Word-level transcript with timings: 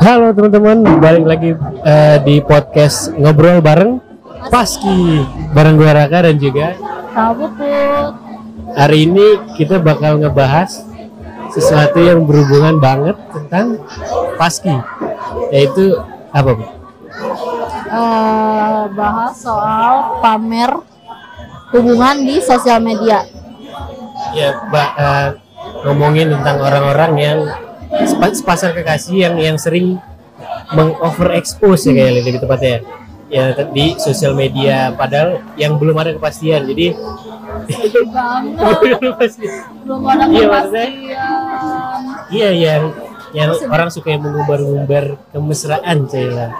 Halo 0.00 0.32
teman-teman, 0.32 0.80
balik 0.98 1.24
lagi 1.28 1.50
eh, 1.84 2.16
di 2.24 2.40
podcast 2.40 3.12
ngobrol 3.14 3.60
bareng 3.60 4.00
Paski 4.48 5.20
bareng 5.52 5.76
gue 5.76 5.86
Raka 5.86 6.24
dan 6.24 6.36
juga 6.36 6.72
Tahu 7.12 7.44
Put. 7.52 8.12
hari 8.72 9.04
ini 9.04 9.26
kita 9.54 9.76
bakal 9.76 10.16
ngebahas 10.16 10.72
sesuatu 11.52 12.00
yang 12.00 12.24
berhubungan 12.24 12.80
banget 12.80 13.16
tentang 13.28 13.84
Paski 14.34 14.72
yaitu 15.52 16.00
apa 16.32 16.50
Bu? 16.56 16.64
Eh, 17.90 18.82
bahas 18.94 19.34
soal 19.36 20.18
pamer 20.22 20.70
hubungan 21.70 22.16
di 22.22 22.38
sosial 22.38 22.80
media. 22.80 23.26
Ya, 24.30 24.54
ba- 24.70 24.94
eh, 24.94 25.28
ngomongin 25.84 26.30
tentang 26.30 26.56
orang-orang 26.62 27.12
yang 27.18 27.38
sepa- 28.00 28.34
sepasang 28.34 28.72
kekasih 28.72 29.16
yang 29.20 29.34
yang 29.36 29.56
sering 29.56 29.98
mengoverexpose 30.70 31.86
ya 31.86 31.92
kayak 31.92 32.12
lebih 32.16 32.40
tepatnya. 32.40 32.78
Ya. 33.30 33.54
di 33.54 33.94
sosial 33.94 34.34
media 34.34 34.90
padahal 34.90 35.38
yang 35.54 35.78
belum 35.78 35.94
ada 35.94 36.10
kepastian. 36.10 36.66
Jadi 36.66 36.90
belum 39.86 40.02
ada 40.02 40.24
Iya, 40.26 40.46
kepastian. 40.50 40.90
iya 42.28 42.50
yang 42.50 42.82
yang 43.30 43.54
orang 43.70 43.86
suka 43.88 44.10
yang 44.10 44.26
mengumbar-ngumbar 44.26 45.14
kemesraan 45.30 46.10
Cila 46.10 46.50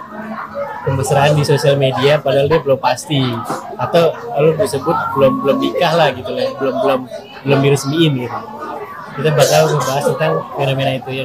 kemesraan 0.81 1.35
di 1.35 1.43
sosial 1.43 1.75
media 1.75 2.17
padahal 2.17 2.47
dia 2.47 2.57
belum 2.57 2.79
pasti. 2.79 3.19
Atau 3.75 4.15
kalau 4.15 4.55
disebut 4.55 4.95
belum 5.13 5.43
belum 5.43 5.57
nikah 5.59 5.91
lah 5.91 6.15
gitu 6.15 6.31
lah 6.31 6.55
belum 6.55 6.75
belum 6.79 6.99
belum 7.43 7.59
diresmiin 7.61 8.11
gitu 8.17 8.39
kita 9.13 9.29
bakal 9.31 9.61
membahas 9.69 10.03
tentang 10.07 10.33
fenomena 10.53 10.91
itu 10.93 11.09
ya? 11.11 11.23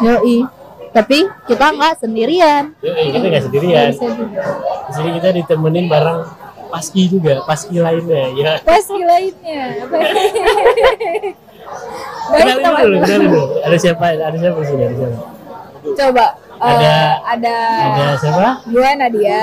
Yoi. 0.00 0.38
Tapi 0.90 1.18
kita 1.44 1.66
nggak 1.70 1.94
sendirian. 1.98 2.62
Eh, 2.78 3.10
kita 3.10 3.24
nggak 3.24 3.44
sendirian 3.44 3.88
di 4.84 4.92
sini 4.92 5.10
kita 5.12 5.28
ditemenin 5.32 5.86
bareng 5.86 6.22
paski 6.68 7.08
juga 7.08 7.42
paski 7.42 7.78
lainnya 7.78 8.30
ya 8.32 8.52
Pasti 8.60 9.00
lainnya. 9.00 9.62
Baik, 12.24 12.40
kenalin 12.56 12.62
dulu 12.78 12.96
kenalin 13.00 13.26
dulu 13.26 13.42
ada 13.60 13.76
siapa 13.76 14.04
ada 14.12 14.32
siapa 14.34 14.56
di 14.56 14.66
sini 14.66 14.82
ada 14.82 14.94
siapa 14.94 15.18
Coba. 15.84 16.26
eh, 16.54 16.64
Ada- 16.64 17.12
ada 17.26 17.56
ada 17.84 18.04
siapa 18.16 18.46
gue 18.64 18.88
Nadia. 18.96 19.42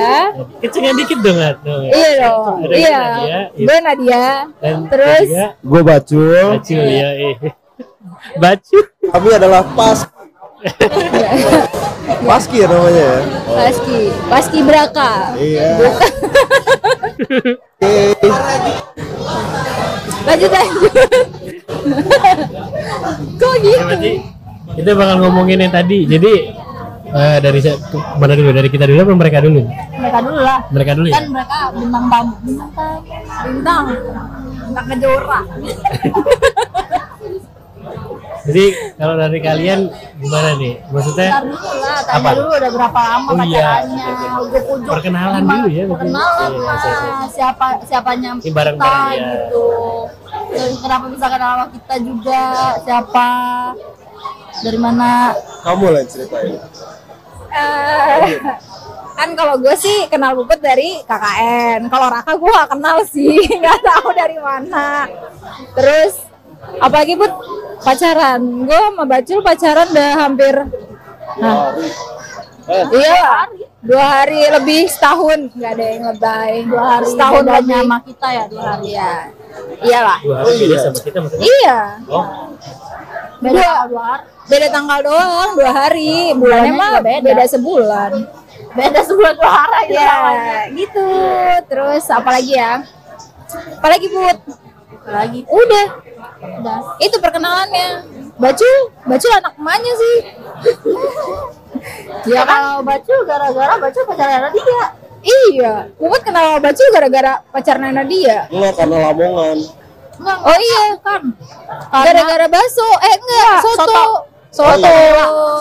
kecengan 0.57 0.95
dikit 0.95 1.19
dong 1.19 1.37
Nat. 1.37 1.57
dong 1.61 1.81
ya. 1.83 1.91
Iya 1.91 2.09
dong. 2.23 2.55
Ada 2.61 2.73
Iya. 2.73 2.97
Nadia, 2.97 3.39
Gue 3.53 3.77
Nadia. 3.79 4.23
dan 4.57 4.75
Terus? 4.87 5.27
Gue 5.61 5.81
Bacul, 5.83 6.45
Bacul 6.55 6.81
ya 6.81 7.09
eh. 7.13 7.35
Bacul 8.37 8.83
kami 9.03 9.29
adalah 9.31 9.61
Pas 9.71 9.99
Paski 12.21 12.61
ya 12.61 12.67
namanya 12.69 13.01
ya. 13.01 13.17
Paski. 13.49 13.99
Paski 14.29 14.59
Braka. 14.61 15.33
Iya. 15.33 15.67
Oke. 17.81 18.29
Lanjut 20.21 20.51
lanjut. 20.53 20.93
Kok 23.41 23.53
gitu? 23.59 23.81
berarti 23.81 24.13
kita 24.71 24.91
bakal 24.93 25.15
ngomongin 25.19 25.65
yang 25.65 25.73
tadi 25.73 26.05
jadi 26.05 26.33
eh, 27.09 27.37
dari 27.41 27.59
mana 28.15 28.33
dulu 28.37 28.53
dari 28.53 28.69
kita 28.69 28.85
dulu 28.85 29.01
apa 29.01 29.13
mereka 29.17 29.41
dulu 29.41 29.65
Mereka 29.91 30.17
dulu 30.21 30.39
lah. 30.39 30.59
mereka 30.69 30.91
dulu 30.93 31.07
ya 31.09 31.17
Kan 31.17 31.25
mereka 31.27 31.57
bintang 31.73 32.05
tamu, 32.05 32.33
bintang 32.45 32.69
tamu, 32.71 33.01
bintang, 33.43 33.83
bintang 34.61 34.85
kejora. 34.87 35.39
Jadi 38.51 38.65
kalau 38.93 39.15
dari 39.15 39.39
kalian 39.39 39.79
gimana 40.15 40.49
nih 40.55 40.73
maksudnya 40.87 41.29
Ntar 41.31 41.43
dulu 41.47 41.69
lah, 41.79 41.99
tanya 42.03 42.19
Apa? 42.19 42.29
dulu 42.35 42.49
udah 42.51 42.71
berapa 42.71 42.99
lama 43.01 43.29
Oh 43.31 43.35
iya. 43.41 43.63
pacarannya, 43.63 44.07
ujuk-ujuk. 44.43 44.91
Perkenalan 44.91 45.41
dulu 45.41 45.67
ya. 45.67 45.83
Perkenalan 45.87 46.49
Iya, 46.51 46.59
lah, 46.59 46.75
iya, 46.77 46.91
iya. 46.91 47.25
siapa 47.27 47.65
siapanya 47.81 48.29
Ini 48.37 48.51
bareng-bareng 48.51 49.07
ya. 49.15 49.29
gitu. 49.31 49.65
Terus 50.51 50.75
kenapa 50.77 51.05
bisa 51.07 51.25
kenal 51.25 51.51
sama 51.53 51.65
kita 51.71 51.95
juga, 51.97 52.43
siapa, 52.81 53.27
dari 54.59 54.77
mana? 54.77 55.11
Kamu 55.61 55.85
lah 55.87 56.03
ceritain. 56.03 56.55
Eh, 57.51 58.35
kan 59.11 59.29
kalau 59.33 59.55
gue 59.57 59.75
sih 59.75 60.07
kenal 60.07 60.33
Puput 60.33 60.57
dari 60.57 60.99
KKN. 61.03 61.87
Kalau 61.87 62.07
Raka 62.07 62.33
gue 62.33 62.47
gak 62.49 62.69
kenal 62.69 62.97
sih, 63.05 63.35
nggak 63.61 63.79
tahu 63.81 64.07
dari 64.11 64.37
mana. 64.37 65.07
Terus 65.73 66.13
apalagi 66.77 67.13
Put 67.15 67.33
pacaran. 67.81 68.41
Gue 68.63 68.77
sama 68.77 69.03
Bacul 69.05 69.39
pacaran 69.41 69.87
udah 69.89 70.09
hampir 70.15 70.55
nah, 71.31 71.73
iya 72.91 73.13
lah, 73.17 73.45
dua 73.81 74.03
hari 74.05 74.45
lebih 74.51 74.85
setahun. 74.85 75.49
Nggak 75.55 75.71
ada 75.73 75.85
yang 75.87 76.03
lebay 76.13 76.53
Dua 76.67 76.83
hari 76.85 77.05
setahun 77.09 77.43
lebih. 77.43 77.73
sama 77.81 77.97
kita 78.03 78.27
ya, 78.29 78.43
dua 78.47 78.63
hari. 78.63 78.83
iya. 78.87 79.11
Iyalah. 79.81 80.19
Dua 80.21 80.35
hari 80.43 80.51
beda 80.59 80.75
sama 80.77 80.99
kita 81.01 81.17
maksudnya? 81.23 81.45
Iya. 81.47 81.79
Oh. 82.05 82.25
Beda 83.41 83.57
Dua. 83.57 83.63
tanggal 83.65 83.87
dua 83.89 84.03
hari. 84.05 84.23
beda 84.45 84.67
tanggal 84.69 84.99
doang 85.01 85.49
dua 85.57 85.71
hari. 85.73 86.13
Bulannya 86.35 86.71
Bulannya 86.71 86.73
mah 86.77 87.01
beda. 87.01 87.25
beda 87.25 87.43
sebulan. 87.49 88.11
Beda 88.71 88.99
sebulan 89.01 89.33
dua 89.35 89.53
hari. 89.65 89.85
Ya 89.95 90.15
gitu. 90.69 91.07
Terus 91.65 92.03
apalagi 92.07 92.53
ya? 92.53 92.73
Apalagi 93.81 94.07
bud 94.07 94.37
Lagi. 95.01 95.41
udah. 95.45 95.87
Udah. 96.61 96.79
itu 96.97 97.17
perkenalannya. 97.17 97.89
Bacul 98.37 98.75
bacul 99.03 99.31
anak 99.31 99.53
emaknya 99.55 99.93
sih. 99.93 100.15
Ya 102.21 102.45
kalau 102.45 102.85
Bacul 102.85 103.25
gara-gara 103.25 103.73
Bacul 103.79 104.03
pacaran 104.05 104.37
sama 104.37 104.49
dia. 104.53 104.85
iya. 105.23 105.73
Puput 105.97 106.21
kenal 106.21 106.61
bacul 106.61 106.87
gara-gara 106.93 107.41
pacar 107.49 107.77
Nana 107.77 108.05
dia 108.05 108.45
Enggak 108.49 108.73
karena 108.75 108.97
Lamongan. 109.09 109.57
Enggak, 110.21 110.37
oh 110.45 110.57
iya. 110.59 110.83
Kan. 111.01 111.23
gara-gara 111.89 112.45
baso 112.45 112.85
eh 113.01 113.15
enggak 113.17 113.53
soto. 113.65 113.81
soto. 113.81 114.03
soto, 114.51 114.93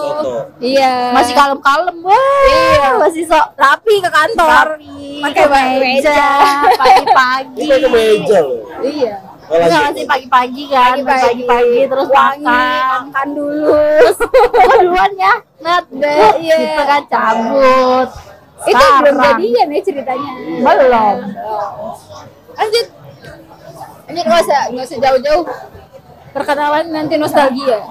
Soto. 0.02 0.34
iya. 0.60 1.14
Masih 1.16 1.32
kalem-kalem. 1.32 1.96
Wah 2.04 2.44
Iya. 2.44 2.88
masih 3.00 3.24
sok 3.24 3.46
rapi 3.56 3.94
ke 4.02 4.10
kantor. 4.10 4.66
Rapi. 4.76 5.22
Pakai 5.24 5.46
meja 5.48 6.20
pagi-pagi. 6.76 7.64
Itu 7.64 7.88
meja 7.88 8.38
iya 8.82 9.16
Oh, 9.50 9.58
Enggak 9.58 9.82
masih 9.90 10.06
pagi-pagi 10.06 10.64
kan 10.68 10.94
Pagi-pagi. 11.02 11.80
terus 11.84 12.08
wangi 12.08 12.46
makan. 12.46 13.02
makan 13.04 13.28
dulu. 13.34 13.74
Gua 14.46 14.76
duluan 14.78 15.10
ya? 15.12 15.34
Nat 15.58 15.84
deh 15.90 16.30
Iya. 16.38 16.54
gitu 16.56 16.82
kan 16.84 17.02
cabut. 17.04 18.08
Itu 18.62 18.84
belum 19.00 19.16
jadian 19.18 19.66
ya 19.68 19.80
ceritanya? 19.82 20.32
Belum. 20.60 21.16
Lanjut. 22.52 22.86
Lanjut 24.06 24.24
nggak 24.24 24.40
usah 24.40 24.60
nggak 24.70 24.84
usah 24.86 24.98
jauh-jauh. 25.00 25.44
Perkenalan 26.30 26.86
nanti 26.88 27.18
nostalgia 27.18 27.78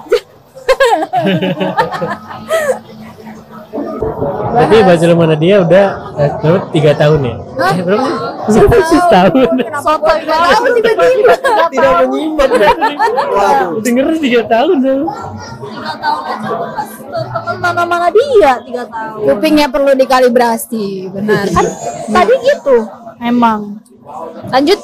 Bacul 4.90 5.12
mana 5.14 5.38
dia 5.38 5.62
udah 5.62 5.86
eh, 6.18 6.30
berapa? 6.42 6.66
Tiga 6.74 6.92
tahun 6.98 7.20
ya? 7.22 7.34
Hah? 7.54 7.72
Eh, 7.78 7.82
berapa? 7.86 8.08
Sih 8.50 8.98
setahun? 9.06 9.50
Soto 9.78 10.10
tiba-tiba? 10.74 11.34
Tiga 11.38 11.66
Tidak 11.70 11.92
tahun. 11.94 12.06
Menyimak. 12.10 12.48
Waduh. 12.50 13.78
denger 13.84 14.06
tiga 14.18 14.42
tahun 14.50 14.76
dong 14.82 15.02
tiga 15.06 15.92
tahun 16.02 16.22
aja 16.26 16.50
pas. 16.58 16.90
Temen 17.30 17.56
mana-mana 17.62 18.08
dia 18.10 18.52
tiga 18.66 18.84
tahun. 18.90 19.18
Kupingnya 19.22 19.66
perlu 19.70 19.92
dikalibrasi 19.94 20.86
benar. 21.14 21.46
Kan 21.54 21.66
tadi 22.10 22.34
gitu. 22.42 22.76
Emang. 23.22 23.78
Lanjut. 24.50 24.80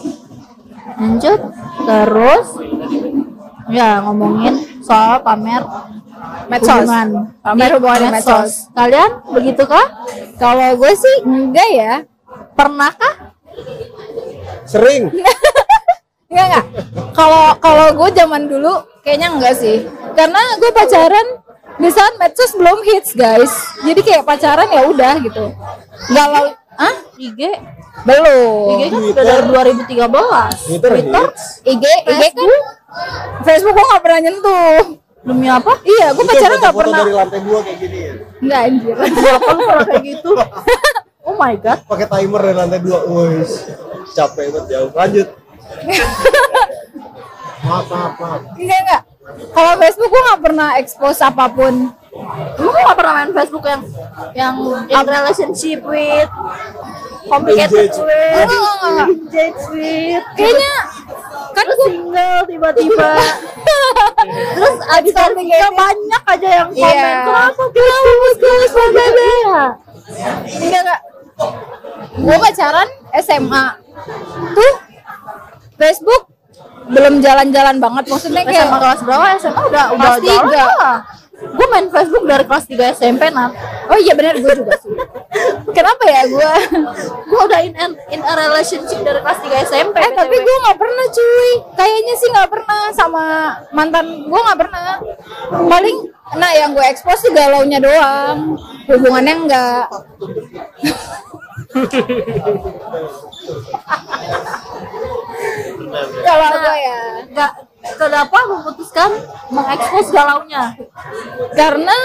Lanjut. 0.95 1.41
Terus? 1.83 2.47
Ya 3.67 3.99
ngomongin 3.99 4.63
soal 4.79 5.19
pamer 5.27 5.67
medsos. 6.49 6.87
Hubungan 6.87 7.71
hubungan 7.79 7.99
di 7.99 8.09
medsos. 8.11 8.51
Kalian 8.73 9.11
begitu 9.33 9.63
kah? 9.67 9.87
Kalau 10.39 10.79
gue 10.79 10.93
sih 10.95 11.17
enggak 11.27 11.69
ya. 11.73 11.95
Pernahkah 12.57 13.37
Sering. 14.67 15.15
enggak 16.31 16.47
enggak. 16.51 16.65
Kalau 17.15 17.45
kalau 17.63 17.87
gue 17.95 18.09
zaman 18.13 18.43
dulu 18.51 18.73
kayaknya 19.07 19.29
enggak 19.33 19.55
sih. 19.57 19.87
Karena 20.19 20.43
gue 20.59 20.71
pacaran 20.75 21.27
di 21.77 21.89
saat 21.93 22.15
medsos 22.19 22.53
belum 22.57 22.79
hits 22.83 23.15
guys. 23.15 23.53
Jadi 23.85 24.01
kayak 24.03 24.25
pacaran 24.27 24.69
ya 24.69 24.83
udah 24.91 25.15
gitu. 25.23 25.45
Galau 26.13 26.53
ah 26.77 26.97
IG 27.17 27.41
belum. 28.05 28.77
IG 28.77 28.83
kan 28.93 29.03
udah 29.17 29.25
dari 29.25 29.45
2013 29.89 30.69
Twitter 30.69 30.93
hits. 31.01 31.43
IG 31.65 31.85
IG 31.85 32.23
kan? 32.37 32.51
Facebook. 33.45 33.73
Gue 33.77 33.85
nggak 33.87 34.03
pernah 34.05 34.21
nyentuh 34.21 35.06
demi 35.27 35.51
apa 35.51 35.73
iya 35.83 36.15
gue 36.15 36.23
Itu 36.23 36.31
pacaran 36.31 36.57
nggak 36.63 36.77
pernah 36.79 36.99
dari 37.03 37.15
lantai 37.19 37.41
dua 37.43 37.59
kayak 37.67 37.79
gini 37.83 37.99
ya. 37.99 38.13
nggak 38.47 38.61
anjir 38.71 38.95
lu 38.95 39.63
pernah 39.67 39.85
kayak 39.85 40.03
gitu 40.07 40.31
oh 41.27 41.35
my 41.35 41.55
god 41.59 41.79
Pakai 41.91 42.07
timer 42.07 42.41
dari 42.47 42.57
lantai 42.57 42.79
dua. 42.79 42.99
Wih. 43.11 43.43
Capek 44.15 44.55
banget 44.55 44.65
jauh. 44.71 44.91
Lanjut. 44.95 45.29
maaf, 47.67 47.87
maaf, 47.91 48.15
maaf. 48.23 48.41
enggak 48.55 48.79
enggak 48.87 49.03
kalau 49.51 49.73
Facebook 49.83 50.11
gue 50.15 50.23
nggak 50.23 50.43
pernah 50.47 50.69
expose 50.79 51.19
apa 51.19 51.51
pun 51.51 51.91
Lu 52.57 52.73
gak 52.73 52.97
pernah 52.97 53.13
main 53.21 53.33
Facebook 53.37 53.65
yang 53.69 53.83
yang 54.33 54.57
in 54.89 55.05
relationship 55.05 55.85
with 55.85 56.31
complicated 57.27 57.91
engage 59.07 59.63
with 59.75 60.23
Kayaknya 60.37 60.75
kan 61.57 61.65
Terus 61.65 61.77
single 61.89 62.39
tiba-tiba. 62.45 63.11
Terus 64.57 64.77
abis 64.93 65.15
single 65.33 65.69
banyak 65.73 66.23
aja 66.27 66.49
yang 66.63 66.69
komen 66.69 66.93
Iya. 66.93 67.11
kenapa 67.25 67.63
kenapa 67.73 68.11
bagus 68.13 68.73
bebe 68.93 69.07
enggak 70.61 70.79
enggak. 70.85 71.01
Gue 72.17 72.37
pacaran 72.41 72.89
SMA 73.21 73.65
tuh 74.53 74.73
Facebook 75.77 76.23
belum 76.87 77.15
jalan-jalan 77.19 77.77
banget. 77.83 78.05
Maksudnya 78.07 78.43
kayak 78.45 78.65
SMA 78.65 78.79
kelas 78.79 79.01
berapa? 79.03 79.27
SMA 79.37 79.63
udah 79.67 79.85
udah 79.93 80.13
Kelas 80.15 80.21
tiga. 80.23 80.65
Gue 81.37 81.67
main 81.69 81.87
Facebook 81.93 82.25
dari 82.25 82.45
kelas 82.49 82.65
3 82.65 82.97
SMP 82.97 83.23
nat 83.29 83.53
Oh 83.87 83.99
iya 84.01 84.17
benar 84.17 84.35
gue 84.41 84.55
juga 84.57 84.75
sih. 84.81 84.91
Kenapa 85.71 86.05
ya 86.09 86.23
gue? 86.27 86.53
gue 87.29 87.41
udah 87.45 87.61
in, 87.63 87.93
in 88.11 88.21
a 88.25 88.35
relationship 88.35 89.05
dari 89.05 89.21
kelas 89.21 89.41
3 89.45 89.69
SMP 89.69 89.97
Eh 90.01 90.13
tapi 90.17 90.35
gue 90.35 90.57
nggak 90.65 90.79
pernah 90.81 91.07
cuy. 91.13 91.53
Kayaknya 91.77 92.15
sih 92.17 92.29
nggak 92.33 92.51
pernah 92.51 92.81
sama 92.97 93.25
mantan 93.71 94.27
gue 94.27 94.41
nggak 94.41 94.59
pernah. 94.59 94.99
Paling 95.53 95.97
nah 96.41 96.51
yang 96.57 96.73
gue 96.75 96.87
expose 96.89 97.29
tuh 97.29 97.33
galaunya 97.37 97.79
doang. 97.79 98.57
Hubungannya 98.89 99.35
enggak. 99.47 99.87
Kalau 106.25 106.49
gue 106.65 106.77
ya 106.81 107.01
nggak 107.29 107.53
kenapa 107.95 108.39
memutuskan 108.51 109.11
mengekspos 109.55 110.11
galaunya? 110.11 110.75
Karena 111.55 111.97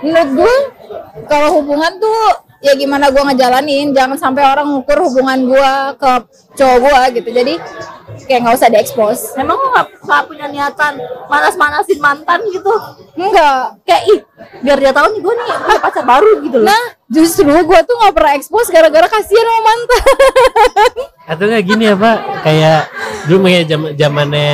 menurut 0.00 0.30
gue 0.40 0.54
kalau 1.28 1.60
hubungan 1.60 2.00
tuh 2.00 2.48
ya 2.60 2.76
gimana 2.76 3.08
gue 3.08 3.22
ngejalanin 3.24 3.96
jangan 3.96 4.20
sampai 4.20 4.44
orang 4.44 4.68
ngukur 4.68 5.00
hubungan 5.00 5.48
gue 5.48 5.72
ke 6.00 6.12
cowok 6.56 6.78
gue 6.80 7.00
gitu. 7.20 7.28
Jadi 7.32 7.54
kayak 8.28 8.40
nggak 8.44 8.56
usah 8.56 8.68
diekspos. 8.68 9.18
Emang 9.36 9.56
lo 9.56 9.68
nggak 9.72 10.22
punya 10.28 10.46
niatan 10.48 11.00
manas-manasin 11.28 12.00
mantan 12.00 12.40
gitu? 12.52 12.72
Enggak 13.16 13.80
kayak 13.84 14.02
ih 14.12 14.20
biar 14.60 14.76
dia 14.76 14.92
tahu 14.92 15.06
nih 15.16 15.20
gue 15.24 15.32
nih 15.36 15.46
punya 15.56 15.80
pacar 15.80 16.04
baru 16.04 16.30
gitu 16.44 16.56
loh. 16.60 16.68
Nah 16.68 16.84
justru 17.08 17.48
gue 17.48 17.80
tuh 17.84 17.94
nggak 17.96 18.14
pernah 18.14 18.32
ekspos 18.36 18.68
gara-gara 18.68 19.08
kasihan 19.08 19.46
sama 19.46 19.60
mantan. 19.64 20.04
Atau 21.30 21.44
nggak 21.48 21.64
gini 21.64 21.84
ya 21.88 21.94
pak? 21.96 22.18
Kayak 22.44 22.80
dulu 23.24 23.38
kayak 23.48 23.64
zaman 23.68 23.90
zamannya 23.96 24.52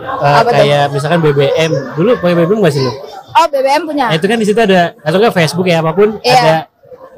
Apa 0.00 0.40
tuh? 0.44 0.52
kayak 0.54 0.84
misalkan 0.88 1.18
BBM 1.20 1.72
dulu 1.94 2.10
pakai 2.16 2.34
BBM 2.36 2.58
nggak 2.58 2.74
sih 2.74 2.82
lu? 2.82 2.92
oh 3.28 3.46
BBM 3.46 3.82
punya 3.84 4.04
Nah, 4.08 4.16
itu 4.16 4.24
kan 4.24 4.36
di 4.36 4.46
situ 4.46 4.58
ada 4.58 4.94
atau 4.98 5.16
nggak 5.16 5.34
Facebook 5.34 5.66
ya 5.66 5.78
apa 5.78 5.92
pun 5.92 6.18
Iya. 6.20 6.38
ada 6.38 6.54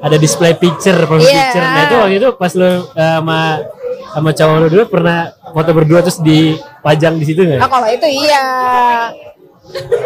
ada 0.01 0.17
display 0.17 0.53
picture, 0.53 0.97
profile 0.99 1.21
Iya. 1.23 1.37
picture. 1.45 1.61
Nah 1.63 1.81
itu 1.83 1.95
waktu 1.95 2.15
itu 2.17 2.27
pas 2.35 2.51
lu 2.53 2.65
eh, 2.65 2.77
sama 2.91 3.39
sama 4.11 4.29
cowok 4.31 4.55
lu 4.57 4.67
dulu 4.67 4.83
pernah 4.89 5.17
foto 5.47 5.71
berdua 5.71 5.99
terus 6.01 6.17
dipajang 6.19 7.15
di 7.15 7.25
situ 7.25 7.41
nggak? 7.41 7.59
Nah, 7.61 7.69
kalau 7.69 7.87
itu 7.87 8.07
iya. 8.07 8.45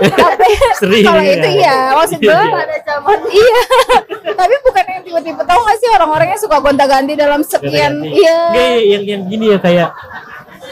Tapi 0.05 0.47
kalau 1.07 1.23
ya. 1.23 1.33
itu 1.33 1.47
iya, 1.57 1.75
maksud 1.95 2.19
gue 2.19 2.27
Iya. 2.27 2.43
pada 2.53 2.77
zaman 2.85 3.19
iya. 3.31 3.59
Tapi 4.39 4.53
bukan 4.61 4.83
yang 4.85 5.03
tiba-tiba 5.03 5.41
tahu 5.41 5.59
nggak 5.63 5.77
sih 5.79 5.89
orang-orangnya 5.89 6.37
suka 6.37 6.57
gonta-ganti 6.59 7.13
dalam 7.15 7.41
sekian 7.41 8.03
iya. 8.03 8.37
Yang 8.85 9.03
yang 9.07 9.21
gini 9.25 9.45
ya 9.51 9.57
kayak 9.57 9.89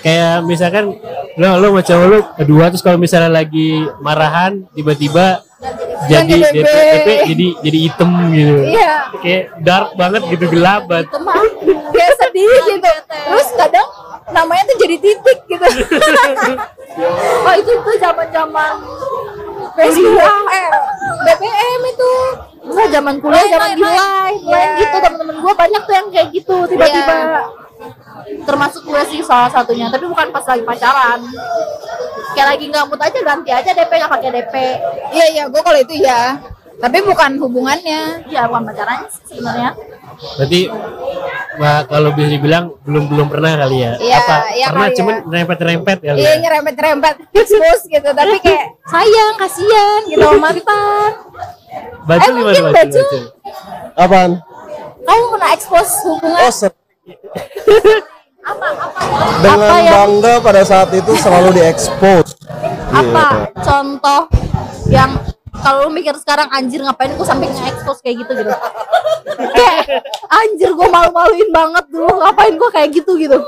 kayak 0.03 0.43
misalkan 0.43 0.99
lo 1.39 1.47
lo 1.57 1.67
sama 1.71 1.81
cowok 1.81 2.07
lo 2.11 2.19
kedua 2.35 2.63
terus 2.69 2.83
kalau 2.83 2.99
misalnya 2.99 3.31
lagi 3.31 3.87
marahan 4.03 4.67
tiba-tiba 4.75 5.41
jadi 6.11 6.35
DP, 6.51 6.67
DP. 6.67 7.07
Jadi 7.31 7.47
jadi 7.63 7.77
hitam 7.87 8.11
gitu. 8.35 8.55
Iya. 8.67 8.93
Kayak 9.23 9.43
dark 9.63 9.89
banget 9.95 10.21
gitu 10.27 10.45
gelap 10.51 10.83
banget. 10.91 11.07
teman 11.07 11.45
Kayak 11.95 12.13
sedih 12.19 12.51
gitu. 12.67 12.91
Terus 13.07 13.47
kadang 13.55 13.87
namanya 14.35 14.63
tuh 14.67 14.77
jadi 14.83 14.95
titik 14.99 15.39
gitu. 15.47 15.65
oh 17.47 17.53
itu 17.57 17.71
tuh 17.71 17.95
zaman 17.97 18.27
zaman 18.29 18.71
Facebook 19.79 20.35
eh 20.51 20.67
BBM 21.23 21.81
itu. 21.87 22.11
Enggak 22.63 22.87
zaman 22.95 23.15
kuliah, 23.19 23.45
zaman 23.47 23.69
di 23.75 23.83
lain. 23.83 24.39
Iya. 24.47 24.67
gitu 24.79 24.95
temen-temen 25.03 25.35
gue 25.39 25.53
banyak 25.55 25.81
tuh 25.83 25.93
yang 25.95 26.07
kayak 26.11 26.27
gitu 26.31 26.55
tiba-tiba. 26.67 27.15
Termasuk 28.43 28.81
gue 28.83 29.01
sih 29.07 29.19
salah 29.19 29.47
satunya, 29.47 29.87
tapi 29.87 30.05
bukan 30.05 30.29
pas 30.29 30.43
lagi 30.43 30.63
pacaran. 30.63 31.19
Kayak 32.33 32.47
lagi 32.49 32.65
nggak 32.65 32.85
mood 32.85 32.99
aja 32.99 33.19
ganti 33.19 33.49
aja 33.49 33.71
DP 33.71 33.91
nggak 33.93 34.11
pakai 34.11 34.29
DP. 34.31 34.53
Iya 35.11 35.25
iya, 35.29 35.43
gue 35.45 35.61
kalau 35.61 35.77
itu 35.77 35.93
iya. 35.95 36.39
Tapi 36.73 36.97
bukan 37.01 37.37
hubungannya. 37.37 38.25
Iya 38.25 38.49
bukan 38.49 38.63
pacaran 38.65 38.99
sebenarnya. 39.23 39.69
Berarti 40.35 40.61
Wah, 41.53 41.85
kalau 41.85 42.09
bisa 42.11 42.33
dibilang 42.33 42.73
belum 42.81 43.05
belum 43.07 43.27
pernah 43.29 43.53
kali 43.55 43.77
ya. 43.79 43.93
Iya, 43.95 44.17
Apa 44.17 44.35
iya 44.51 44.65
pernah 44.67 44.87
kali 44.87 44.97
cuman 44.97 45.13
ya. 45.13 45.29
rempet-rempet 45.37 45.97
kali 46.01 46.17
Iya 46.17 46.25
ya. 46.27 46.37
nyerempet-nyerempet 46.41 47.13
expose 47.29 47.83
gitu 47.85 48.09
tapi 48.09 48.35
kayak 48.41 48.65
sayang 48.91 49.33
kasihan 49.37 50.01
gitu 50.03 50.25
mantan 50.35 51.11
Baju 52.03 52.19
Eh, 52.19 52.33
mungkin 52.33 52.45
baju? 52.57 52.61
baju. 52.73 52.73
baju? 52.73 53.19
Apaan? 53.95 54.31
kamu 54.99 55.23
pernah 55.29 55.49
expose 55.51 55.93
hubungan 56.03 56.41
Oh, 56.41 56.53
Apa 58.43 58.67
apa 58.75 58.99
dengan 59.39 59.59
apa 59.63 59.75
yang 59.79 59.93
bangga 59.95 60.33
pada 60.39 60.61
saat 60.63 60.89
itu 60.91 61.11
selalu 61.15 61.55
diekspos. 61.55 62.35
apa 62.93 63.25
Gitu. 63.49 63.63
contoh 63.65 64.21
yang 64.87 65.11
kalau 65.57 65.87
lu 65.87 65.91
mikir 65.95 66.13
sekarang 66.19 66.45
anjir 66.51 66.83
ngapain 66.83 67.09
gue 67.09 67.25
sampai 67.25 67.49
nge-expose 67.49 68.03
kayak 68.03 68.21
gitu 68.21 68.31
gitu 68.37 68.51
kayak 69.49 70.03
anjir 70.29 70.69
gue 70.69 70.87
malu-maluin 70.87 71.49
banget 71.49 71.85
dulu 71.89 72.21
ngapain 72.21 72.53
gue 72.53 72.69
kayak 72.69 72.89
gitu 72.93 73.11
gitu 73.17 73.39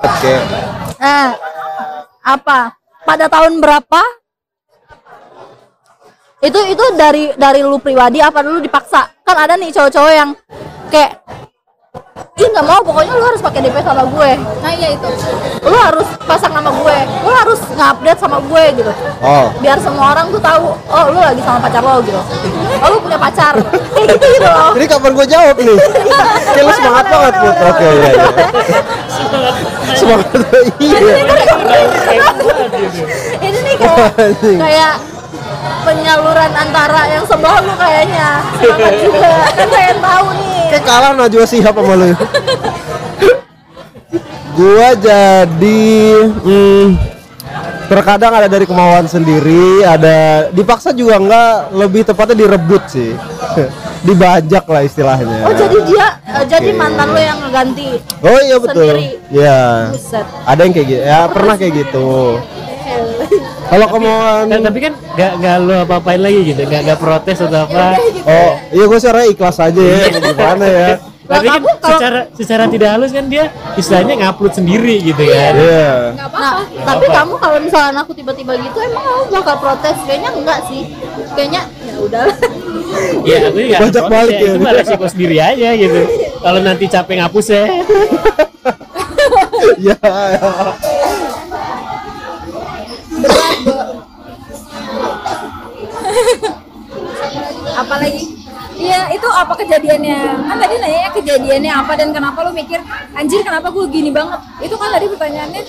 Oke. 0.00 0.34
nah 0.98 1.38
apa 2.20 2.74
pada 3.06 3.26
tahun 3.30 3.62
berapa 3.62 4.00
itu 6.40 6.58
itu 6.72 6.84
dari 6.96 7.24
dari 7.36 7.60
lu 7.60 7.76
pribadi 7.76 8.18
apa 8.18 8.40
dulu 8.40 8.58
dipaksa 8.58 9.04
kan 9.20 9.36
ada 9.36 9.60
nih 9.60 9.68
cowok-cowok 9.68 10.12
yang 10.12 10.30
kayak 10.88 11.20
ih 12.40 12.48
nggak 12.48 12.64
mau 12.64 12.80
pokoknya 12.80 13.12
lu 13.12 13.20
harus 13.20 13.44
pakai 13.44 13.60
DP 13.60 13.76
sama 13.84 14.08
gue 14.08 14.30
nah 14.64 14.72
iya 14.72 14.96
itu 14.96 15.08
lu 15.60 15.76
harus 15.76 16.08
pasang 16.24 16.56
nama 16.56 16.72
gue 16.72 16.96
lu 17.20 17.32
harus 17.34 17.60
nge-update 17.76 18.20
sama 18.20 18.40
gue 18.40 18.64
gitu 18.80 18.92
Oh. 19.20 19.52
biar 19.60 19.76
semua 19.76 20.16
orang 20.16 20.32
tuh 20.32 20.40
tahu 20.40 20.72
oh 20.72 21.04
lu 21.12 21.20
lagi 21.20 21.44
sama 21.44 21.60
pacar 21.60 21.84
lo 21.84 22.00
gitu 22.00 22.16
oh 22.80 22.88
lu 22.88 22.96
punya 23.04 23.20
pacar 23.20 23.52
kayak 23.94 24.16
gitu 24.16 24.26
gitu 24.40 24.48
loh 24.48 24.72
Jadi 24.72 24.86
kapan 24.88 25.12
gue 25.12 25.26
jawab 25.28 25.56
nih? 25.60 25.76
Kayak 26.56 26.64
lu 26.66 26.72
semangat 26.74 27.06
banget, 27.06 27.34
Put. 27.38 27.54
Oke, 27.62 27.86
iya, 27.86 28.10
iya. 28.10 28.26
Semangat. 29.94 30.26
Iya. 30.82 30.98
ini 33.38 33.58
nih 33.60 33.74
kayak 33.76 34.10
kayak 34.64 34.92
penyaluran 35.82 36.52
antara 36.52 37.02
yang 37.08 37.24
sebelah 37.24 37.58
lu 37.60 37.74
kayaknya 37.74 38.28
semangat 38.56 38.94
juga 39.00 39.30
kan 39.50 39.66
pengen 39.68 39.98
tahu 39.98 40.26
nih 40.36 40.58
Kayak 40.70 40.84
kalah 40.86 41.10
Najwa 41.12 41.44
Shihab 41.44 41.74
sama 41.74 41.94
lu. 41.98 42.08
gua 44.54 44.88
jadi 44.94 45.82
hmm, 46.46 46.86
terkadang 47.86 48.32
ada 48.32 48.46
dari 48.46 48.70
kemauan 48.70 49.10
sendiri, 49.10 49.82
ada 49.82 50.46
dipaksa 50.52 50.94
juga 50.94 51.18
enggak, 51.18 51.54
lebih 51.74 52.02
tepatnya 52.06 52.36
direbut 52.38 52.82
sih. 52.86 53.10
Dibajak 54.06 54.64
lah 54.64 54.80
istilahnya. 54.80 55.44
oh 55.44 55.52
jadi 55.52 55.76
dia 55.84 56.06
eh, 56.24 56.44
jadi 56.48 56.70
mantan 56.72 57.12
lo 57.12 57.20
yang 57.20 57.36
ngeganti 57.36 58.00
Oh 58.24 58.38
iya 58.40 58.56
betul. 58.56 58.88
sendiri. 58.96 59.06
Iya. 59.28 59.60
buset 59.92 60.26
Ada 60.46 60.60
yang 60.64 60.72
kayak 60.72 60.86
gitu. 60.88 61.02
Ya 61.02 61.20
pernah 61.28 61.54
kayak 61.58 61.74
gitu. 61.84 62.08
Kalau 63.70 63.86
kemauan 63.86 64.44
Kan, 64.50 64.60
tapi 64.66 64.78
kan 64.82 64.92
nggak 64.98 65.32
nggak 65.38 65.56
lo 65.62 65.74
apa-apain 65.86 66.20
lagi 66.20 66.40
gitu, 66.42 66.62
nggak 66.66 66.82
nggak 66.90 66.98
protes 66.98 67.38
atau 67.38 67.70
apa. 67.70 67.94
Oh, 68.26 68.50
iya 68.74 68.84
gue 68.90 68.98
secara 68.98 69.20
ikhlas 69.30 69.58
aja 69.62 69.78
ya. 69.78 69.96
Gimana 70.10 70.66
ya? 70.66 70.90
Tapi 71.30 71.46
kan 71.46 71.62
secara 71.78 72.20
secara 72.34 72.64
tidak 72.66 72.88
halus 72.90 73.14
kan 73.14 73.30
dia 73.30 73.54
istilahnya 73.78 74.18
ngupload 74.18 74.50
sendiri 74.58 74.98
gitu 74.98 75.22
kan. 75.22 75.54
Iya. 75.54 76.18
Nah, 76.18 76.66
tapi 76.66 77.06
kamu 77.06 77.34
kalau 77.38 77.58
misalnya 77.62 78.02
aku 78.02 78.12
tiba-tiba 78.18 78.58
gitu, 78.58 78.78
emang 78.82 79.04
kamu 79.06 79.22
bakal 79.38 79.56
protes? 79.62 79.96
Kayaknya 80.02 80.30
enggak 80.34 80.58
sih. 80.66 80.82
Kayaknya 81.38 81.62
ya 81.86 81.94
udah. 82.02 82.24
Iya, 83.22 83.36
aku 83.46 83.58
juga 83.62 83.66
nggak 83.70 83.80
Bajak 83.86 84.02
protes 84.02 84.10
balik 84.10 84.34
ya. 84.34 84.42
Itu 84.50 84.58
mah 84.58 84.72
resiko 84.74 85.06
sendiri 85.06 85.36
aja 85.38 85.68
gitu. 85.78 86.00
Kalau 86.42 86.60
nanti 86.66 86.84
capek 86.90 87.14
ngapus 87.22 87.46
ya. 87.54 87.64
Iya. 89.80 89.96
Apalagi? 97.76 98.24
Iya 98.80 99.12
itu 99.12 99.28
apa 99.28 99.52
kejadiannya? 99.60 100.20
Kan 100.48 100.56
tadi 100.56 100.74
nanya 100.80 101.10
kejadiannya 101.12 101.72
apa 101.72 101.92
dan 102.00 102.08
kenapa 102.16 102.38
lu 102.48 102.52
mikir 102.56 102.80
anjir 103.12 103.44
kenapa 103.44 103.68
gue 103.68 103.84
gini 103.92 104.08
banget? 104.08 104.40
Itu 104.64 104.74
kan 104.80 104.88
tadi 104.96 105.06
pertanyaannya. 105.12 105.62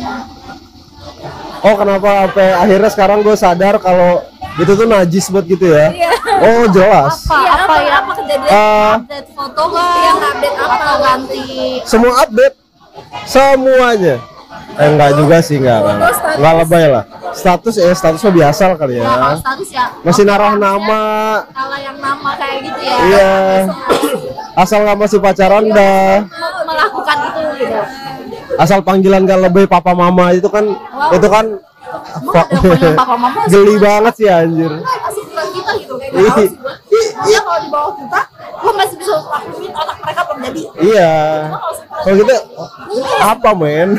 Oh 1.62 1.75
kenapa 1.77 2.10
sampai 2.25 2.48
akhirnya 2.55 2.89
sekarang 2.89 3.20
gue 3.22 3.36
sadar 3.36 3.77
kalau 3.84 4.24
itu 4.58 4.72
tuh 4.74 4.88
najis 4.88 5.27
buat 5.27 5.43
gitu 5.43 5.75
ya? 5.75 5.91
Iya. 5.91 6.12
oh 6.48 6.63
jelas. 6.72 7.27
Apa? 7.27 7.36
Iya, 7.36 7.51
apa 7.51 7.75
ya? 7.75 7.91
apa 8.00 8.12
kejadian? 8.15 8.50
Eh, 8.51 8.91
update 8.96 9.29
foto 9.36 9.63
kan 9.75 10.00
Yang 10.01 10.20
update 10.24 10.58
apa? 10.58 10.86
ganti? 11.03 11.43
Semua 11.84 12.13
update. 12.24 12.55
Semuanya 13.27 14.31
eh 14.80 14.88
enggak 14.88 15.12
juga 15.20 15.38
sih 15.44 15.58
enggak 15.60 15.80
enggak, 15.84 16.12
enggak 16.40 16.54
lebay 16.63 16.86
lah. 16.88 17.04
Status 17.32 17.75
ya 17.80 17.92
statusnya 17.96 18.32
biasa 18.32 18.63
kali 18.75 18.94
ya. 19.00 19.04
Kalau 19.08 19.32
ya 19.32 19.38
status 19.40 19.70
ya. 19.72 19.86
Masih 20.04 20.24
naruh 20.28 20.56
nama. 20.56 21.04
kalau 21.51 21.78
yang 21.80 21.98
nama 22.00 22.30
kayak 22.36 22.58
gitu 22.63 22.80
ya. 22.84 22.98
Iya. 23.08 23.34
Asal 24.56 24.84
nggak 24.84 25.00
masih 25.00 25.20
pacaran 25.24 25.66
dah. 25.72 26.24
me- 26.28 26.63
melakukan 26.68 27.18
itu 27.28 27.42
gitu. 27.63 27.80
Asal 28.60 28.80
panggilan 28.84 29.24
gak 29.24 29.42
lebih 29.48 29.63
papa 29.66 29.96
mama 29.96 30.36
itu 30.36 30.46
kan 30.51 30.68
itu 31.16 31.28
kan 31.32 31.46
Emang 31.92 32.72
ada 32.72 32.92
papa 32.96 33.16
mama 33.20 33.40
geli 33.48 33.75
banget 33.80 34.13
sih 34.16 34.28
anjir. 34.28 34.72
Asik 34.80 35.24
bukan 35.28 35.48
kita 35.56 35.72
gitu 35.80 35.94
kayak 36.00 36.13
Maksudnya 36.16 37.40
kalau 37.44 37.60
di 37.63 37.70
bawah 37.72 37.94
kita 37.96 38.22
gue 38.62 38.74
masih 38.78 38.96
bisa 39.01 39.13
lakuin 39.18 39.72
otak 39.74 39.98
mereka 40.04 40.22
belum 40.28 40.40
jadi. 40.46 40.62
Iya. 40.84 41.13
Kalau 41.90 42.16
gitu 42.20 42.36
apa 43.20 43.50
men 43.56 43.90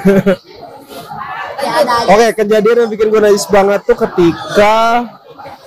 Oke, 2.10 2.26
kejadian 2.44 2.76
yang 2.86 2.90
bikin 2.90 3.08
gue 3.08 3.20
najis 3.22 3.46
banget 3.48 3.80
tuh 3.86 3.96
ketika 3.96 5.06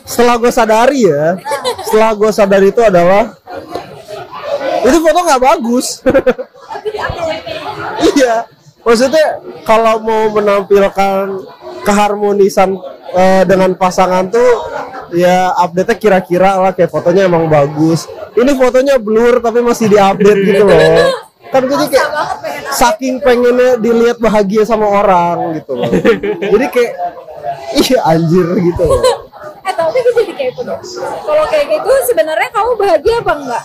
setelah 0.06 0.36
gue 0.38 0.52
sadari 0.54 1.10
ya, 1.10 1.40
setelah 1.82 2.12
gue 2.14 2.30
sadari 2.30 2.70
itu 2.70 2.82
adalah 2.84 3.34
itu 4.86 4.98
foto 5.02 5.20
nggak 5.26 5.42
bagus. 5.42 5.88
iya, 8.14 8.46
maksudnya 8.86 9.42
kalau 9.66 9.98
mau 10.06 10.30
menampilkan 10.30 11.42
keharmonisan 11.82 12.78
eh, 13.14 13.44
dengan 13.50 13.74
pasangan 13.74 14.30
tuh 14.30 14.50
ya 15.14 15.54
update-nya 15.58 15.98
kira-kira 15.98 16.58
lah 16.62 16.72
kayak 16.74 16.94
fotonya 16.94 17.26
emang 17.26 17.50
bagus. 17.50 18.06
Ini 18.38 18.52
fotonya 18.54 19.02
blur 19.02 19.42
tapi 19.42 19.66
masih 19.66 19.90
diupdate 19.90 20.42
gitu 20.44 20.64
loh. 20.70 21.25
Kan 21.46 21.62
gue 21.64 21.78
jadi 21.78 21.88
kayak 21.90 22.10
saking 22.72 23.16
pengennya 23.20 23.78
dilihat 23.78 24.18
bahagia 24.18 24.64
sama 24.64 24.86
orang 24.86 25.56
gitu 25.56 25.72
loh. 25.74 25.88
Jadi 26.54 26.66
kayak 26.68 26.92
iya 27.78 28.00
anjir 28.04 28.48
gitu 28.60 28.84
loh. 28.84 29.02
Eh 29.66 29.74
tapi 29.74 29.98
gue 29.98 30.14
jadi 30.16 30.34
kepo 30.36 30.62
deh. 30.62 30.78
Kalau 31.22 31.46
kayak 31.50 31.66
gitu 31.68 31.90
sebenarnya 32.06 32.50
kamu 32.50 32.72
bahagia 32.76 33.16
apa 33.18 33.34
enggak? 33.34 33.64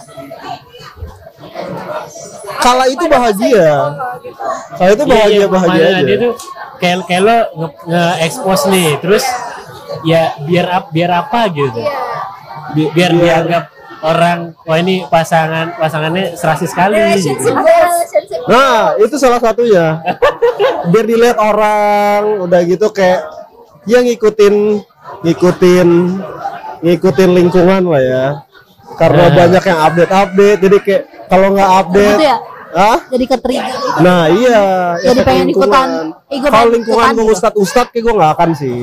Kala 2.59 2.85
itu 2.87 3.05
bahagia. 3.05 3.69
Kala 4.77 4.91
itu 4.91 5.05
bahagia 5.05 5.37
Iya, 5.37 5.47
bahagia 5.49 5.69
makanya 5.81 6.01
Dia 6.01 6.09
aja. 6.09 6.15
tuh 6.21 6.33
kayak 6.77 6.97
kayak 7.05 7.23
lo 7.23 7.37
nge, 7.55 7.69
nge-expose 7.87 8.65
nih, 8.69 8.89
terus 8.97 9.25
ya 10.03 10.23
biar 10.41 10.67
ap, 10.71 10.85
biar 10.89 11.11
apa 11.15 11.41
gitu. 11.51 11.81
Bi- 12.73 12.91
biar 12.93 13.11
dianggap 13.13 13.65
orang 14.01 14.57
wah 14.63 14.77
ini 14.77 15.05
pasangan 15.07 15.77
pasangannya 15.77 16.33
serasi 16.33 16.65
sekali 16.65 16.97
gitu. 17.15 17.31
Relationship 17.31 17.55
goals. 17.55 17.69
Relationship 17.95 18.41
Nah, 18.47 18.77
itu 18.97 19.15
salah 19.15 19.39
satunya. 19.39 19.87
Biar 20.89 21.05
dilihat 21.05 21.37
orang 21.37 22.41
udah 22.41 22.61
gitu 22.65 22.89
kayak 22.89 23.21
ya 23.85 24.01
ngikutin 24.01 24.55
ngikutin 25.23 25.89
ngikutin 26.81 27.31
lingkungan 27.31 27.83
lah 27.85 28.01
ya. 28.01 28.27
Karena 28.93 29.23
Nah. 29.23 29.37
banyak 29.37 29.63
yang 29.63 29.81
update-update 29.83 30.59
jadi 30.61 30.77
kayak 30.79 31.03
kalau 31.27 31.47
nggak 31.51 31.71
update 31.79 32.15
Gitu 32.15 32.27
ya? 32.27 32.39
Hah? 32.71 32.99
jadi 33.07 33.25
ke 33.25 33.37
trigger 33.37 33.77
Nah 33.99 34.21
iya 34.29 34.63
Jadi 35.01 35.21
pengen 35.21 35.47
lingkungan. 35.49 35.67
ikutan, 35.67 35.89
eh, 36.29 36.39
Kalau 36.41 36.69
lingkungan 36.71 37.03
ikutan 37.03 37.15
gue 37.17 37.25
gitu. 37.25 37.35
ustad 37.35 37.53
ustad 37.57 37.87
kayak 37.89 38.03
gue 38.05 38.15
nggak 38.15 38.33
akan 38.33 38.51
sih 38.53 38.77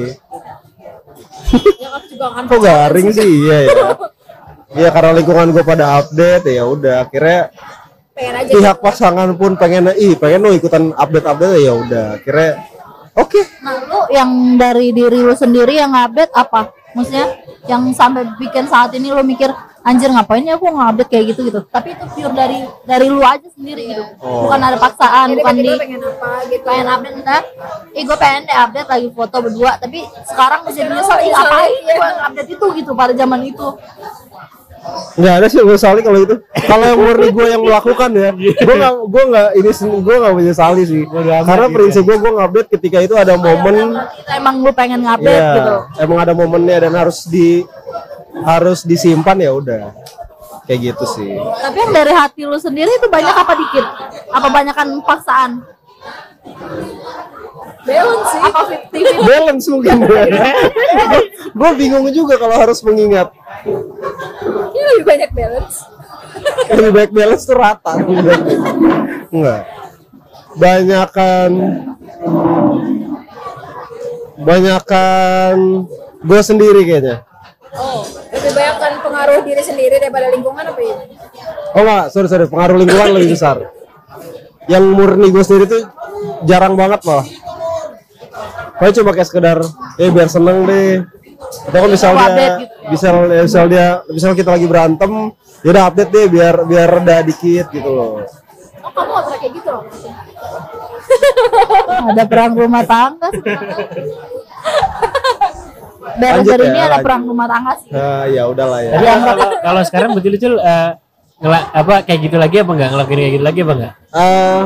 ya 1.78 1.88
juga 2.04 2.28
kan 2.30 2.44
Kok 2.46 2.60
garing 2.60 3.08
sih 3.10 3.30
iya 3.46 3.58
ya 3.64 3.72
Iya 4.76 4.90
karena 4.92 5.12
lingkungan 5.16 5.56
gue 5.56 5.64
pada 5.64 6.04
update 6.04 6.52
ya 6.52 6.68
udah 6.68 7.08
akhirnya 7.08 7.56
pengen 8.12 8.34
aja 8.36 8.52
pihak 8.52 8.78
pasangan 8.84 9.30
pun 9.40 9.56
pengen 9.56 9.94
ih 9.96 10.18
pengen 10.20 10.44
lo 10.44 10.52
ikutan 10.52 10.92
update 10.92 11.24
update 11.24 11.64
ya 11.64 11.72
udah 11.72 12.06
akhirnya 12.20 12.52
oke. 13.16 13.42
Nah 13.64 13.76
lu 13.88 14.00
yang 14.12 14.32
dari 14.60 14.92
diri 14.92 15.24
lu 15.24 15.32
sendiri 15.32 15.80
yang 15.80 15.96
update 15.96 16.36
apa? 16.36 16.76
Maksudnya 16.92 17.28
yang 17.70 17.88
sampai 17.96 18.28
bikin 18.36 18.68
saat 18.68 18.92
ini 18.92 19.08
lu 19.14 19.24
mikir 19.24 19.54
anjir 19.88 20.12
ngapain 20.12 20.44
ya 20.44 20.60
aku 20.60 20.68
nge-update 20.68 21.08
kayak 21.08 21.26
gitu 21.32 21.48
gitu 21.48 21.60
tapi 21.72 21.96
itu 21.96 22.04
pure 22.12 22.36
dari 22.36 22.60
dari 22.84 23.08
lu 23.08 23.24
aja 23.24 23.48
sendiri 23.56 23.88
gitu. 23.88 24.04
Oh. 24.20 24.44
bukan 24.44 24.60
ada 24.60 24.76
paksaan 24.76 25.32
jadi 25.32 25.40
bukan 25.40 25.56
di 25.56 25.72
pengen 25.80 26.02
apa 26.04 26.30
gitu? 26.52 26.64
pengen 26.68 26.88
update 26.92 27.16
misalnya 27.16 27.44
ih 27.96 28.04
gue 28.04 28.18
pengen 28.20 28.42
deh 28.44 28.58
update 28.68 28.90
lagi 28.92 29.08
foto 29.16 29.36
berdua 29.40 29.72
tapi 29.80 30.00
sekarang 30.28 30.60
bisa 30.68 30.80
menyesal 30.92 31.18
ih 31.24 31.32
Iya. 31.32 31.36
ngapain 31.40 31.72
gue 31.88 32.10
update 32.20 32.50
itu 32.52 32.66
gitu 32.84 32.92
pada 32.92 33.14
zaman 33.16 33.40
itu 33.48 33.68
nggak 35.18 35.34
ada 35.42 35.48
sih 35.50 35.60
gue 35.60 35.78
sali 35.80 36.00
kalau 36.06 36.20
itu. 36.22 36.36
Kalau 36.68 36.86
yang 36.86 37.00
murni 37.02 37.28
gue 37.34 37.46
yang 37.50 37.62
melakukan 37.66 38.10
ya 38.14 38.30
gue 38.38 38.76
nggak 38.78 38.94
gue 39.08 39.24
nggak 39.34 39.48
ini 39.58 39.70
gue 40.04 40.16
nggak 40.22 40.34
menyesali 40.36 40.82
sih. 40.86 41.04
Karena 41.08 41.68
gitu 41.68 41.76
prinsip 41.76 42.02
gue 42.06 42.18
gue 42.18 42.32
ngupdate 42.32 42.70
ketika 42.78 42.98
itu 43.02 43.16
ada 43.18 43.34
momen 43.36 43.98
emang 44.32 44.56
lu 44.62 44.72
pengen 44.72 45.02
ngupdate 45.04 45.34
Iya, 45.34 45.56
gitu. 45.58 45.76
emang 46.06 46.18
ada 46.22 46.34
momennya 46.38 46.88
dan 46.88 46.94
harus 46.94 47.26
di 47.26 47.66
harus 48.46 48.86
disimpan 48.86 49.38
ya 49.42 49.52
udah. 49.54 49.82
Kayak 50.68 50.80
gitu 50.94 51.06
sih. 51.16 51.32
Tapi 51.38 51.78
yang 51.80 51.94
dari 51.96 52.12
hati 52.12 52.44
lu 52.44 52.60
sendiri 52.60 52.92
itu 52.92 53.08
banyak 53.08 53.32
apa 53.32 53.54
dikit? 53.56 53.86
Apa 54.36 54.48
banyakan 54.52 55.00
paksaan 55.02 55.52
balance 57.88 58.28
sih. 58.36 58.42
Apa 58.44 58.62
50 58.92 59.32
balance 59.32 59.66
mungkin. 59.72 59.98
Gue 61.56 61.72
bingung 61.80 62.06
juga 62.12 62.36
kalau 62.36 62.56
harus 62.60 62.84
mengingat. 62.84 63.32
Ini 64.76 64.84
lebih 64.94 65.06
banyak 65.08 65.30
balance. 65.32 65.76
Lebih 66.68 66.92
baik 66.92 67.12
balance 67.16 67.44
tuh 67.48 67.56
rata. 67.56 67.94
Enggak. 69.32 69.62
Banyakan 70.58 71.52
banyakan 74.38 75.56
gue 76.22 76.42
sendiri 76.46 76.82
kayaknya. 76.86 77.26
Oh 77.78 78.06
lebih 78.34 78.54
banyak 78.54 78.78
kan 78.78 78.94
pengaruh 79.02 79.40
diri 79.46 79.64
sendiri 79.66 79.96
daripada 80.02 80.30
lingkungan 80.34 80.66
apa 80.66 80.82
ini 80.82 81.06
oh 81.74 81.82
enggak. 81.82 82.06
Sorry 82.14 82.28
sorry. 82.30 82.46
Pengaruh 82.50 82.78
lingkungan 82.78 83.18
lebih 83.18 83.34
besar. 83.38 83.70
Yang 84.68 84.84
murni 84.94 85.32
gue 85.32 85.44
sendiri 85.46 85.66
tuh 85.70 85.84
jarang 86.44 86.76
banget 86.76 87.02
malah 87.08 87.26
Pokoknya 88.78 88.94
cuma 88.96 89.12
kayak 89.12 89.28
sekedar 89.28 89.58
eh 89.98 90.10
biar 90.10 90.28
seneng 90.28 90.64
deh 90.64 91.02
atau 91.64 91.86
misal 91.86 92.14
Update 92.14 92.34
dia 92.34 92.50
gitu. 92.60 92.74
misal 92.88 93.14
misal 93.40 93.66
dia 93.68 93.88
misal 94.08 94.32
kita 94.34 94.50
lagi 94.52 94.66
berantem 94.66 95.12
ya 95.60 95.70
udah 95.72 95.84
update 95.86 96.10
deh 96.10 96.26
biar 96.28 96.56
biar 96.64 96.88
reda 96.92 97.22
dikit 97.22 97.70
gitu 97.70 97.86
loh 97.88 98.26
oh 98.80 98.90
kamu 98.90 99.10
gak 99.12 99.24
pernah 99.24 99.38
kayak 99.38 99.54
gitu 99.54 99.70
loh 99.70 99.84
ada 102.10 102.24
perang 102.26 102.54
rumah 102.54 102.84
tangga. 102.84 103.28
Beres 106.18 106.34
Lanjut 106.40 106.52
dari 106.52 106.64
ya, 106.64 106.68
ini 106.68 106.80
ada 106.80 106.90
lanjut. 106.92 107.04
perang 107.04 107.22
rumah 107.24 107.48
tangga 107.48 107.74
sih. 107.78 107.90
nah 107.90 108.24
ya 108.26 108.44
udahlah 108.46 108.80
ya 108.80 108.92
Tapi 108.92 109.06
kalau 109.06 109.48
kalau 109.62 109.82
sekarang 109.84 110.10
betul-betul 110.14 110.54
eh, 110.58 110.90
ngela- 111.38 111.70
apa 111.72 111.94
kayak 112.02 112.20
gitu 112.24 112.36
lagi 112.36 112.56
apa 112.58 112.72
enggak 112.72 112.90
ngelakuin 112.92 113.18
kayak 113.20 113.34
gitu 113.34 113.46
lagi 113.46 113.60
apa 113.62 113.74
enggak? 113.74 113.94
Eh, 114.12 114.62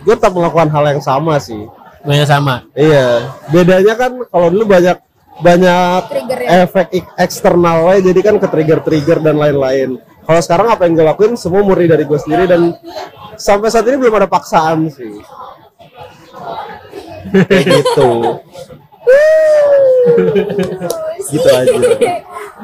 gue 0.00 0.14
tetap 0.14 0.32
melakukan 0.32 0.68
hal 0.68 0.84
yang 0.88 1.00
sama 1.00 1.34
sih 1.38 1.62
Banyak 2.04 2.26
sama. 2.26 2.54
Iya, 2.72 3.06
bedanya 3.48 3.94
kan 3.94 4.12
kalau 4.24 4.48
dulu 4.48 4.64
banyak 4.70 4.96
banyak 5.34 6.00
Trigger 6.06 6.38
ya? 6.38 6.48
efek 6.62 6.86
ik- 6.92 7.14
eksternal 7.16 7.78
lah, 7.82 7.98
jadi 7.98 8.20
kan 8.20 8.36
ke 8.36 8.46
trigger-trigger 8.46 9.18
dan 9.18 9.34
lain-lain. 9.34 9.96
Kalau 10.20 10.40
sekarang 10.40 10.68
apa 10.68 10.84
yang 10.84 10.94
gue 10.94 11.04
lakuin 11.04 11.34
semua 11.34 11.60
murni 11.60 11.84
dari 11.84 12.04
gue 12.04 12.16
sendiri 12.16 12.44
dan 12.46 12.76
sampai 13.34 13.68
saat 13.68 13.84
ini 13.84 13.98
belum 13.98 14.14
ada 14.14 14.28
paksaan 14.28 14.88
sih. 14.88 15.10
Kayak 17.34 17.64
gitu. 17.82 18.08
gitu 21.26 21.48
aja. 21.50 21.72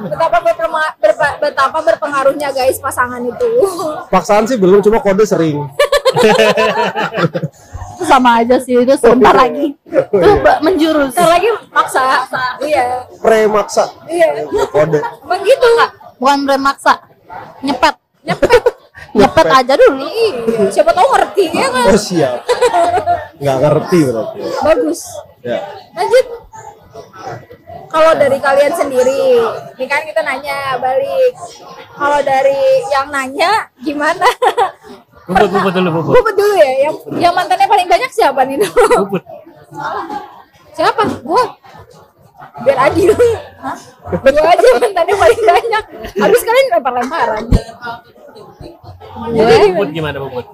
betapa 0.00 0.38
berpema- 0.40 0.94
berpa- 0.96 1.36
betapa 1.38 1.78
berpengaruhnya 1.82 2.48
guys 2.50 2.78
pasangan 2.78 3.20
itu 3.20 3.48
Paksaan 4.08 4.44
sih 4.46 4.56
belum, 4.56 4.80
cuma 4.80 5.00
kode 5.00 5.24
sering. 5.24 5.64
Itu 7.92 8.04
sama 8.04 8.40
aja 8.40 8.56
sih 8.56 8.74
itu 8.76 8.94
sebentar 8.96 9.34
lagi. 9.34 9.76
Itu 9.84 10.30
ba- 10.40 10.60
menjurus. 10.60 11.12
Ntar 11.12 11.28
lagi 11.30 11.48
maksa 11.68 12.02
iya 12.60 13.04
Premaksa. 13.18 13.84
iya 14.06 14.44
Kode. 14.66 14.98
emang 14.98 15.40
gitu 15.42 15.68
Bukan 16.16 16.38
brand 16.44 16.62
maksa. 16.62 16.94
Nyepet. 17.60 17.94
Nyepet. 18.26 18.62
Nyepet 19.10 19.46
aja 19.48 19.74
dulu. 19.74 20.00
iya 20.00 20.70
siapa 20.70 20.90
tahu 20.90 21.06
ngerti 21.10 21.44
ya 21.50 21.66
kan 21.68 21.84
Oh 21.86 21.98
siap. 21.98 22.38
Nggak 23.36 23.56
ngerti 23.58 23.98
berarti. 24.06 24.38
bagus 24.60 25.00
Ya. 25.40 25.56
lanjut 25.90 26.26
kalau 27.88 28.12
dari 28.12 28.36
kalian 28.38 28.70
sendiri 28.70 29.40
ini 29.72 29.86
kan 29.88 30.04
kita 30.04 30.20
nanya 30.20 30.76
balik 30.76 31.32
kalau 31.90 32.20
dari 32.20 32.60
yang 32.86 33.08
nanya 33.08 33.48
gimana 33.78 34.28
Puput, 35.30 35.48
puput 35.54 35.72
dulu, 35.78 35.88
puput. 35.94 36.14
Puput 36.18 36.34
dulu 36.34 36.54
ya 36.58 36.72
yang 36.90 36.94
yang 37.22 37.32
mantannya 37.38 37.66
paling 37.70 37.86
banyak 37.86 38.10
siapa 38.10 38.42
nih 38.42 38.66
Puput. 38.66 39.22
Siapa? 40.74 41.02
Gua. 41.22 41.44
Biar 42.66 42.78
adil. 42.90 43.14
Hah? 43.62 43.78
Gua 44.10 44.48
aja 44.50 44.68
mantannya 44.82 45.14
paling 45.14 45.40
banyak. 45.46 45.84
Habis 46.18 46.40
kalian 46.42 46.66
lempar-lemparan. 46.74 47.44
Jadi 49.30 49.66
Bubut 49.70 49.90
gimana 49.94 50.16
bubut? 50.18 50.46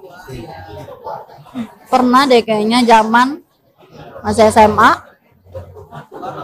Pernah 1.89 2.21
deh 2.29 2.41
kayaknya 2.45 2.85
zaman 2.85 3.41
masih 4.21 4.49
SMA 4.53 4.91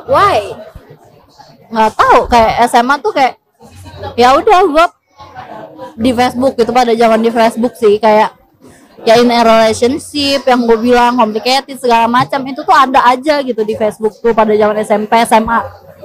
why? 0.09 0.55
nggak 1.73 1.91
tahu 1.97 2.29
kayak 2.29 2.69
SMA 2.69 2.95
tuh 3.01 3.11
kayak 3.17 3.33
ya 4.13 4.37
udah 4.37 4.61
gua 4.69 4.85
di 5.97 6.11
Facebook 6.13 6.53
gitu 6.57 6.71
pada 6.71 6.93
zaman 6.93 7.19
di 7.21 7.31
Facebook 7.33 7.73
sih 7.77 7.97
kayak 7.97 8.33
ya 9.03 9.19
in 9.19 9.27
a 9.29 9.41
relationship 9.43 10.47
yang 10.47 10.63
gue 10.63 10.79
bilang 10.79 11.19
complicated 11.19 11.75
segala 11.75 12.07
macam 12.07 12.39
itu 12.47 12.63
tuh 12.63 12.75
ada 12.75 13.03
aja 13.09 13.43
gitu 13.43 13.61
di 13.67 13.75
Facebook 13.75 14.15
tuh 14.23 14.31
pada 14.31 14.55
zaman 14.55 14.79
SMP 14.79 15.11
SMA 15.27 15.59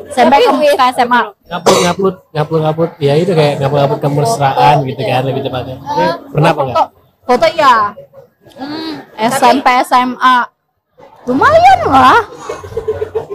SMP 0.08 0.34
ke, 0.40 0.84
SMA 0.96 1.20
Ngupload 1.48 1.78
ngupload 1.84 2.14
ngupload 2.32 2.60
ngupload 2.64 2.90
ya 3.00 3.12
itu 3.16 3.32
kayak 3.32 3.60
ngupload 3.60 3.80
ngupload 3.86 4.00
kemesraan 4.04 4.76
gitu 4.84 5.02
kan 5.04 5.22
lebih 5.24 5.42
tepatnya. 5.44 5.76
Pernah 6.32 6.50
apa 6.52 6.62
enggak? 6.64 6.88
foto 7.28 7.44
ya 7.52 7.92
hmm, 8.56 8.92
SMP 9.20 9.66
SMA 9.84 10.36
lumayan 11.28 11.80
lah 11.84 12.20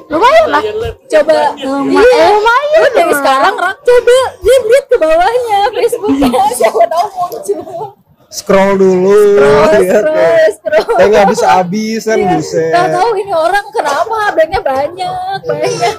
lumayan 0.10 0.46
lah 0.50 0.64
Coba 1.06 1.54
Luma- 1.56 2.02
Iya. 2.02 2.26
lumayan 2.34 2.80
Lu 2.80 2.88
dari 2.92 3.06
lah. 3.06 3.18
sekarang 3.18 3.54
rak 3.56 3.78
coba 3.80 4.18
lihat 4.42 4.62
lihat 4.64 4.86
ke 4.86 4.96
bawahnya 4.98 5.60
Facebooknya 5.72 6.30
siapa 6.58 6.84
tahu 6.84 7.08
muncul. 7.14 7.86
Scroll 8.28 8.72
dulu. 8.76 9.14
Terus 9.38 9.70
lihat 9.78 9.84
ya. 9.86 10.02
terus 10.02 10.54
terus. 10.58 10.86
Kayak 10.90 11.08
nggak 11.08 11.28
bisa 11.30 11.46
habis 11.54 12.02
kan 12.02 12.18
buset. 12.28 12.74
Gak 12.74 12.88
tahu 12.92 13.10
ini 13.14 13.30
orang 13.30 13.66
kenapa 13.70 14.16
update-nya 14.28 14.60
banyak 14.60 15.38
banyak. 15.46 15.96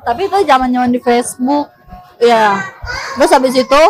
tapi 0.00 0.20
itu 0.24 0.38
zaman 0.42 0.72
zaman 0.72 0.88
di 0.88 0.96
Facebook 0.98 1.68
ya 2.16 2.56
terus 3.14 3.30
habis 3.30 3.52
itu 3.54 3.82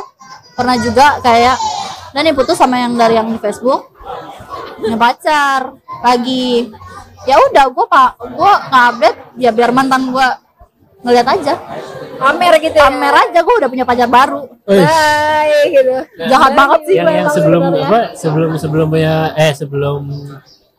pernah 0.52 0.74
juga 0.76 1.18
kayak 1.20 1.54
dan 2.10 2.20
nih 2.20 2.34
putus 2.34 2.54
sama 2.54 2.76
yang 2.76 2.94
dari 2.94 3.14
yang 3.14 3.26
di 3.26 3.38
Facebook 3.38 3.86
punya 4.80 4.98
pacar. 4.98 5.60
Lagi 6.00 6.72
ya 7.28 7.36
udah 7.36 7.64
gue 7.68 7.84
pak 7.84 8.10
gue 8.16 8.52
update 8.72 9.18
ya 9.36 9.50
biar 9.52 9.70
mantan 9.76 10.08
gue 10.08 10.26
ngeliat 11.04 11.26
aja. 11.28 11.54
Pamer 12.20 12.52
gitu 12.60 12.76
ya. 12.76 12.92
pamer 12.92 13.14
aja 13.16 13.38
gue 13.40 13.54
udah 13.60 13.68
punya 13.72 13.84
pacar 13.88 14.08
baru. 14.08 14.44
Hai 14.68 15.72
gitu. 15.72 15.92
jahat 16.28 16.52
banget 16.52 16.80
sih 16.84 16.94
yang, 17.00 17.06
gue 17.08 17.14
yang 17.16 17.30
sebelum 17.32 17.62
apa 17.72 18.00
sebelum 18.12 18.50
sebelumnya 18.60 19.14
eh 19.40 19.52
sebelum 19.56 20.00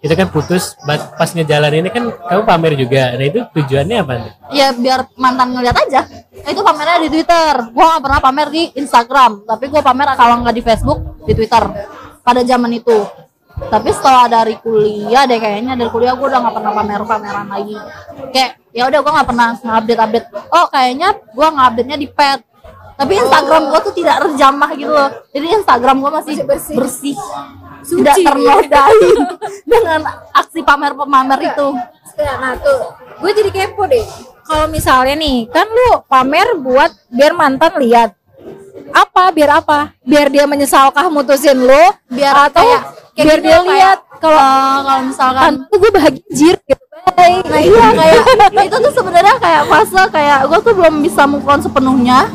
itu 0.02 0.14
kan 0.18 0.34
putus 0.34 0.74
pas 0.90 1.30
ngejalan 1.30 1.86
ini 1.86 1.90
kan 1.94 2.10
kamu 2.10 2.42
pamer 2.46 2.74
juga. 2.74 3.14
Nah 3.14 3.26
itu 3.26 3.42
tujuannya 3.54 3.98
apa 4.02 4.14
nih? 4.18 4.32
ya 4.54 4.68
biar 4.74 5.06
mantan 5.18 5.54
ngeliat 5.54 5.78
aja. 5.78 6.02
Itu 6.42 6.66
pamernya 6.66 7.06
di 7.06 7.10
Twitter. 7.14 7.54
Gue 7.70 7.86
gak 7.86 8.02
pernah 8.02 8.20
pamer 8.22 8.48
di 8.50 8.64
Instagram 8.78 9.46
tapi 9.46 9.70
gue 9.70 9.82
pamer 9.82 10.10
kalau 10.18 10.42
nggak 10.42 10.56
di 10.58 10.64
Facebook 10.66 11.00
di 11.26 11.34
Twitter. 11.38 11.64
Pada 12.22 12.42
zaman 12.46 12.70
itu 12.74 12.98
tapi 13.70 13.90
setelah 13.94 14.26
dari 14.32 14.56
kuliah 14.58 15.28
deh 15.30 15.38
kayaknya 15.38 15.78
dari 15.78 15.90
kuliah 15.92 16.18
gue 16.18 16.28
udah 16.28 16.40
nggak 16.42 16.56
pernah 16.56 16.72
pamer 16.74 17.02
pameran 17.06 17.48
lagi 17.52 17.76
kayak 18.34 18.52
ya 18.72 18.84
udah 18.88 19.00
gue 19.04 19.12
nggak 19.12 19.28
pernah 19.28 19.48
update 19.54 20.02
update 20.02 20.28
oh 20.34 20.66
kayaknya 20.72 21.10
gue 21.20 21.48
update 21.48 21.88
nya 21.88 21.98
di 22.00 22.08
pet 22.10 22.40
tapi 22.98 23.18
Instagram 23.18 23.74
gue 23.74 23.80
tuh 23.82 23.94
tidak 23.98 24.16
terjamah 24.26 24.72
gitu 24.74 24.92
loh 24.94 25.10
jadi 25.30 25.46
Instagram 25.62 25.96
gue 26.02 26.12
masih 26.12 26.36
bersih, 26.46 26.76
bersih. 26.78 27.16
tidak 27.82 28.16
Suci. 28.18 28.26
ternodai 28.26 29.02
dengan 29.72 30.00
aksi 30.38 30.60
pamer-pamer 30.62 31.40
itu 31.50 31.68
Nah, 32.22 32.36
nah 32.38 32.54
tuh, 32.60 32.82
gue 33.24 33.32
jadi 33.34 33.50
kepo 33.50 33.88
deh. 33.88 34.04
Kalau 34.46 34.68
misalnya 34.68 35.16
nih, 35.16 35.48
kan 35.48 35.66
lu 35.66 36.04
pamer 36.06 36.60
buat 36.60 36.92
biar 37.08 37.34
mantan 37.34 37.80
lihat. 37.80 38.14
Apa? 38.92 39.32
Biar 39.32 39.64
apa? 39.64 39.96
Biar 40.04 40.28
dia 40.28 40.44
menyesalkah 40.44 41.08
mutusin 41.08 41.56
lu? 41.56 41.84
biar 42.12 42.52
atau 42.52 42.60
kayak 42.60 43.01
biar 43.24 43.38
gitu 43.38 43.44
dia 43.44 43.52
kayak, 43.54 43.72
lihat 43.72 44.00
kalau 44.18 44.40
kalau 44.82 45.02
misalkan 45.04 45.42
kan 45.42 45.54
tuh 45.66 45.78
gue 45.78 45.92
bahagia 45.92 46.24
jir 46.30 46.56
gitu. 46.60 46.84
Bye. 47.12 47.42
nah 47.44 47.60
iya 47.60 47.88
kayak 47.92 48.22
itu 48.64 48.78
tuh 48.80 48.94
sebenarnya 48.94 49.36
kayak 49.38 49.64
fase 49.66 50.02
kayak 50.08 50.40
gue 50.46 50.60
tuh 50.60 50.74
belum 50.74 50.96
bisa 51.00 51.22
move 51.26 51.44
on 51.44 51.60
sepenuhnya 51.60 52.30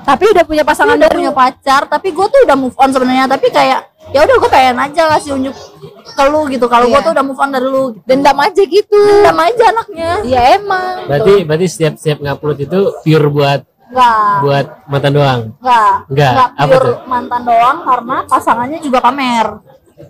Tapi 0.00 0.24
udah 0.26 0.40
punya 0.42 0.60
pasangan 0.62 0.96
udah 0.96 1.10
punya 1.10 1.28
pacar 1.30 1.84
tapi 1.84 2.08
gue 2.10 2.26
tuh 2.26 2.40
udah 2.42 2.56
move 2.56 2.72
on 2.74 2.88
sebenarnya 2.88 3.24
tapi 3.26 3.48
kayak 3.48 3.84
ya 4.08 4.20
udah 4.22 4.36
gue 4.38 4.50
pengen 4.50 4.76
aja 4.78 5.04
kasih 5.10 5.36
unjuk 5.36 5.52
ke 6.08 6.22
lu 6.24 6.48
gitu 6.48 6.64
kalau 6.64 6.84
gue 6.86 6.94
Iya. 6.94 7.04
tuh 7.04 7.12
udah 7.12 7.22
move 7.22 7.36
on 7.36 7.50
dari 7.50 7.64
lu 7.64 7.92
Dendam 8.02 8.36
aja 8.38 8.62
gitu. 8.62 8.96
dendam 8.96 9.36
aja 9.38 9.64
anaknya 9.68 10.10
Iya 10.22 10.40
emang. 10.56 10.94
berarti 11.04 11.34
berarti 11.42 11.66
setiap 11.66 11.92
setiap 11.94 12.18
ngupload 12.18 12.58
itu 12.58 12.78
pure 12.98 13.28
buat 13.28 13.60
enggak 13.86 14.32
buat 14.42 14.66
mantan 14.86 15.12
doang 15.14 15.40
enggak 15.58 15.92
Nggak, 16.08 16.48
apa 16.54 16.64
pure 16.66 16.84
tuh? 16.84 16.96
mantan 17.04 17.42
doang 17.42 17.76
karena 17.82 18.16
pasangannya 18.24 18.78
juga 18.80 18.98
pamer 18.98 19.46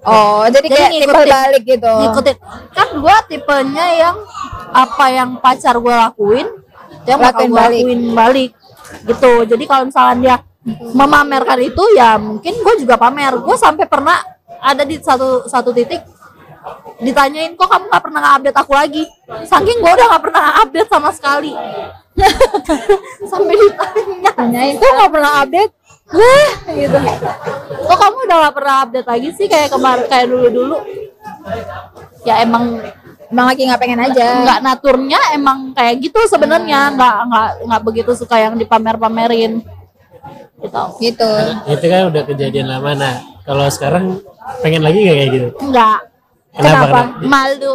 Oh, 0.05 0.45
jadi, 0.45 0.69
Jadi 0.69 0.69
kayak 0.69 0.91
timbal 0.91 1.01
ngikutin. 1.17 1.33
balik 1.33 1.63
gitu. 1.65 1.93
ngikutin 1.97 2.37
kan 2.71 2.89
gue 2.93 3.17
tipenya 3.27 3.87
yang 3.97 4.17
apa 4.69 5.05
yang 5.09 5.31
pacar 5.39 5.75
gue 5.75 5.91
lakuin 5.91 6.47
dia 7.03 7.17
Lakuin 7.17 7.49
gue 7.49 7.57
balik. 7.57 7.81
lakuin 7.81 8.01
balik 8.13 8.51
gitu 9.05 9.33
jadi 9.45 9.65
kalau 9.65 9.85
misalnya 9.89 10.17
dia 10.21 10.37
memamerkan 10.93 11.59
itu 11.63 11.83
ya 11.97 12.21
mungkin 12.21 12.53
gue 12.53 12.75
juga 12.79 13.01
pamer 13.01 13.33
gue 13.37 13.57
sampai 13.57 13.89
pernah 13.89 14.21
ada 14.61 14.85
di 14.85 15.01
satu 15.01 15.49
satu 15.49 15.73
titik 15.73 16.05
ditanyain 17.01 17.57
kok 17.57 17.65
kamu 17.65 17.89
nggak 17.89 18.05
pernah 18.05 18.23
update 18.35 18.59
aku 18.59 18.73
lagi 18.75 19.03
saking 19.47 19.79
gue 19.79 19.89
udah 19.89 20.07
nggak 20.11 20.23
pernah 20.23 20.45
update 20.61 20.91
sama 20.91 21.11
sekali 21.11 21.53
sampai 23.31 23.55
ditanya 23.57 24.61
kok 24.75 24.91
nggak 24.91 25.11
pernah 25.11 25.33
update? 25.41 25.73
Wah, 26.09 26.51
gitu. 26.73 26.99
kok 27.85 27.99
kamu 28.01 28.19
udah 28.25 28.37
nggak 28.41 28.55
pernah 28.57 28.75
update 28.85 29.09
lagi 29.09 29.29
sih 29.37 29.47
kayak 29.47 29.69
kemarin 29.69 30.07
kayak 30.09 30.27
dulu 30.33 30.47
dulu 30.49 30.77
ya 32.25 32.41
emang 32.41 32.81
Emang 33.29 33.53
lagi 33.53 33.69
nggak 33.69 33.81
pengen 33.81 34.01
aja. 34.09 34.27
nggak 34.41 34.61
naturnya 34.65 35.21
emang 35.37 35.77
kayak 35.77 36.01
gitu 36.01 36.17
sebenarnya. 36.25 36.97
Nggak 36.97 37.17
nggak 37.29 37.49
nggak 37.69 37.83
begitu 37.85 38.11
suka 38.17 38.41
yang 38.41 38.57
dipamer-pamerin. 38.57 39.61
Gitu. 40.59 40.83
Gitu. 40.99 41.33
itu 41.71 41.87
kan 41.87 42.09
udah 42.09 42.23
kejadian 42.25 42.67
lama. 42.73 42.97
Nah 42.97 43.15
kalau 43.45 43.69
sekarang 43.69 44.25
pengen 44.65 44.81
lagi 44.81 45.05
nggak 45.05 45.17
kayak 45.21 45.31
gitu? 45.37 45.49
Nggak 45.61 45.99
Kenapa? 46.57 46.85
kenapa? 46.89 47.01
Malu 47.21 47.75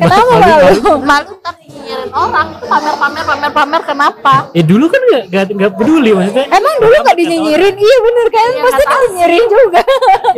Kenapa 0.00 0.32
Malu- 0.32 0.40
malu? 0.80 0.92
malu 1.02 1.30
ntar 1.36 1.54
nyinyirin 1.60 2.10
orang 2.10 2.46
itu 2.50 2.64
pamer-pamer 2.64 3.22
pamer-pamer 3.22 3.80
kenapa 3.82 4.34
Eh 4.50 4.62
dulu 4.62 4.84
kan 4.86 5.00
nggak 5.02 5.22
nggak 5.28 5.44
nggak 5.52 5.72
peduli 5.74 6.10
maksudnya. 6.10 6.46
Emang 6.48 6.74
dulu 6.78 6.96
nggak 6.98 7.16
dinyinyirin? 7.16 7.74
Iya 7.76 7.96
bener 8.00 8.26
kan? 8.30 8.48
Iya, 8.48 8.62
Pasti 8.62 8.82
nggak 8.82 9.00
dinyinyirin 9.02 9.44
juga. 9.46 9.82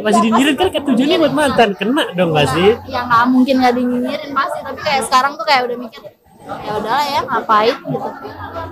masih 0.03 0.21
dinyirin 0.21 0.55
kan 0.57 0.69
kan 0.69 0.83
tujuannya 0.85 1.17
buat 1.19 1.33
mantan 1.33 1.69
kena 1.73 2.05
dong 2.13 2.31
pasti. 2.33 2.67
ya 2.87 3.01
nggak 3.01 3.25
mungkin 3.29 3.55
nggak 3.57 3.75
dinyinyirin 3.75 4.31
pasti 4.33 4.59
tapi 4.61 4.81
kayak 4.81 5.03
sekarang 5.05 5.33
tuh 5.35 5.45
kayak 5.45 5.63
udah 5.65 5.79
mikir 5.79 6.03
ya 6.43 6.73
udahlah 6.75 7.07
ya 7.07 7.21
ngapain 7.23 7.77
gitu 7.79 8.09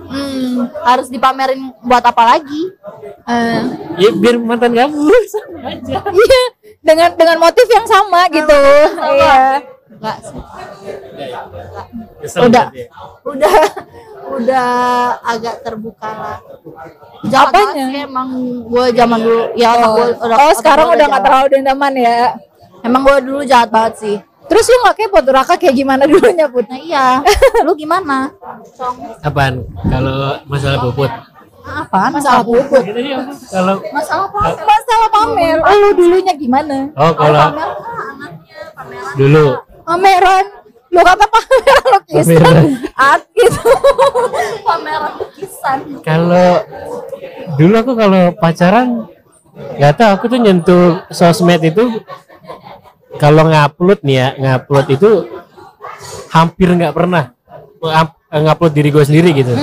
hmm, 0.05 0.53
harus 0.83 1.07
dipamerin 1.07 1.61
buat 1.79 2.03
apa 2.03 2.23
lagi 2.27 2.63
Eh, 3.23 3.61
Ya 3.97 4.09
biar 4.11 4.35
mantan 4.37 4.73
kamu 4.73 4.97
sama 5.31 5.69
aja. 5.69 5.97
Iya, 6.03 6.41
dengan 6.81 7.09
dengan 7.13 7.37
motif 7.39 7.63
yang 7.65 7.85
sama 7.85 8.27
gitu. 8.27 8.59
Iya. 8.97 9.61
nggak 9.93 10.17
sih 10.19 10.41
Kesel 12.19 12.39
Udah. 12.43 12.65
berarti 12.67 12.79
ya. 12.79 12.87
udah 13.23 13.55
udah 14.37 14.69
agak 15.23 15.55
terbuka 15.61 16.09
lah 16.09 16.37
Apanya? 17.23 17.85
sih 17.85 18.01
emang 18.01 18.29
gue 18.63 18.85
zaman 18.91 19.19
dulu 19.19 19.41
ya 19.53 19.69
Oh, 19.73 19.89
gua 19.91 20.05
udah 20.15 20.37
oh 20.39 20.53
sekarang 20.53 20.87
udah 20.89 21.05
nggak 21.07 21.23
terlalu 21.23 21.47
dendaman 21.51 21.93
ya. 21.95 22.19
emang 22.81 23.01
gue 23.01 23.17
dulu 23.21 23.41
jahat 23.43 23.69
banget 23.69 23.95
sih 23.97 24.17
Terus 24.43 24.67
lu 24.67 24.83
nggak 24.83 24.95
kepo 24.97 25.17
tuh 25.21 25.31
Raka 25.31 25.55
kayak 25.55 25.71
gimana 25.73 26.03
dulunya 26.11 26.45
Put? 26.45 26.67
nah 26.67 26.75
iya 26.75 27.23
lu 27.65 27.71
gimana 27.73 28.27
Apaan? 29.21 29.63
Kalau 29.85 30.13
masalah 30.45 30.79
bobot. 30.81 31.11
apa 31.61 32.09
Masalah 32.09 32.41
ya, 32.41 33.21
Kalau 33.47 33.75
masalah 33.91 34.25
apa 34.27 34.39
Masalah 34.59 35.07
pamer. 35.09 35.57
Oh, 35.61 35.75
lu 35.77 35.89
dulunya 35.95 36.33
gimana? 36.33 36.89
oh 36.91 37.11
kalau 37.13 37.37
pamer 37.47 37.69
ah, 37.69 38.11
anaknya 38.11 38.59
pameran 38.73 39.13
dulu 39.15 39.45
Pameran. 39.81 40.45
Lu 40.91 40.99
kata 40.99 41.25
pameran 41.25 41.85
lu 41.95 41.99
kisah. 42.03 42.23
Pameran. 42.23 42.65
At 42.99 43.21
gitu. 43.31 43.63
pameran 44.67 45.13
lukisan 45.19 45.77
kalau 46.05 46.49
dulu 47.59 47.73
aku 47.75 47.93
kalau 47.97 48.23
pacaran 48.37 49.07
nggak 49.51 49.93
tahu 49.99 50.09
aku 50.15 50.25
tuh 50.31 50.39
nyentuh 50.39 50.85
sosmed 51.11 51.61
itu 51.61 52.01
kalau 53.19 53.43
ngupload 53.47 53.99
nih 54.01 54.15
ya 54.15 54.27
ngupload 54.39 54.87
itu 54.91 55.11
hampir 56.31 56.71
nggak 56.71 56.95
pernah 56.95 57.35
ngupload 58.31 58.71
diri 58.71 58.89
gue 58.89 59.03
sendiri 59.03 59.29
gitu 59.35 59.53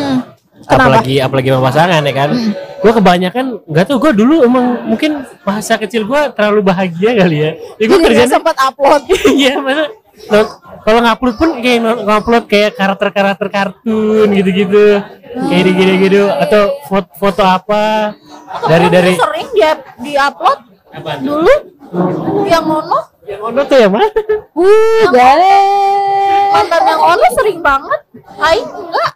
Kenapa? 0.68 1.00
apalagi 1.00 1.14
apalagi 1.22 1.48
sama 1.48 1.62
pasangan 1.72 2.02
ya 2.04 2.12
kan 2.12 2.30
gue 2.78 2.92
kebanyakan 2.92 3.44
nggak 3.64 3.84
tahu 3.88 3.98
gue 4.04 4.12
dulu 4.20 4.44
emang 4.44 4.66
mungkin 4.84 5.24
masa 5.42 5.80
kecil 5.80 6.04
gue 6.04 6.20
terlalu 6.36 6.60
bahagia 6.60 7.16
kali 7.16 7.36
ya 7.40 7.50
ya 7.80 7.84
gue 7.88 7.98
kerjanya 8.04 8.28
sempat 8.28 8.56
upload. 8.60 9.02
iya 9.38 9.56
mana 9.58 9.88
no- 10.26 10.54
kalau 10.80 11.00
ngupload 11.00 11.34
pun 11.36 11.50
kayak 11.58 11.78
ng- 11.78 12.02
ngupload 12.02 12.44
kayak 12.46 12.72
karakter-karakter 12.74 13.48
kartun 13.48 14.28
gitu-gitu. 14.30 15.02
Kayak 15.28 15.62
gitu-gitu 15.70 16.22
atau 16.26 16.62
foto, 16.84 17.10
foto 17.14 17.42
apa. 17.42 18.16
Dari 18.64 18.86
dari. 18.88 19.12
sering 19.14 19.48
dia 19.52 19.72
di 19.96 20.12
upload 20.14 20.58
apa 20.88 21.10
dulu 21.20 21.52
yang 22.44 22.64
ono. 22.64 22.98
Yang 23.22 23.40
ono 23.44 23.60
tuh 23.62 23.76
ya 23.76 23.88
mana? 23.88 24.08
Uh, 24.56 25.04
gale. 25.10 25.58
mantan 26.48 26.82
yang 26.82 27.02
ono 27.02 27.26
sering 27.34 27.58
banget. 27.60 28.00
Aing 28.38 28.66
enggak. 28.66 29.12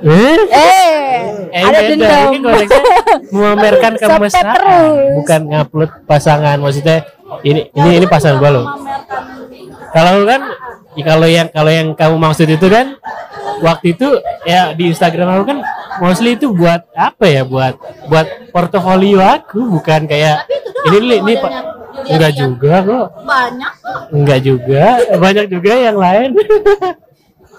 Eh? 0.00 0.38
Eh, 0.48 1.20
Eh, 1.52 1.60
ada 1.60 1.80
beda. 1.84 2.08
dendam. 2.32 2.56
Memamerkan 3.36 3.92
kemesraan, 4.00 5.20
bukan 5.20 5.40
ngupload 5.46 5.90
pasangan. 6.08 6.56
Maksudnya 6.56 7.04
ini 7.42 7.68
ini 7.70 8.00
ini 8.00 8.06
pasangan 8.08 8.40
gua 8.40 8.50
loh. 8.50 8.66
Kalau 9.90 10.22
kan 10.26 10.40
ya 10.94 11.04
kalau 11.06 11.26
yang 11.26 11.48
kalau 11.50 11.70
yang 11.70 11.88
kamu 11.94 12.16
maksud 12.18 12.46
itu 12.46 12.66
kan 12.70 12.98
waktu 13.62 13.94
itu 13.98 14.08
ya 14.46 14.72
di 14.72 14.90
Instagram 14.90 15.38
aku 15.38 15.44
kan 15.50 15.58
mostly 16.00 16.34
itu 16.34 16.50
buat 16.50 16.86
apa 16.96 17.26
ya 17.28 17.42
buat 17.44 17.76
buat 18.08 18.26
portofolio 18.50 19.20
aku 19.20 19.66
bukan 19.78 20.08
kayak 20.08 20.48
ini 20.90 20.96
ini, 20.96 21.16
ini 21.20 21.32
pak 21.36 21.52
enggak 22.08 22.32
juga 22.38 22.74
kok. 22.80 23.06
Banyak. 23.26 23.72
Kok 23.82 24.02
enggak 24.14 24.40
juga 24.40 24.84
banyak 25.20 25.46
juga 25.52 25.72
yang 25.76 25.96
lain 26.00 26.28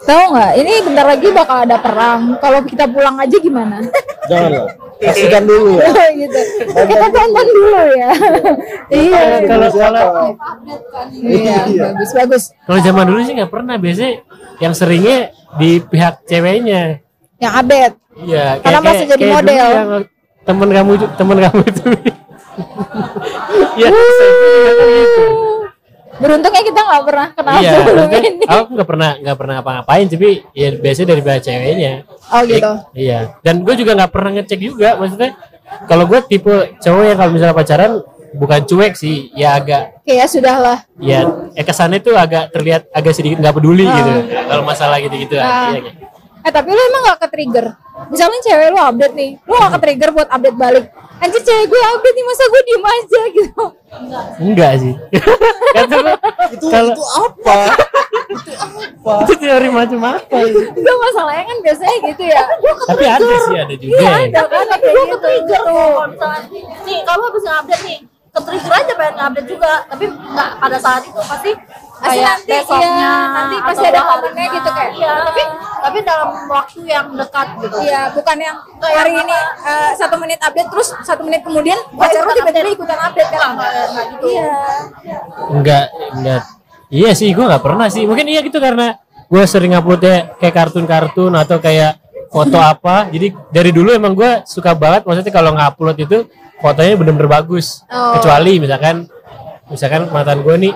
Tahu 0.02 0.24
nggak? 0.34 0.52
Ini 0.58 0.72
bentar 0.82 1.06
lagi 1.06 1.28
bakal 1.30 1.58
ada 1.62 1.78
perang. 1.78 2.22
Kalau 2.38 2.60
kita 2.66 2.90
pulang 2.90 3.16
aja 3.16 3.38
gimana? 3.38 3.78
Jangan 4.26 4.50
lah. 4.52 4.72
Saksikan 5.02 5.44
dulu 5.46 5.78
ya. 5.78 5.90
gitu. 6.22 6.40
Kita 6.68 7.08
tonton 7.10 7.48
dulu 7.48 7.80
ya. 7.92 8.10
iya. 8.90 9.24
kalau 9.46 9.68
kalau 9.70 10.06
Iya, 11.14 11.58
bagus 11.66 12.12
bagus. 12.14 12.44
kalau 12.66 12.80
zaman 12.82 13.06
dulu 13.10 13.20
sih 13.22 13.34
nggak 13.34 13.50
pernah 13.50 13.82
biasanya 13.82 14.22
yang 14.62 14.74
seringnya 14.78 15.18
di 15.58 15.82
pihak 15.82 16.22
ceweknya 16.26 17.02
Yang 17.42 17.54
update. 17.58 17.96
Iya, 18.22 18.46
Karena 18.62 18.80
masih 18.84 19.06
jadi 19.10 19.26
model. 19.26 19.58
yang 19.74 19.90
temen 20.42 20.70
kamu 20.70 20.92
temen 21.18 21.38
kamu 21.40 21.62
itu. 21.66 21.86
Iya, 23.72 23.88
saya. 23.88 25.51
Beruntungnya 26.18 26.62
kita 26.62 26.80
nggak 26.82 27.04
pernah 27.04 27.28
kenal 27.32 27.56
Iya, 27.58 27.72
sebelum 27.78 28.08
ini. 28.12 28.44
aku 28.44 28.64
nggak 28.74 28.90
pernah 28.90 29.10
nggak 29.18 29.38
pernah 29.38 29.54
ngapa-ngapain, 29.56 30.06
tapi 30.08 30.30
ya 30.52 30.68
biasanya 30.74 31.08
dari 31.10 31.22
pihak 31.22 31.42
ceweknya. 31.42 31.94
Oh 32.28 32.42
gitu. 32.44 32.72
Iya, 32.94 33.20
dan 33.40 33.56
gue 33.62 33.76
juga 33.76 33.92
nggak 33.94 34.12
pernah 34.12 34.32
ngecek 34.34 34.60
juga, 34.60 34.90
maksudnya 34.96 35.30
kalau 35.86 36.04
gue 36.06 36.20
tipe 36.26 36.52
cowok 36.78 37.04
yang 37.06 37.18
kalau 37.18 37.32
misalnya 37.32 37.56
pacaran 37.56 37.92
bukan 38.34 38.62
cuek 38.66 38.94
sih, 38.94 39.32
ya 39.32 39.56
agak 39.56 40.04
ya 40.04 40.24
sudahlah. 40.26 40.84
ya 40.98 41.24
eh 41.52 41.62
kesannya 41.62 42.00
tuh 42.00 42.14
agak 42.14 42.52
terlihat 42.52 42.88
agak 42.90 43.12
sedikit 43.12 43.40
nggak 43.40 43.52
peduli 43.54 43.84
gitu 43.84 44.12
kalau 44.46 44.64
masalah 44.64 45.00
gitu-gitu 45.00 45.36
Ah. 45.36 45.72
Iya, 45.72 45.80
kayak- 45.82 46.11
Eh 46.42 46.52
tapi 46.52 46.70
lu 46.70 46.82
emang 46.82 47.02
gak 47.08 47.20
ke-trigger? 47.24 47.66
Misalnya 48.08 48.40
cewek 48.42 48.68
lu 48.70 48.80
update 48.80 49.14
nih, 49.14 49.30
lu 49.40 49.54
gak 49.54 49.72
ke-trigger 49.78 50.10
buat 50.12 50.28
update 50.28 50.58
balik. 50.58 50.86
Anjir 51.18 51.38
cewek 51.40 51.66
gue 51.68 51.82
update 51.88 52.16
nih, 52.16 52.26
masa 52.26 52.44
gue 52.44 52.62
diem 52.64 52.86
aja 52.88 53.22
gitu. 53.30 53.64
enggak 54.40 54.72
sih 54.80 54.94
kata 55.76 55.96
gue 56.00 56.14
Itu 56.50 56.66
kalau 56.66 56.96
itu 56.96 57.04
apa? 57.12 57.58
itu 59.22 59.34
teori 59.36 59.68
macam 59.68 60.00
apa 60.08 60.38
itu? 60.42 60.60
Enggak 60.72 60.98
masalahnya 60.98 61.44
kan 61.44 61.58
biasanya 61.60 61.96
gitu 62.08 62.24
ya. 62.24 62.42
tapi 62.88 63.04
ada 63.06 63.26
sih 63.44 63.58
ada 63.60 63.74
juga 63.76 63.92
Iya 63.94 64.08
ya. 64.08 64.16
ada 64.26 64.42
kan 64.48 64.66
tapi 64.66 64.88
gue 64.88 65.06
ke 65.06 65.18
trigger 65.20 65.60
tuh 65.60 65.76
kalau 66.16 66.38
nih 66.82 66.98
kamu 67.04 67.22
habis 67.28 67.44
update 67.46 67.84
nih 67.84 68.00
ke 68.32 68.40
trigger 68.42 68.72
aja 68.74 68.94
pengen 68.96 69.18
update 69.20 69.48
juga 69.52 69.72
tapi 69.86 70.06
nggak 70.08 70.50
pada 70.58 70.78
saat 70.80 71.02
itu 71.04 71.20
pasti 71.22 71.52
Pasti 72.02 72.18
kayak 72.18 72.34
nanti, 72.34 72.50
besoknya 72.50 72.90
iya, 72.98 73.14
nanti 73.30 73.56
pasti 73.62 73.86
ada 73.86 74.02
momennya 74.10 74.46
gitu 74.50 74.70
kayak. 74.74 74.92
iya. 74.98 75.12
Tapi 75.22 75.42
tapi 75.82 75.98
dalam 76.02 76.30
waktu 76.50 76.80
yang 76.90 77.08
dekat 77.14 77.48
gitu. 77.62 77.78
Iya, 77.86 78.02
bukan 78.18 78.38
yang 78.42 78.58
hari 78.82 79.14
ini 79.22 79.38
eh, 79.62 79.92
satu 79.94 80.16
menit 80.18 80.40
update 80.42 80.70
terus 80.74 80.90
satu 81.06 81.22
menit 81.22 81.42
kemudian 81.46 81.78
pacar 81.94 82.26
lu 82.26 82.34
tiba-tiba 82.34 82.70
ikutan 82.74 83.00
update 83.00 83.30
kan? 83.30 83.50
nggak 83.54 84.06
gitu. 84.18 84.26
Iya. 84.34 84.50
enggak 85.52 85.86
enggak 86.18 86.42
iya 86.92 87.12
sih 87.16 87.30
gue 87.32 87.46
nggak 87.46 87.64
pernah 87.64 87.88
sih. 87.88 88.04
Mungkin 88.10 88.26
iya 88.28 88.42
gitu 88.42 88.58
karena 88.58 88.98
gue 89.32 89.44
sering 89.48 89.78
uploadnya 89.78 90.36
kayak 90.42 90.56
kartun-kartun 90.58 91.32
atau 91.38 91.58
kayak 91.62 92.02
foto 92.34 92.58
apa. 92.74 93.08
Jadi 93.14 93.32
dari 93.54 93.72
dulu 93.72 93.94
emang 93.94 94.18
gue 94.18 94.42
suka 94.50 94.76
banget 94.76 95.08
maksudnya 95.08 95.34
kalau 95.34 95.54
ngupload 95.56 95.98
itu 96.02 96.18
fotonya 96.60 96.98
bener-bener 96.98 97.30
bagus. 97.30 97.86
Oh. 97.90 98.18
kecuali 98.20 98.58
misalkan 98.60 99.08
misalkan 99.72 100.12
mantan 100.12 100.44
gue 100.44 100.56
nih 100.68 100.74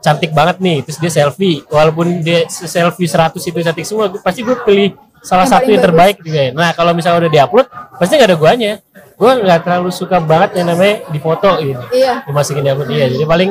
cantik 0.00 0.32
banget 0.32 0.56
nih 0.58 0.80
terus 0.80 0.96
dia 0.96 1.12
selfie 1.12 1.60
walaupun 1.68 2.20
dia 2.20 2.48
selfie 2.48 3.04
100 3.04 3.36
itu 3.36 3.58
cantik 3.60 3.84
semua 3.84 4.08
pasti 4.20 4.40
gue 4.40 4.56
pilih 4.64 4.96
salah 5.20 5.44
Yang 5.44 5.52
satu 5.52 5.68
yang 5.68 5.84
terbaik 5.84 6.16
juga 6.24 6.40
ya. 6.40 6.50
nah 6.56 6.72
kalau 6.72 6.96
misalnya 6.96 7.28
udah 7.28 7.32
diupload 7.32 7.66
pasti 8.00 8.16
nggak 8.16 8.28
ada 8.32 8.38
guanya 8.40 8.72
gue 9.14 9.32
nggak 9.44 9.60
terlalu 9.60 9.90
suka 9.92 10.16
banget 10.16 10.56
yang 10.56 10.72
namanya 10.72 11.04
difoto 11.12 11.60
gitu 11.60 11.84
Iya. 11.92 12.24
dimasukin 12.24 12.64
di 12.64 12.70
akun 12.72 12.88
dia 12.88 13.06
jadi 13.06 13.24
paling 13.28 13.50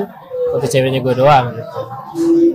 foto 0.49 0.65
ceweknya 0.65 0.99
gue 0.99 1.13
doang 1.13 1.45
gitu 1.53 1.79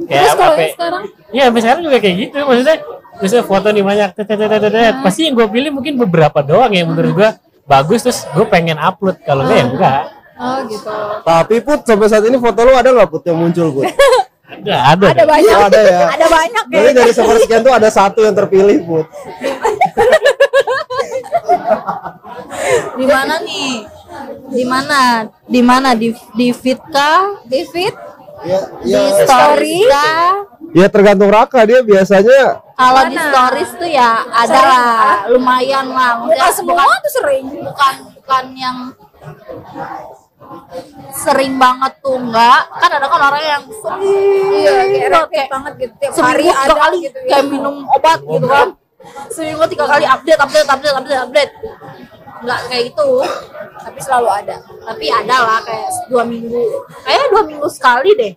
kayak 0.04 0.20
Terus 0.20 0.34
apa 0.34 0.64
sekarang? 0.66 1.02
Iya, 1.30 1.42
sampai 1.48 1.60
sekarang 1.62 1.82
juga 1.82 1.98
kayak 1.98 2.16
gitu. 2.20 2.36
Maksudnya, 2.36 2.76
misalnya 3.18 3.46
foto 3.46 3.66
nih 3.70 3.84
banyak, 3.86 4.08
tet. 4.14 4.94
pasti 5.00 5.20
yang 5.26 5.34
gue 5.34 5.46
pilih 5.48 5.70
mungkin 5.72 5.94
beberapa 5.96 6.38
doang 6.42 6.70
yang 6.70 6.86
menurut 6.90 7.12
gue 7.14 7.28
bagus 7.64 8.04
terus 8.04 8.18
gue 8.34 8.46
pengen 8.46 8.76
upload. 8.76 9.18
Kalau 9.24 9.46
enggak 9.46 9.56
ya 9.56 9.64
enggak. 9.64 10.02
Oh 10.34 10.58
gitu. 10.66 10.90
Tapi 11.22 11.56
put 11.62 11.86
sampai 11.86 12.06
saat 12.10 12.24
ini 12.26 12.36
foto 12.38 12.60
lu 12.66 12.74
ada 12.74 12.90
nggak 12.90 13.10
put 13.10 13.22
yang 13.24 13.38
muncul 13.38 13.70
put? 13.70 13.86
Ada, 14.44 14.76
ada. 14.94 15.06
Ada 15.14 15.24
banyak. 15.24 15.54
Oh, 15.56 15.66
ada 15.66 15.80
ya. 15.80 16.02
Ada 16.14 16.26
banyak 16.28 16.64
Jadi 16.68 16.88
ya. 16.90 16.94
dari 16.94 17.12
sepersekian 17.12 17.62
tuh 17.64 17.74
ada 17.74 17.88
satu 17.88 18.20
yang 18.22 18.34
terpilih 18.36 18.78
put. 18.84 19.06
di 22.94 23.06
mana 23.06 23.34
nih 23.42 23.84
di 24.50 24.64
mana 24.64 25.00
di 25.44 25.60
mana 25.60 25.88
di 25.98 26.14
di 26.34 26.48
feed 26.54 26.80
kah 26.90 27.42
Di 27.44 27.60
feed, 27.66 27.94
Ya, 28.44 28.60
di 28.84 28.92
ya, 28.92 29.24
stories 29.24 29.88
kah 29.88 30.44
ya 30.76 30.86
tergantung 30.92 31.32
Raka 31.32 31.64
dia 31.64 31.80
biasanya 31.80 32.60
kalau 32.76 33.02
di 33.08 33.16
stories 33.16 33.70
tuh 33.78 33.88
ya 33.88 34.20
ada 34.26 34.60
lah 34.60 35.14
lumayan 35.32 35.88
lah 35.88 36.20
bukan 36.28 36.50
semua 36.52 36.84
tuh 37.00 37.12
sering. 37.14 37.46
bukan 37.64 37.94
bukan 38.20 38.44
yang 38.52 38.76
sering 41.14 41.54
banget 41.56 41.92
tuh 42.02 42.16
enggak. 42.18 42.60
Kan 42.78 42.90
ada 42.90 43.06
kan 43.06 43.20
orang 43.20 43.42
yang 43.42 43.62
sering 43.70 44.02
Iya, 44.54 44.72
kayak 45.28 45.48
banget, 45.50 45.72
gitu. 45.80 45.94
Tiap 46.00 46.12
hari 46.20 46.44
seminggu 46.44 46.52
tiga 46.52 46.64
ada 46.64 46.74
kali 46.74 46.96
gitu 47.02 47.18
ya. 47.18 47.28
kayak 47.30 47.46
minum 47.48 47.76
obat 47.88 48.20
gitu 48.22 48.46
kan. 48.46 48.68
Seminggu 49.30 49.64
tiga 49.68 49.84
kali 49.88 50.04
update 50.04 50.40
update 50.40 50.68
update 50.68 50.96
update 50.96 51.20
update. 51.28 51.52
Nggak 52.44 52.60
kayak 52.68 52.82
gitu. 52.92 53.08
Tapi 53.84 53.98
selalu 54.00 54.28
ada. 54.32 54.56
tapi 54.84 55.06
ada 55.08 55.36
lah 55.44 55.58
kayak 55.64 55.88
dua 56.08 56.22
minggu. 56.24 56.62
Kayaknya 57.04 57.26
dua 57.32 57.42
minggu 57.44 57.68
sekali 57.72 58.10
deh. 58.16 58.32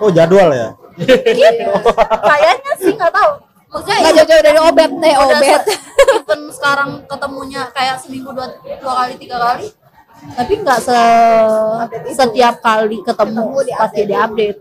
Oh 0.00 0.10
jadwal 0.12 0.50
ya. 0.52 0.70
gitu 0.96 1.68
kayaknya 2.32 2.72
sih 2.80 2.92
nggak 2.96 3.12
tahu. 3.12 3.30
Maksudnya 3.66 3.96
Nggak 4.00 4.12
iya, 4.14 4.18
jauh-jauh 4.24 4.44
dari 4.46 4.60
obat 4.62 4.90
deh, 4.94 5.14
udah 5.20 5.36
obat. 5.36 5.62
even 6.16 6.40
sekarang 6.48 6.90
ketemunya 7.04 7.62
kayak 7.76 7.96
seminggu 8.00 8.30
dua, 8.32 8.48
dua 8.80 8.92
kali 9.04 9.14
tiga 9.20 9.36
kali 9.36 9.68
tapi 10.16 10.52
nggak 10.60 10.80
se 10.82 11.00
setiap 12.12 12.58
kali 12.64 12.98
ketemu 13.04 13.44
pasti 13.76 14.00
diupdate. 14.08 14.58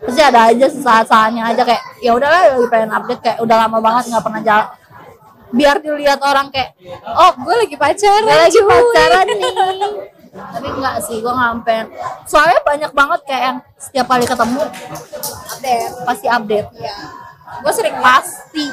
Pasti 0.00 0.20
ada 0.20 0.40
aja 0.50 0.66
saat-saatnya 0.68 1.42
aja 1.54 1.62
kayak 1.64 1.82
ya 2.02 2.12
udahlah 2.14 2.40
lagi 2.50 2.66
pengen 2.68 2.90
update 2.92 3.22
kayak 3.22 3.38
udah 3.40 3.56
lama 3.66 3.78
banget 3.78 4.04
nggak 4.12 4.24
pernah 4.24 4.42
jalan. 4.42 4.68
Biar 5.50 5.76
dilihat 5.82 6.20
orang 6.22 6.46
kayak 6.54 6.78
oh 7.10 7.32
Gue 7.42 7.54
lagi 7.66 7.76
pacaran. 7.78 8.22
gue 8.22 8.38
lagi 8.38 8.60
pacaran 8.62 9.26
nih. 9.26 9.52
Tapi 10.54 10.68
enggak 10.78 10.96
sih 11.02 11.16
gue 11.18 11.34
sampai. 11.34 11.76
Soalnya 12.22 12.60
banyak 12.62 12.92
banget 12.94 13.20
kayak 13.26 13.42
yang 13.42 13.58
setiap 13.74 14.06
kali 14.06 14.22
ketemu 14.26 14.62
Update. 15.50 15.94
pasti 16.06 16.26
update. 16.30 16.68
Gue 17.66 17.72
sering 17.74 17.96
pasti 17.98 18.64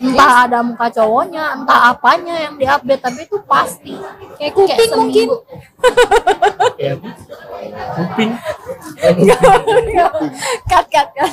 entah 0.00 0.48
ada 0.48 0.58
muka 0.64 0.86
cowoknya 0.92 1.44
entah 1.60 1.92
apanya 1.92 2.34
yang 2.48 2.54
diupdate 2.56 3.02
tapi 3.02 3.20
itu 3.24 3.36
pasti 3.44 3.94
kayak 4.40 4.52
kuping 4.56 4.90
mungkin. 4.96 5.26
seminggu. 5.28 5.36
Ya, 6.76 6.92
kuping. 7.96 8.30
cut 10.68 10.86
cut 10.92 11.08
cut. 11.16 11.32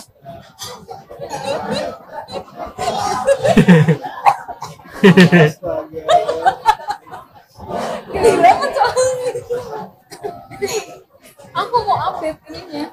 Geli 8.14 8.34
banget 8.40 8.70
soalnya. 8.72 9.20
Aku 11.54 11.76
mau 11.86 11.98
update 12.12 12.40
ininya. 12.50 12.86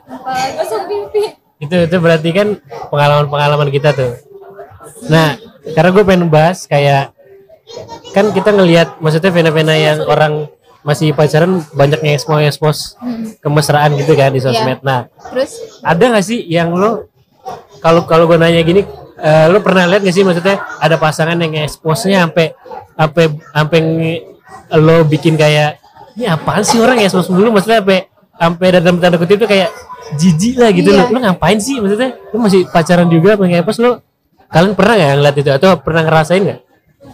Itu 1.60 1.76
itu 1.76 1.96
berarti 2.00 2.30
kan 2.32 2.48
pengalaman-pengalaman 2.88 3.68
kita 3.68 3.92
tuh. 3.92 4.29
Nah, 5.08 5.36
karena 5.76 5.90
gue 5.92 6.04
pengen 6.04 6.28
bahas 6.32 6.64
kayak 6.64 7.12
kan 8.10 8.34
kita 8.34 8.50
ngelihat 8.50 8.98
maksudnya 8.98 9.30
fenomena 9.30 9.74
yang 9.78 10.02
orang 10.02 10.50
masih 10.80 11.12
pacaran 11.12 11.60
banyak 11.76 12.00
yang 12.00 12.14
expose 12.16 12.42
expose 12.48 12.80
kemesraan 13.44 13.94
gitu 14.00 14.16
kan 14.16 14.32
di 14.32 14.40
sosmed. 14.40 14.80
Nah, 14.80 15.12
Terus? 15.30 15.60
ada 15.84 16.00
nggak 16.00 16.24
sih 16.24 16.40
yang 16.48 16.72
lo 16.72 17.12
kalau 17.84 18.08
kalau 18.08 18.24
gue 18.24 18.40
nanya 18.40 18.64
gini 18.64 18.84
eh, 19.20 19.46
lu 19.52 19.60
pernah 19.60 19.84
lihat 19.88 20.04
gak 20.04 20.16
sih 20.16 20.24
maksudnya 20.24 20.60
ada 20.80 20.96
pasangan 20.96 21.36
yang 21.36 21.64
expose-nya 21.64 22.24
sampai 22.24 22.56
sampai 22.96 23.24
sampai 23.52 23.80
lo 24.80 25.04
bikin 25.04 25.36
kayak 25.36 25.80
ini 26.16 26.26
apaan 26.28 26.64
sih 26.64 26.80
orang 26.80 27.00
expose 27.00 27.28
dulu 27.28 27.52
maksudnya 27.52 27.84
sampai 27.84 28.08
sampai 28.40 28.66
dalam 28.72 28.96
tanda 28.96 29.20
kutip 29.20 29.36
tuh 29.36 29.48
kayak 29.48 29.68
jijik 30.16 30.58
lah 30.58 30.72
gitu. 30.74 30.90
Iya. 30.90 31.06
lo, 31.06 31.12
lo 31.12 31.18
ngapain 31.22 31.60
sih 31.60 31.78
maksudnya? 31.78 32.16
Lo 32.32 32.36
masih 32.40 32.66
pacaran 32.72 33.06
juga 33.12 33.36
apa 33.36 33.44
nge 33.46 33.62
lo 33.84 34.00
kalian 34.50 34.74
pernah 34.74 34.94
nggak 34.96 35.10
ngeliat 35.16 35.36
itu? 35.36 35.50
Atau 35.50 35.70
pernah 35.80 36.02
ngerasain 36.02 36.42
nggak? 36.42 36.60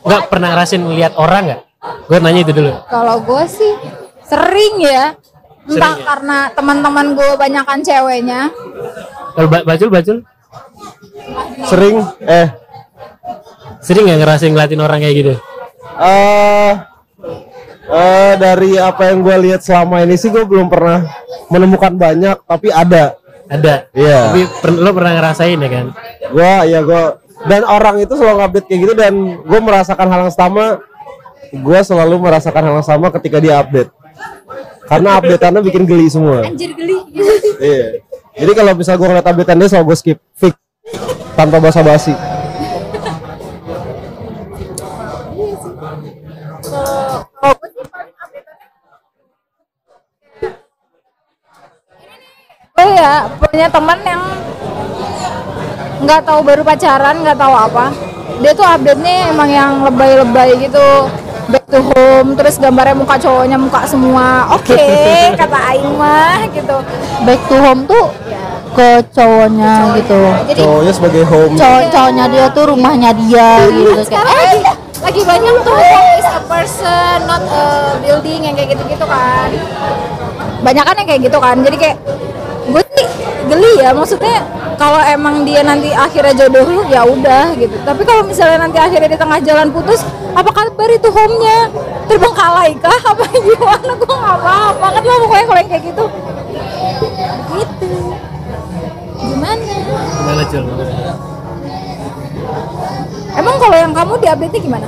Nggak 0.03 0.23
pernah 0.27 0.49
ngerasain 0.53 0.83
ngeliat 0.83 1.13
orang 1.15 1.43
nggak? 1.47 1.61
Gue 2.07 2.19
nanya 2.19 2.41
itu 2.43 2.53
dulu. 2.53 2.73
Kalau 2.87 3.17
gue 3.21 3.45
sih 3.47 3.73
sering 4.23 4.75
ya. 4.81 5.15
Entah 5.67 5.93
Sering 5.93 5.99
ya? 5.99 6.07
karena 6.07 6.39
teman-teman 6.51 7.07
gue 7.13 7.31
banyakan 7.35 7.79
ceweknya. 7.83 8.41
kalau 9.35 9.49
ba- 9.49 9.65
bacul 9.65 9.89
bacul? 9.91 10.17
Sering 11.65 11.97
eh. 12.23 12.49
Sering 13.81 14.05
nggak 14.07 14.21
ngerasain 14.21 14.51
ngeliatin 14.51 14.81
orang 14.81 14.99
kayak 14.99 15.17
gitu? 15.17 15.35
Eh 15.97 16.73
eh 17.87 18.33
dari 18.37 18.75
apa 18.75 19.11
yang 19.11 19.23
gue 19.23 19.37
lihat 19.45 19.63
selama 19.63 20.03
ini 20.03 20.15
sih 20.15 20.31
gue 20.31 20.43
belum 20.43 20.67
pernah 20.67 21.07
menemukan 21.49 21.95
banyak 21.95 22.37
tapi 22.43 22.71
ada. 22.71 23.15
Ada? 23.47 23.87
Iya. 23.95 24.19
tapi 24.27 24.43
per- 24.59 24.75
lo 24.77 24.91
pernah 24.91 25.13
ngerasain 25.15 25.55
ya 25.57 25.71
kan? 25.71 25.87
Gue 26.31 26.53
ya 26.67 26.81
gue 26.83 27.03
dan 27.45 27.61
orang 27.69 28.01
itu 28.01 28.17
selalu 28.17 28.41
update 28.49 28.67
kayak 28.73 28.81
gitu 28.89 28.95
dan 28.97 29.13
gue 29.45 29.61
merasakan 29.61 30.09
hal 30.09 30.21
yang 30.29 30.35
sama. 30.35 30.81
Gue 31.53 31.79
selalu 31.85 32.17
merasakan 32.17 32.63
hal 32.65 32.75
yang 32.81 32.89
sama 32.89 33.13
ketika 33.13 33.37
dia 33.37 33.61
update. 33.61 33.93
Karena 34.89 35.21
updateannya 35.21 35.61
bikin 35.67 35.85
geli 35.85 36.09
semua. 36.09 36.47
Anjir 36.47 36.73
geli. 36.73 36.97
iya. 37.61 38.01
Jadi 38.37 38.53
kalau 38.57 38.73
bisa 38.73 38.97
gue 38.97 39.05
ngeliat 39.05 39.27
updatean 39.27 39.59
dia 39.61 39.69
selalu 39.69 39.93
gue 39.93 39.97
skip. 39.99 40.19
Fix. 40.33 40.55
Tanpa 41.37 41.61
basa-basi. 41.61 42.17
Kalau 47.37 47.55
gue 47.61 47.69
sih 47.69 47.85
paling 47.93 48.15
update-annya 48.17 48.69
Oh 52.77 52.89
ya, 52.93 53.13
punya 53.41 53.67
teman 53.73 53.99
yang 54.05 54.23
nggak 56.03 56.21
tahu 56.27 56.41
baru 56.45 56.63
pacaran, 56.67 57.23
nggak 57.25 57.39
tahu 57.39 57.55
apa. 57.55 57.87
Dia 58.43 58.53
tuh 58.53 58.67
update-nya 58.69 59.33
emang 59.33 59.49
yang 59.49 59.73
lebay-lebay 59.87 60.61
gitu. 60.61 61.09
Back 61.47 61.65
to 61.71 61.79
home, 61.79 62.35
terus 62.35 62.59
gambarnya 62.59 62.99
muka 62.99 63.15
cowoknya 63.23 63.55
muka 63.55 63.87
semua. 63.87 64.51
Oke, 64.59 64.75
kata 65.41 65.59
Aing 65.73 65.95
mah 65.95 66.43
gitu. 66.51 66.77
back 67.23 67.41
to 67.47 67.57
home 67.57 67.87
tuh 67.87 68.11
ke 68.77 69.01
cowoknya 69.09 69.97
gitu 69.97 70.21
Jadi 70.53 70.61
cowoknya 70.61 70.93
sebagai 70.93 71.25
home 71.25 71.57
cowok 71.57 71.83
cowoknya 71.89 72.25
dia 72.29 72.47
tuh 72.53 72.65
rumahnya 72.69 73.11
dia 73.17 73.51
gitu 73.73 74.05
kayak 74.13 74.27
lagi, 74.29 74.59
lagi 75.01 75.21
banyak 75.25 75.55
tuh 75.65 75.73
home 75.73 76.13
is 76.21 76.29
a 76.29 76.41
person, 76.45 77.17
not 77.25 77.41
a 77.49 77.97
building 78.05 78.45
yang 78.45 78.55
kayak 78.59 78.77
gitu-gitu 78.77 79.05
kan. 79.09 79.49
Banyak 80.61 80.85
kan 80.85 80.95
yang 80.99 81.09
kayak 81.09 81.23
gitu 81.25 81.39
kan. 81.41 81.57
Jadi 81.65 81.77
kayak 81.81 81.97
gue 82.69 82.83
sih 82.99 83.07
geli 83.47 83.73
ya 83.81 83.91
maksudnya 83.95 84.45
kalau 84.77 85.01
emang 85.07 85.47
dia 85.47 85.65
nanti 85.65 85.95
akhirnya 85.95 86.35
jodoh 86.37 86.67
lu 86.69 86.83
ya 86.93 87.03
udah 87.07 87.57
gitu. 87.57 87.73
Tapi 87.83 88.03
kalau 88.05 88.23
misalnya 88.29 88.69
nanti 88.69 88.77
akhirnya 88.77 89.09
di 89.15 89.19
tengah 89.19 89.39
jalan 89.41 89.69
putus, 89.73 90.05
apa 90.37 90.51
kabar 90.53 90.89
itu 90.93 91.09
home-nya? 91.09 91.59
Terbengkalai 92.07 92.77
kah? 92.77 93.01
Apa 93.17 93.25
gimana? 93.33 93.91
Gue 93.97 94.17
nggak 94.17 94.39
paham 94.45 94.75
banget 94.77 95.03
lah 95.03 95.17
pokoknya 95.25 95.45
kalau 95.49 95.61
yang 95.61 95.71
kayak 95.71 95.85
gitu. 95.89 96.05
Gitu. 97.57 97.93
Gimana? 99.17 99.65
gimana 100.21 100.43
Emang 103.37 103.57
kalau 103.61 103.77
yang 103.77 103.93
kamu 103.93 104.13
diupdate-nya 104.21 104.61
gimana? 104.61 104.87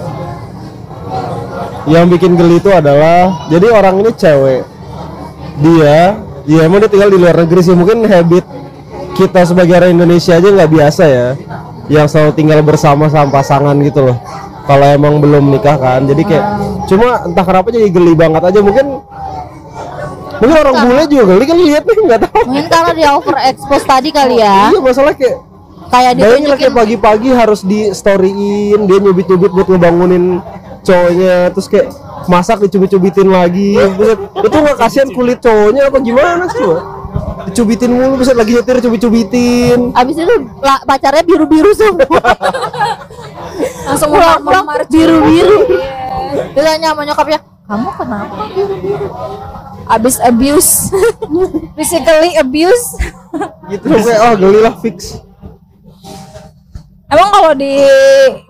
yang 1.89 2.05
bikin 2.13 2.37
geli 2.37 2.61
itu 2.61 2.69
adalah 2.69 3.49
jadi 3.49 3.67
orang 3.73 4.05
ini 4.05 4.11
cewek 4.13 4.63
dia 5.65 6.21
ya 6.49 6.65
emang 6.65 6.81
dia 6.81 6.89
tinggal 6.89 7.13
di 7.13 7.19
luar 7.21 7.37
negeri 7.45 7.61
sih. 7.61 7.77
Mungkin 7.77 8.09
habit 8.09 8.45
kita 9.21 9.45
sebagai 9.45 9.77
orang 9.77 9.93
Indonesia 9.93 10.41
aja 10.41 10.49
nggak 10.49 10.71
biasa 10.73 11.03
ya 11.05 11.29
yang 11.93 12.09
selalu 12.09 12.33
tinggal 12.33 12.61
bersama 12.65 13.13
sama 13.13 13.29
pasangan 13.29 13.77
gitu 13.85 14.09
loh. 14.09 14.17
Kalau 14.65 14.85
emang 14.89 15.21
belum 15.21 15.53
nikah 15.53 15.77
kan 15.77 16.05
jadi 16.09 16.23
kayak 16.25 16.45
cuma 16.89 17.25
entah 17.25 17.45
kenapa 17.45 17.69
jadi 17.69 17.93
geli 17.93 18.17
banget 18.17 18.43
aja. 18.49 18.61
Mungkin 18.65 18.87
mungkin 20.39 20.57
orang 20.57 20.77
bule 20.89 21.03
juga 21.11 21.25
geli 21.37 21.45
kan 21.45 21.57
lihatnya 21.61 21.93
nggak 22.09 22.21
tahu. 22.25 22.41
Mungkin 22.49 22.67
karena 22.73 22.93
dia 22.97 23.09
overexpose 23.13 23.85
tadi 23.85 24.09
kali 24.09 24.41
ya. 24.41 24.73
Iya 24.73 24.81
masalah 24.81 25.13
kayak 25.13 25.37
kayak 25.89 26.13
ditunjukin 26.21 26.57
kayak 26.69 26.75
pagi-pagi 26.77 27.29
harus 27.33 27.61
di 27.65 27.89
storyin 27.97 28.81
dia 28.85 28.99
nyubit-nyubit 29.01 29.51
buat 29.57 29.69
ngebangunin 29.73 30.37
cowoknya 30.85 31.37
terus 31.55 31.67
kayak 31.67 31.89
masak 32.29 32.61
dicubit-cubitin 32.69 33.29
lagi 33.31 33.79
Buset, 33.97 34.19
itu 34.19 34.57
nggak? 34.57 34.77
Kasihan 34.77 35.09
kulit 35.15 35.39
cowoknya 35.41 35.89
apa 35.89 35.99
gimana 36.03 36.45
sih 36.51 36.99
dicubitin 37.49 37.91
mulu 37.97 38.21
bisa 38.21 38.37
lagi 38.37 38.61
nyetir 38.61 38.85
cubit-cubitin. 38.85 39.97
Abis 39.97 40.21
itu 40.21 40.35
la- 40.61 40.85
pacarnya 40.85 41.25
biru-biru 41.25 41.73
semua 41.73 42.05
Langsung 43.89 44.13
memar 44.13 44.85
biru-biru. 44.93 45.59
Dia 46.53 46.63
tanya 46.63 46.93
sama 46.93 47.03
nyokapnya 47.09 47.39
kamu 47.69 47.89
kenapa 47.97 48.45
abis 49.89 50.21
abuse. 50.21 50.93
Physically 51.77 52.37
abuse. 52.37 52.85
Gitu 53.73 53.85
kayak 53.89 54.21
oh 54.29 54.35
geli 54.37 54.61
lah 54.61 54.75
fix. 54.85 55.17
Emang 57.09 57.29
kalau 57.33 57.53
di 57.57 57.73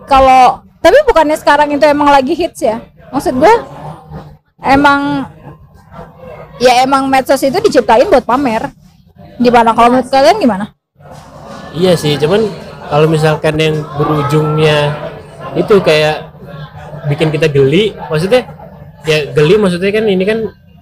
kalau 0.03 0.59
tapi 0.79 0.97
bukannya 1.07 1.37
sekarang 1.39 1.75
itu 1.75 1.83
emang 1.83 2.09
lagi 2.11 2.33
hits 2.35 2.63
ya? 2.63 2.79
Maksud 3.11 3.35
gue 3.35 3.53
emang 4.63 5.27
ya 6.59 6.83
emang 6.83 7.07
medsos 7.07 7.41
itu 7.43 7.59
diciptain 7.59 8.07
buat 8.07 8.23
pamer. 8.23 8.71
Di 9.39 9.47
mana 9.47 9.71
kalau 9.71 9.95
menurut 9.95 10.11
kalian 10.11 10.39
gimana? 10.39 10.75
Iya 11.71 11.95
sih, 11.95 12.19
cuman 12.19 12.43
kalau 12.91 13.07
misalkan 13.07 13.55
yang 13.55 13.79
berujungnya 13.95 14.91
itu 15.55 15.79
kayak 15.79 16.33
bikin 17.07 17.31
kita 17.31 17.47
geli, 17.47 17.95
maksudnya 18.11 18.49
ya 19.07 19.31
geli 19.31 19.55
maksudnya 19.55 19.91
kan 19.95 20.05
ini 20.11 20.23
kan 20.27 20.39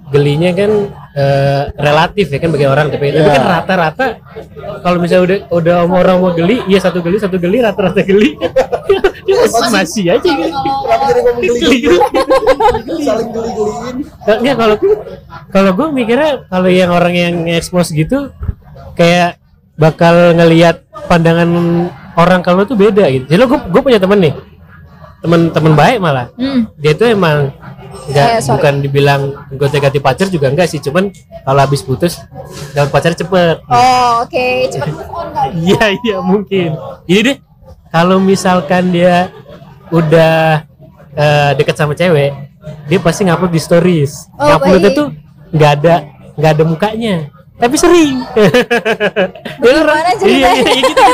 gelinya 0.07 0.49
kan 0.55 0.71
eh, 1.13 1.63
relatif 1.75 2.31
ya 2.31 2.39
kan 2.39 2.49
bagi 2.55 2.65
orang 2.65 2.87
tapi, 2.87 3.11
tapi 3.11 3.27
kan 3.27 3.43
rata-rata 3.43 4.07
kalau 4.79 4.97
misalnya 5.03 5.23
udah 5.27 5.39
udah 5.51 5.75
mau 5.85 5.99
orang 5.99 6.17
mau 6.23 6.31
geli, 6.31 6.63
iya 6.65 6.79
satu 6.79 7.03
geli 7.03 7.19
satu 7.19 7.35
geli 7.37 7.59
rata-rata 7.59 8.01
geli, 8.01 8.39
masih, 9.29 9.67
masih 9.69 10.05
aja 10.09 10.29
gitu. 10.29 10.55
kenapa 10.55 11.03
jadi 11.09 11.19
ngomong 11.19 11.43
Geli. 11.43 11.79
saling 13.01 13.29
geli-geliin 13.29 13.95
Nggak, 14.23 14.55
kalau 14.55 14.75
kalau 15.49 15.71
gue 15.73 15.87
mikirnya 15.91 16.31
kalau 16.45 16.69
yang 16.69 16.89
orang 16.89 17.13
yang 17.13 17.35
expose 17.49 17.91
gitu 17.91 18.31
kayak 18.93 19.37
bakal 19.75 20.33
ngelihat 20.33 20.83
pandangan 21.05 21.49
orang 22.17 22.41
kalau 22.41 22.65
tuh 22.65 22.73
beda 22.73 23.05
gitu. 23.07 23.29
Jadi 23.29 23.41
gue 23.43 23.59
gue 23.69 23.81
punya 23.83 24.01
temen 24.01 24.17
nih, 24.17 24.33
temen-temen 25.21 25.73
baik 25.73 25.97
malah. 25.97 26.33
hmm. 26.33 26.73
Dia 26.75 26.93
tuh 26.93 27.13
emang 27.13 27.53
nggak 28.09 28.27
Eh, 28.27 28.41
sorry. 28.41 28.57
bukan 28.57 28.73
dibilang 28.81 29.21
gue 29.49 29.67
ganti 29.69 29.99
pacar 29.99 30.27
juga 30.27 30.49
enggak 30.49 30.65
sih, 30.65 30.81
cuman 30.81 31.13
kalau 31.43 31.59
habis 31.61 31.81
putus 31.81 32.17
dapat 32.73 32.89
pacar 32.89 33.13
cepet. 33.13 33.61
oh 33.63 34.25
oke 34.25 34.45
cepet 34.67 34.89
move 34.89 35.09
on 35.09 35.27
kali 35.29 35.51
Iya 35.63 35.85
iya 35.95 36.17
mungkin. 36.19 36.69
Ini 37.05 37.19
deh 37.21 37.37
kalau 37.89 38.17
misalkan 38.17 38.89
dia 38.89 39.31
udah 39.89 40.63
eh, 41.13 41.51
deket 41.55 41.73
sama 41.73 41.91
cewek, 41.91 42.31
dia 42.85 42.99
pasti 42.99 43.23
ngupload 43.23 43.49
di 43.49 43.57
stories. 43.57 44.27
Oh, 44.33 44.47
Nguploadnya 44.53 44.91
baik. 44.91 44.97
tuh 44.97 45.07
nggak 45.49 45.71
ada 45.75 45.95
nggak 46.33 46.51
ada 46.53 46.63
mukanya, 46.63 47.15
tapi 47.55 47.75
sering. 47.75 48.21
Bagaimana 49.63 50.11
ceritanya? 50.13 50.27
Iya, 50.27 50.49
iya, 50.53 50.71
gitu, 50.75 50.79
gitu. 50.85 51.05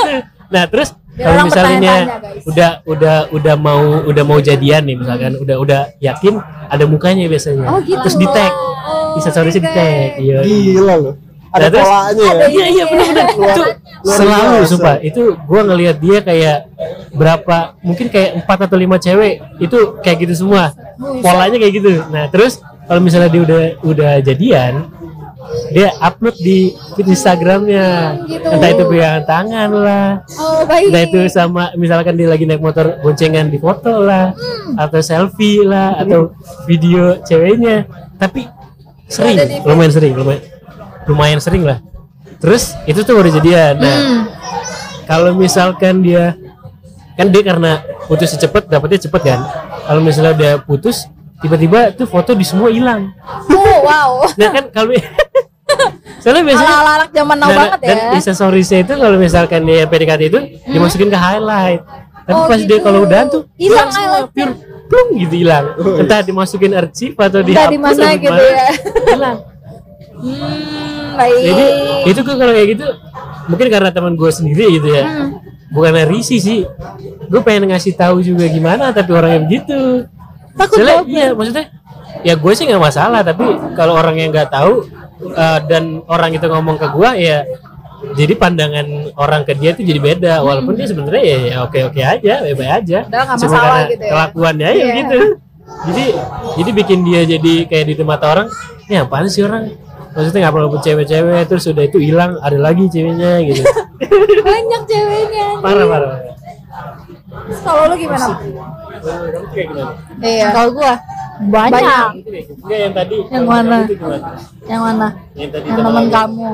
Nah 0.50 0.64
terus 0.68 0.90
kalau 1.14 1.46
misalnya 1.46 1.96
udah 2.44 2.72
udah 2.84 3.16
udah 3.30 3.56
mau 3.56 3.82
udah 4.04 4.24
mau 4.24 4.40
jadian 4.40 4.82
nih 4.84 4.98
misalkan 4.98 5.38
udah 5.38 5.56
udah 5.58 5.82
yakin 6.00 6.42
ada 6.68 6.84
mukanya 6.84 7.30
biasanya. 7.30 7.70
Oh, 7.70 7.80
gitu. 7.80 8.02
Terus 8.02 8.18
di 8.18 8.28
tag, 8.28 8.52
Oh, 8.84 9.16
bisa 9.16 9.30
stories 9.30 9.56
di 9.56 9.64
tag. 9.64 10.18
Iya. 10.18 10.42
gila 10.42 10.96
loh 10.98 11.16
ada 11.54 11.60
Nah, 11.60 11.70
terus- 11.70 11.86
polanya 11.86 12.26
ya 12.34 12.46
Iya 12.50 12.66
iya 12.68 12.84
benar-benar 12.90 13.26
itu 13.30 13.38
luar 13.38 13.58
selalu 14.04 14.62
biasa. 14.62 14.70
sumpah. 14.70 14.96
Itu 15.00 15.40
gua 15.48 15.62
ngelihat 15.64 15.98
dia 15.98 16.20
kayak 16.20 16.58
berapa 17.16 17.80
mungkin 17.80 18.12
kayak 18.12 18.44
empat 18.44 18.68
atau 18.68 18.78
lima 18.78 19.00
cewek. 19.00 19.42
Itu 19.64 19.98
kayak 20.04 20.28
gitu 20.28 20.46
semua. 20.46 20.76
Polanya 21.00 21.58
kayak 21.58 21.74
gitu. 21.80 22.04
Nah 22.12 22.28
terus 22.28 22.60
kalau 22.86 23.00
misalnya 23.00 23.32
dia 23.32 23.42
udah 23.42 23.64
udah 23.82 24.12
jadian 24.20 24.92
dia 25.76 25.92
upload 26.00 26.36
di 26.40 26.72
feed 26.96 27.08
Instagramnya. 27.08 28.16
Gitu. 28.26 28.48
entah 28.48 28.70
itu 28.72 28.84
pegangan 28.88 29.24
tangan 29.28 29.70
lah. 29.72 30.08
Oh 30.40 30.64
baik. 30.68 30.92
Entah 30.92 31.04
itu 31.04 31.20
sama 31.32 31.72
misalkan 31.76 32.16
dia 32.16 32.28
lagi 32.32 32.48
naik 32.48 32.64
motor 32.64 33.00
boncengan 33.04 33.52
di 33.52 33.60
foto 33.60 34.04
lah 34.04 34.32
atau 34.80 35.00
selfie 35.04 35.64
lah 35.64 36.00
atau 36.00 36.36
video 36.68 37.20
ceweknya. 37.24 37.88
Tapi 38.20 38.48
sering 39.08 39.64
lumayan 39.68 39.92
sering 39.92 40.14
lumayan. 40.16 40.44
Lumayan 41.04 41.40
sering 41.44 41.64
lah 41.68 41.93
terus 42.44 42.76
itu 42.84 43.00
tuh 43.02 43.16
baru 43.16 43.32
jadian. 43.32 43.80
Nah 43.80 43.98
kalau 45.04 45.32
misalkan 45.32 46.04
dia 46.04 46.36
kan 47.14 47.30
dia 47.30 47.42
karena 47.42 47.72
putus 48.04 48.36
cepet 48.36 48.68
dapetnya 48.68 49.00
cepet 49.02 49.22
kan? 49.24 49.40
Kalau 49.84 50.02
misalnya 50.02 50.34
dia 50.34 50.52
putus 50.58 51.08
tiba-tiba 51.40 51.92
tuh 51.92 52.04
foto 52.04 52.32
di 52.32 52.44
semua 52.44 52.68
hilang. 52.68 53.12
Oh, 53.48 53.80
wow. 53.84 54.12
nah 54.34 54.50
kan 54.50 54.68
kalau 54.70 54.92
soalnya 56.24 56.44
biasanya 56.46 56.72
Ala-ala 56.74 56.92
anak 56.98 57.10
zaman 57.12 57.36
now 57.36 57.48
Nah, 57.48 57.58
banget 57.58 57.80
ya. 57.80 57.88
dan 57.90 57.98
instastory-nya 58.16 58.78
itu 58.80 58.94
kalau 58.96 59.18
misalkan 59.18 59.62
dia 59.64 59.84
PDKT 59.84 60.22
itu 60.26 60.40
dimasukin 60.66 61.08
ke 61.08 61.18
highlight. 61.18 61.82
Tapi 62.24 62.32
Oh, 62.34 62.48
pas 62.48 62.56
dia 62.56 62.68
gitu. 62.70 62.80
kalau 62.80 63.04
udah 63.04 63.22
tuh 63.28 63.44
Hilang 63.54 63.92
semua, 63.92 64.24
pure 64.26 64.56
plung 64.88 65.10
gitu 65.18 65.36
hilang. 65.38 65.76
Entah 66.00 66.24
dimasukin 66.24 66.72
archive 66.72 67.16
atau 67.18 67.44
Entah 67.44 67.68
dihapus 67.68 67.68
di 67.68 67.78
mana 67.78 68.08
gitu 68.16 68.40
ya. 68.42 68.68
hilang. 69.10 69.38
Hmm, 70.14 70.93
baik. 71.16 71.42
jadi 71.46 71.66
itu 72.10 72.20
gue 72.22 72.36
kalau 72.36 72.54
kayak 72.54 72.70
gitu 72.76 72.86
mungkin 73.44 73.68
karena 73.68 73.90
teman 73.92 74.14
gue 74.16 74.32
sendiri 74.32 74.66
gitu 74.80 74.88
ya. 74.92 75.04
Hmm. 75.04 75.30
bukan 75.74 76.06
risih 76.06 76.38
sih. 76.38 76.60
Gue 77.34 77.42
pengen 77.42 77.66
ngasih 77.74 77.98
tahu 77.98 78.22
juga 78.22 78.46
gimana 78.46 78.94
tapi 78.94 79.10
orangnya 79.10 79.42
begitu. 79.42 80.06
Takut 80.54 80.86
Soalnya, 80.86 81.02
iya 81.10 81.28
maksudnya 81.34 81.66
ya 82.22 82.38
gue 82.38 82.52
sih 82.54 82.70
nggak 82.70 82.78
masalah 82.78 83.26
tapi 83.26 83.42
kalau 83.74 83.98
orang 83.98 84.22
yang 84.22 84.30
nggak 84.30 84.54
tahu 84.54 84.86
uh, 85.34 85.60
dan 85.66 86.06
orang 86.06 86.38
itu 86.38 86.46
ngomong 86.46 86.78
ke 86.78 86.88
gue 86.94 87.10
ya 87.26 87.42
jadi 88.14 88.34
pandangan 88.38 88.86
orang 89.18 89.42
ke 89.48 89.58
dia 89.58 89.74
itu 89.74 89.82
jadi 89.82 89.98
beda. 89.98 90.34
Walaupun 90.46 90.78
dia 90.78 90.86
sebenarnya 90.86 91.24
ya, 91.26 91.38
ya 91.42 91.58
oke 91.66 91.80
oke 91.90 92.02
aja. 92.06 92.34
Baik 92.46 92.72
aja 92.86 93.00
Cuma 93.42 93.58
karena 93.58 93.82
gitu 93.90 94.04
ya. 94.06 94.12
kelakuannya 94.14 94.70
ya 94.70 94.78
Iya. 94.78 94.94
gitu 95.02 95.20
jadi 95.88 96.06
jadi 96.60 96.70
bikin 96.76 97.00
dia 97.08 97.22
jadi 97.26 97.54
kayak 97.66 97.86
di 97.90 97.94
mata 98.06 98.26
orang 98.30 98.48
ya 98.88 99.08
apaan 99.08 99.28
sih 99.32 99.42
orang 99.44 99.74
maksudnya 100.14 100.40
nggak 100.46 100.54
perlu 100.54 100.78
cewek-cewek 100.80 101.42
terus 101.46 101.64
udah 101.68 101.84
itu 101.84 101.98
hilang 102.00 102.38
ada 102.40 102.58
lagi 102.58 102.86
ceweknya 102.90 103.42
gitu 103.46 103.62
Banyak 104.44 104.82
ceweknya. 104.84 105.48
parah 105.64 105.86
parah, 105.88 106.12
Kalau 107.64 107.84
lu 107.88 107.96
gimana? 107.96 108.28
Iya. 110.20 110.48
Kalau 110.52 110.70
gua 110.76 110.94
banyak. 111.44 111.74
Banyak. 111.74 112.08
Enggak 112.62 112.80
yang 112.80 112.94
tadi. 112.94 113.18
Yang 113.32 113.46
mana? 113.48 113.78
Yang 114.64 114.82
mana? 114.84 115.08
Yang 115.34 115.50
tadi 115.50 115.66
Yang 115.66 115.80
temen 115.82 116.06
kamu. 116.12 116.50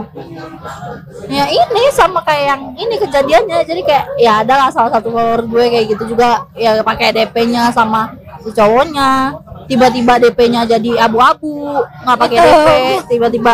Ya 1.27 1.45
ini 1.51 1.83
sama 1.91 2.19
kayak 2.23 2.45
yang 2.55 2.61
ini 2.77 2.95
kejadiannya. 2.95 3.59
Jadi 3.67 3.81
kayak 3.83 4.05
ya 4.21 4.31
ada 4.45 4.53
lah 4.55 4.69
salah 4.71 4.91
satu 4.93 5.11
follower 5.11 5.45
gue 5.45 5.65
kayak 5.67 5.85
gitu 5.97 6.15
juga 6.15 6.47
ya 6.55 6.79
pakai 6.81 7.11
DP-nya 7.11 7.73
sama 7.75 8.13
si 8.45 8.49
cowoknya. 8.53 9.35
Tiba-tiba 9.69 10.13
DP-nya 10.17 10.61
jadi 10.65 10.91
abu-abu, 10.99 11.77
nggak 12.01 12.17
pakai. 12.17 12.37
DP, 12.37 12.67
tiba-tiba 13.07 13.53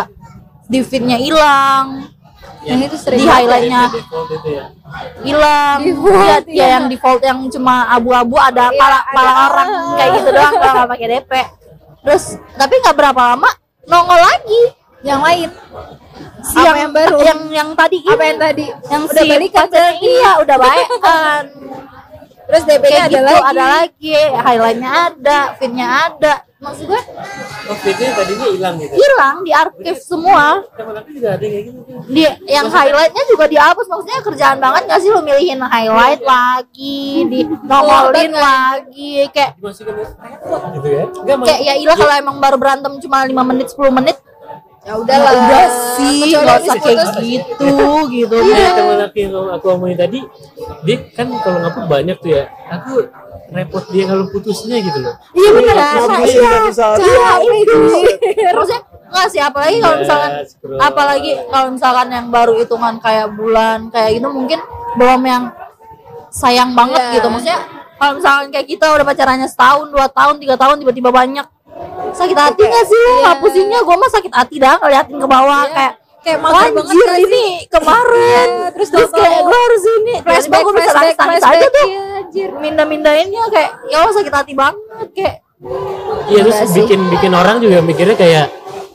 di 0.65 0.80
feed-nya 0.80 1.17
hilang. 1.17 2.08
Yang 2.63 2.80
itu 2.84 2.95
sering 2.97 3.19
Di 3.19 3.25
banget. 3.25 3.38
highlight-nya 3.38 3.82
ya. 4.41 4.65
hilang 5.21 5.78
ya, 5.86 6.38
ya 6.47 6.65
yang 6.73 6.86
default 6.88 7.21
yang 7.21 7.38
cuma 7.45 7.86
abu-abu 7.88 8.34
ada 8.36 8.73
Iya, 8.73 8.80
pala 8.80 8.97
ada. 8.97 9.12
pala 9.12 9.32
orang 9.45 9.69
kayak 9.93 10.10
gitu 10.13 10.30
doang 10.32 10.54
kalau 10.56 10.73
nggak 10.73 10.89
pakai 10.89 11.08
DP 11.12 11.32
terus 12.01 12.23
tapi 12.56 12.73
nggak 12.80 12.95
berapa 12.95 13.21
lama 13.28 13.49
nongol 13.86 14.17
lagi 14.17 14.62
Yang 15.04 15.21
lain. 15.21 15.49
si 16.41 16.58
Apa 16.58 16.73
yang 16.80 16.91
baru? 16.91 17.17
yang 17.21 17.39
yang 17.51 17.69
tadi 17.71 17.97
Apa 18.01 18.13
ini. 18.15 18.25
yang 18.25 18.39
tadi? 18.39 18.65
yang 18.88 19.01
udah 19.04 19.21
si 19.21 19.28
balikan 19.28 19.65
iya 20.01 20.32
udah 20.41 20.58
baik 20.58 20.89
kan 20.97 21.43
Terus 22.45 22.63
DP-nya 22.63 23.01
ada 23.01 23.10
gitu 23.10 23.23
lagi. 23.25 23.41
ada 23.43 23.63
lagi 23.73 24.13
highlightnya 24.38 24.91
ada 25.08 25.38
feednya 25.55 25.88
ada 26.05 26.34
maksud 26.58 26.86
gue 26.86 27.01
Oh, 27.65 27.73
video 27.75 28.10
tadinya 28.12 28.45
hilang 28.47 28.75
gitu. 28.77 28.93
hilang 28.93 29.36
di 29.41 29.51
archive 29.51 29.97
semua 29.99 30.62
juga 31.08 31.29
ada 31.31 31.41
yang 31.41 31.53
kayak 31.55 31.65
gitu. 31.65 31.79
di 32.05 32.21
yang 32.47 32.67
highlightnya 32.67 33.23
juga 33.25 33.45
dihapus 33.47 33.86
maksudnya 33.88 34.17
kerjaan 34.21 34.58
banget 34.60 34.81
gak 34.86 34.99
sih 34.99 35.10
lu 35.10 35.19
milihin 35.19 35.58
highlight 35.60 36.21
lagi 36.21 37.01
di 37.23 37.39
nongolin 37.69 38.31
Oh, 38.31 38.39
lagi 38.39 39.13
kayak 39.27 39.58
gitu 39.58 40.88
ya. 40.88 41.03
Enggak 41.08 41.38
kayak 41.43 41.62
ya 41.63 41.73
ilah 41.75 41.95
kalau 41.95 42.13
emang 42.15 42.38
baru 42.38 42.55
berantem 42.55 42.93
cuma 42.99 43.17
5 43.21 43.34
menit 43.43 43.67
10 43.71 43.89
menit 43.91 44.17
Ya 44.86 44.93
udahlah. 45.02 45.34
ya 45.34 45.41
udah 45.50 45.65
sih 45.98 46.17
nggak 46.30 46.58
usah 46.62 46.76
kayak 46.78 47.00
gitu 47.17 47.74
gitu. 48.13 48.36
Iya, 48.38 48.69
temen 48.78 49.02
aku 49.02 49.17
yang 49.17 49.34
aku 49.50 49.65
omongin 49.74 49.98
tadi, 49.98 50.19
dia 50.86 50.98
kan 51.10 51.26
kalau 51.41 51.58
ngapus 51.65 51.84
banyak 51.89 52.17
tuh 52.21 52.30
ya. 52.38 52.43
Aku 52.69 52.93
repot 53.50 53.82
dia 53.89 54.06
kalau 54.06 54.30
putusnya 54.30 54.78
gitu 54.86 55.00
loh. 55.02 55.17
iya 55.34 55.50
bener. 55.54 55.74
Ngapusin 55.74 56.41
iya 57.02 57.30
iya 57.41 57.54
itu? 57.65 57.74
maksudnya 58.54 58.82
nggak 59.06 59.28
sih 59.30 59.41
apalagi 59.41 59.78
kalau 59.82 59.95
Iya, 59.95 60.02
misalkan 60.06 60.32
apalagi 60.82 61.32
kalau 61.50 61.67
misalkan 61.74 62.08
yang 62.13 62.28
baru 62.30 62.54
hitungan 62.62 62.95
kayak 63.02 63.28
bulan 63.34 63.89
kayak 63.89 64.21
gitu 64.21 64.28
mungkin 64.30 64.60
belum 64.98 65.21
yang 65.26 65.43
sayang 66.30 66.78
banget 66.78 67.02
Iya. 67.02 67.13
gitu. 67.17 67.28
Maksudnya 67.34 67.60
kalau 67.95 68.12
misalkan 68.21 68.48
kayak 68.54 68.67
kita 68.69 68.86
udah 68.91 69.06
pacarannya 69.08 69.48
setahun 69.50 69.88
dua 69.89 70.08
tahun 70.13 70.36
tiga 70.41 70.56
tahun 70.62 70.78
tiba-tiba 70.84 71.10
banyak 71.10 71.45
sakit 72.15 72.38
hati 72.38 72.62
nggak 72.63 72.86
sih 72.86 72.97
lu 72.97 73.10
Iya. 73.10 73.21
ngapusinnya 73.25 73.80
gue 73.82 73.95
mah 73.95 74.12
sakit 74.12 74.34
hati 74.34 74.56
dah 74.58 74.75
ngeliatin 74.78 75.15
ke 75.15 75.28
bawah 75.28 75.63
Iya. 75.63 75.73
kayak 75.73 75.93
Kayak 76.25 76.41
mager 76.41 76.73
banget 76.73 77.17
ini 77.21 77.45
kemarin 77.75 78.47
Iya, 78.49 78.69
terus 78.73 78.89
terus 78.89 79.12
kayak 79.12 79.39
gue 79.39 79.58
harus 79.60 79.84
ini 79.86 80.13
Flashback, 80.19 80.58
gue 80.60 80.73
bisa 80.73 80.89
flashback, 80.89 81.17
nangis 81.21 81.43
aja 81.43 81.45
flashback. 81.45 81.69
tuh 81.71 81.86
Iya, 81.86 82.01
anjir. 82.17 82.49
minda-mindainnya 82.58 83.43
kayak 83.47 83.71
ya 83.86 83.97
Allah 83.99 84.13
sakit 84.15 84.34
hati 84.34 84.54
banget 84.54 85.08
kayak 85.13 85.36
Iya 86.25 86.39
terus 86.41 86.58
sih. 86.63 86.73
bikin 86.75 86.99
bikin 87.10 87.32
orang 87.32 87.58
juga 87.60 87.78
mikirnya 87.80 88.15
kayak 88.15 88.45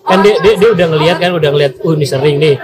kan 0.03 0.19
dia, 0.21 0.35
dia 0.39 0.55
dia 0.57 0.69
udah 0.71 0.87
ngelihat 0.89 1.17
kan 1.19 1.31
udah 1.33 1.51
ngelihat 1.51 1.73
uh 1.79 1.93
ini 1.93 2.03
sering 2.05 2.37
nih. 2.37 2.57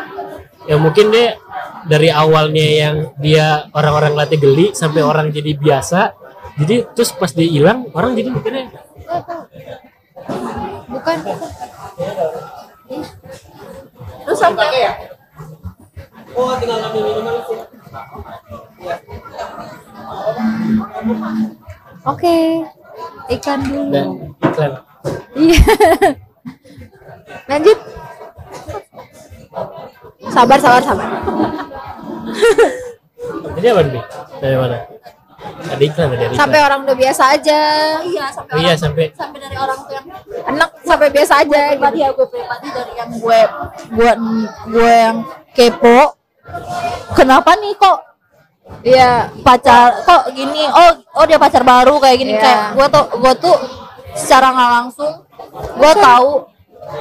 Ya 0.64 0.77
mungkin 0.77 1.09
dia 1.09 1.38
dari 1.85 2.11
awalnya 2.11 2.66
yang 2.66 2.95
dia 3.16 3.47
orang-orang 3.71 4.12
latih 4.14 4.37
geli 4.37 4.66
sampai 4.73 4.99
orang 5.01 5.31
jadi 5.31 5.55
biasa. 5.55 6.11
Jadi 6.57 6.90
terus 6.90 7.11
pas 7.12 7.31
dia 7.31 7.47
hilang 7.47 7.87
orang 7.92 8.12
jadi 8.12 8.29
mikirnya 8.31 8.66
Bukan. 10.87 11.17
terus 14.27 14.39
sampai 14.43 14.69
oh 16.37 16.53
tinggal 16.61 16.79
ngambil 16.85 17.03
minuman 17.03 17.35
sih. 17.49 17.59
Oke. 22.07 22.37
Ikan 23.27 23.59
dulu. 23.67 23.91
Dan 23.91 24.07
iklan. 24.45 24.73
Iya. 25.35 25.62
Lanjut. 27.51 27.79
Sabar, 30.31 30.59
sabar, 30.61 30.83
sabar. 30.85 31.09
Jadi 33.57 33.67
apa 33.73 33.81
nih? 33.89 34.05
Dari 34.39 34.57
mana? 34.61 34.79
Ada 35.37 35.83
iklan 35.83 36.09
ada 36.09 36.25
iklan. 36.27 36.38
Sampai 36.38 36.59
orang 36.59 36.81
udah 36.83 36.96
biasa 36.96 37.22
aja. 37.31 37.61
iya 38.03 38.27
sampai 38.31 38.53
Oh 38.53 38.59
iya 38.59 38.68
orang- 38.68 38.81
sampai 38.81 39.05
sampai 39.12 39.38
dari 39.38 39.57
orang 39.57 39.79
tuh 39.79 39.92
yang 39.92 40.07
Enak 40.46 40.70
sampai 40.81 41.09
biasa 41.11 41.33
aja. 41.38 41.61
gitu. 41.66 41.72
pribadi 41.77 41.99
ya 41.99 42.09
gue 42.11 42.27
pribadi 42.27 42.66
dari 42.70 42.92
yang 42.94 43.09
gue 43.12 43.40
gue 43.90 44.11
gue 44.70 44.92
yang 44.99 45.16
kepo 45.53 45.99
kenapa 47.12 47.53
nih 47.55 47.75
kok 47.75 47.99
Iya. 48.83 49.31
pacar 49.40 50.03
kok 50.03 50.33
gini 50.33 50.66
oh 50.66 50.90
oh 51.14 51.25
dia 51.25 51.37
pacar 51.37 51.62
baru 51.62 51.99
kayak 51.99 52.16
gini 52.16 52.33
Iya. 52.33 52.42
kayak 52.42 52.61
gue 52.72 52.87
tuh 52.88 53.05
gue 53.14 53.33
tuh 53.38 53.57
secara 54.12 54.51
nggak 54.51 54.70
langsung 54.72 55.12
gue 55.53 55.92
tahu 55.96 56.31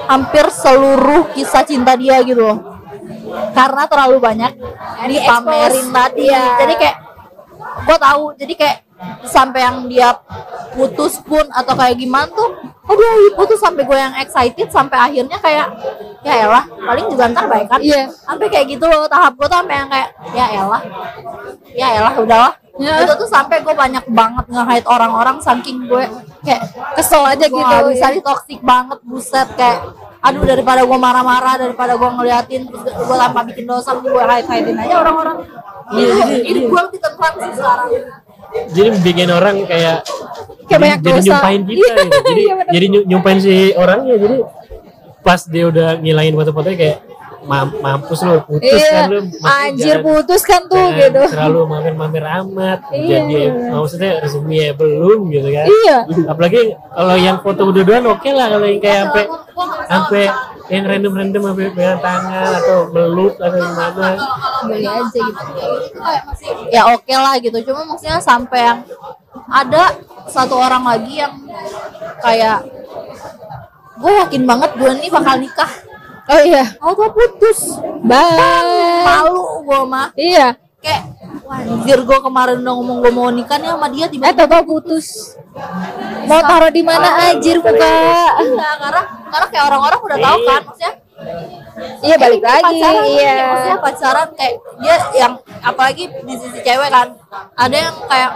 hampir 0.05 0.45
seluruh 0.47 1.31
kisah 1.31 1.61
cinta 1.61 1.93
dia 1.93 2.21
gitu 2.21 2.41
loh 2.43 2.57
karena 3.51 3.85
terlalu 3.85 4.17
banyak 4.19 4.51
dipamerin 5.05 5.87
tadi 5.89 6.25
Iya. 6.27 6.43
jadi 6.59 6.73
kayak 6.75 6.95
gue 7.77 7.97
tahu 7.97 8.23
jadi 8.35 8.53
kayak 8.55 8.77
sampai 9.27 9.59
yang 9.59 9.77
dia 9.85 10.15
putus 10.71 11.19
pun 11.19 11.43
atau 11.51 11.73
kayak 11.73 11.95
gimana 11.95 12.27
tuh 12.27 12.49
oh 12.63 12.95
dia 12.95 13.11
putus 13.35 13.59
sampai 13.59 13.83
gue 13.83 13.97
yang 13.97 14.15
excited 14.15 14.67
sampai 14.69 14.97
akhirnya 14.97 15.35
kayak 15.37 15.67
ya 16.23 16.47
elah 16.47 16.63
paling 16.63 17.05
juga 17.07 17.27
ntar 17.27 17.45
baik 17.45 17.67
kan 17.67 17.79
Iya. 17.79 18.07
sampai 18.11 18.47
kayak 18.47 18.65
gitu 18.71 18.85
loh 18.87 19.03
tahap 19.05 19.35
gue 19.35 19.45
tuh 19.45 19.57
sampai 19.59 19.75
yang 19.75 19.89
kayak 19.91 20.09
ya 20.31 20.45
elah 20.55 20.81
ya 21.71 21.87
elah 21.99 22.15
udahlah 22.15 22.53
Ya. 22.75 23.07
itu 23.07 23.15
tuh 23.15 23.23
sampai 23.23 23.63
gue 23.63 23.71
banyak 23.71 24.03
banget 24.11 24.51
nge-hide 24.51 24.83
orang-orang 24.83 25.39
saking 25.39 25.87
gue 25.87 26.11
kayak 26.43 26.59
Kesel 26.99 27.23
aja 27.23 27.47
gitu. 27.47 27.55
bisa 27.87 28.11
nih 28.11 28.19
toxic 28.19 28.59
banget 28.59 28.99
buset 29.07 29.47
kayak 29.55 29.79
aduh 30.25 30.43
daripada 30.43 30.81
gue 30.81 30.97
marah-marah 30.97 31.55
daripada 31.59 31.93
gue 31.93 32.09
ngeliatin 32.11 32.61
terus 32.65 32.81
gue 32.81 33.15
tanpa 33.15 33.41
bikin 33.43 33.63
dosa 33.63 33.93
gue 33.95 34.09
hide 34.09 34.47
hidein 34.47 34.77
aja 34.79 34.95
orang-orang. 34.99 35.37
Iya, 35.87 36.07
jadi- 36.17 36.43
ini 36.43 36.59
gue 36.65 36.81
lebih 36.81 36.99
tentram 36.99 37.33
sih 37.35 37.51
sekarang. 37.53 37.89
Jadi 38.67 38.89
bikin 39.01 39.29
orang 39.29 39.55
kayak 39.63 39.97
Kayak 40.65 40.79
banyak 40.79 40.99
jadi, 40.99 41.05
jadi 41.05 41.13
dosa. 41.13 41.27
nyumpahin 41.29 41.61
kita 41.61 41.75
Iya, 41.75 41.93
gitu. 41.95 42.19
jadi 42.23 42.41
iya 42.41 42.55
jadi 42.67 42.85
nyu- 42.87 43.05
nyumpahin 43.05 43.39
si 43.39 43.53
orangnya. 43.75 44.15
Jadi 44.17 44.37
pas 45.21 45.41
dia 45.43 45.63
udah 45.65 45.87
ngilangin 45.95 46.33
foto-fotonya 46.33 46.75
kayak 46.75 46.97
"Mam- 46.97 47.14
mampus 47.45 48.19
lu 48.21 48.41
putus 48.43 48.81
Iya. 48.81 48.89
kan 48.91 49.03
lu 49.07 49.19
Anjir 49.39 49.97
putus 50.01 50.41
kan 50.41 50.65
tuh 50.65 50.81
jangan 50.81 50.97
gitu. 50.99 51.21
terlalu 51.29 51.59
mamer-mamer 51.65 52.25
amat 52.43 52.79
Iya. 52.89 53.21
jadi 53.21 53.39
maksudnya 53.69 54.11
resmi 54.19 54.57
belum 54.73 55.19
gitu 55.29 55.47
kan 55.49 55.65
Iya. 55.69 55.97
apalagi 56.25 56.61
kalau 56.73 57.15
yang 57.15 57.37
foto 57.39 57.61
udah-udahan 57.69 58.05
oke 58.05 58.29
lah 58.29 58.47
kalau 58.49 58.65
yang 58.65 58.81
kayak 58.81 58.99
sampai 59.05 59.23
sampai 59.85 60.23
yang 60.65 60.83
random-random 60.83 61.43
apa 61.45 61.61
pegang 61.69 61.99
tangan 62.01 62.49
atau 62.57 62.79
meluk 62.89 63.33
atau 63.37 63.53
gimana 63.55 64.07
Beli 64.65 64.87
aja 64.89 65.05
gitu. 65.21 65.43
ya 66.73 66.81
oke 66.89 67.13
lah 67.13 67.37
gitu 67.37 67.57
cuma 67.63 67.85
maksudnya 67.85 68.17
sampai 68.17 68.59
yang 68.65 68.79
ada 69.45 69.93
satu 70.25 70.57
orang 70.57 70.81
lagi 70.81 71.21
yang 71.21 71.37
kayak 72.17 72.65
gue 73.95 74.11
yakin 74.25 74.43
banget 74.43 74.71
gue 74.73 74.91
nih 74.97 75.09
bakal 75.13 75.35
nikah 75.37 75.71
Oh 76.25 76.41
iya. 76.41 76.63
oh 76.79 76.91
gue 76.91 77.09
putus 77.11 77.77
Bye. 78.01 79.03
malu 79.03 79.61
gue 79.61 79.81
mah 79.85 80.09
Iya. 80.13 80.57
kayak 80.79 81.01
anjir 81.45 81.99
gue 81.99 82.19
kemarin 82.19 82.57
udah 82.59 82.73
ngomong 82.73 82.97
gue 82.99 83.11
mau 83.11 83.29
nikah 83.29 83.57
nih 83.57 83.69
sama 83.69 83.87
dia 83.87 84.05
Eh 84.05 84.11
tiba-tiba 84.11 84.37
Toto 84.39 84.59
putus. 84.63 85.37
Mau 86.25 86.41
taruh 86.41 86.69
di 86.69 86.81
mana 86.81 87.05
anjir 87.25 87.57
muka? 87.57 87.77
Iya, 88.35 88.69
karena 88.75 89.01
karena 89.27 89.47
kayak 89.47 89.65
orang-orang 89.65 89.99
udah 90.01 90.17
tahu 90.19 90.37
kan 90.43 90.61
maksudnya 90.63 90.93
Iya 92.01 92.15
balik 92.15 92.39
Eh, 92.39 92.43
lagi. 92.43 92.63
pacaran 92.65 93.03
Iya. 93.05 93.35
maksudnya 93.45 93.77
pacaran 93.79 94.27
kayak 94.33 94.53
dia 94.79 94.95
yang 95.15 95.33
apalagi 95.61 96.03
di 96.21 96.33
sisi 96.35 96.59
cewek 96.59 96.89
kan 96.89 97.07
ada 97.53 97.75
yang 97.79 97.95
kayak 98.03 98.31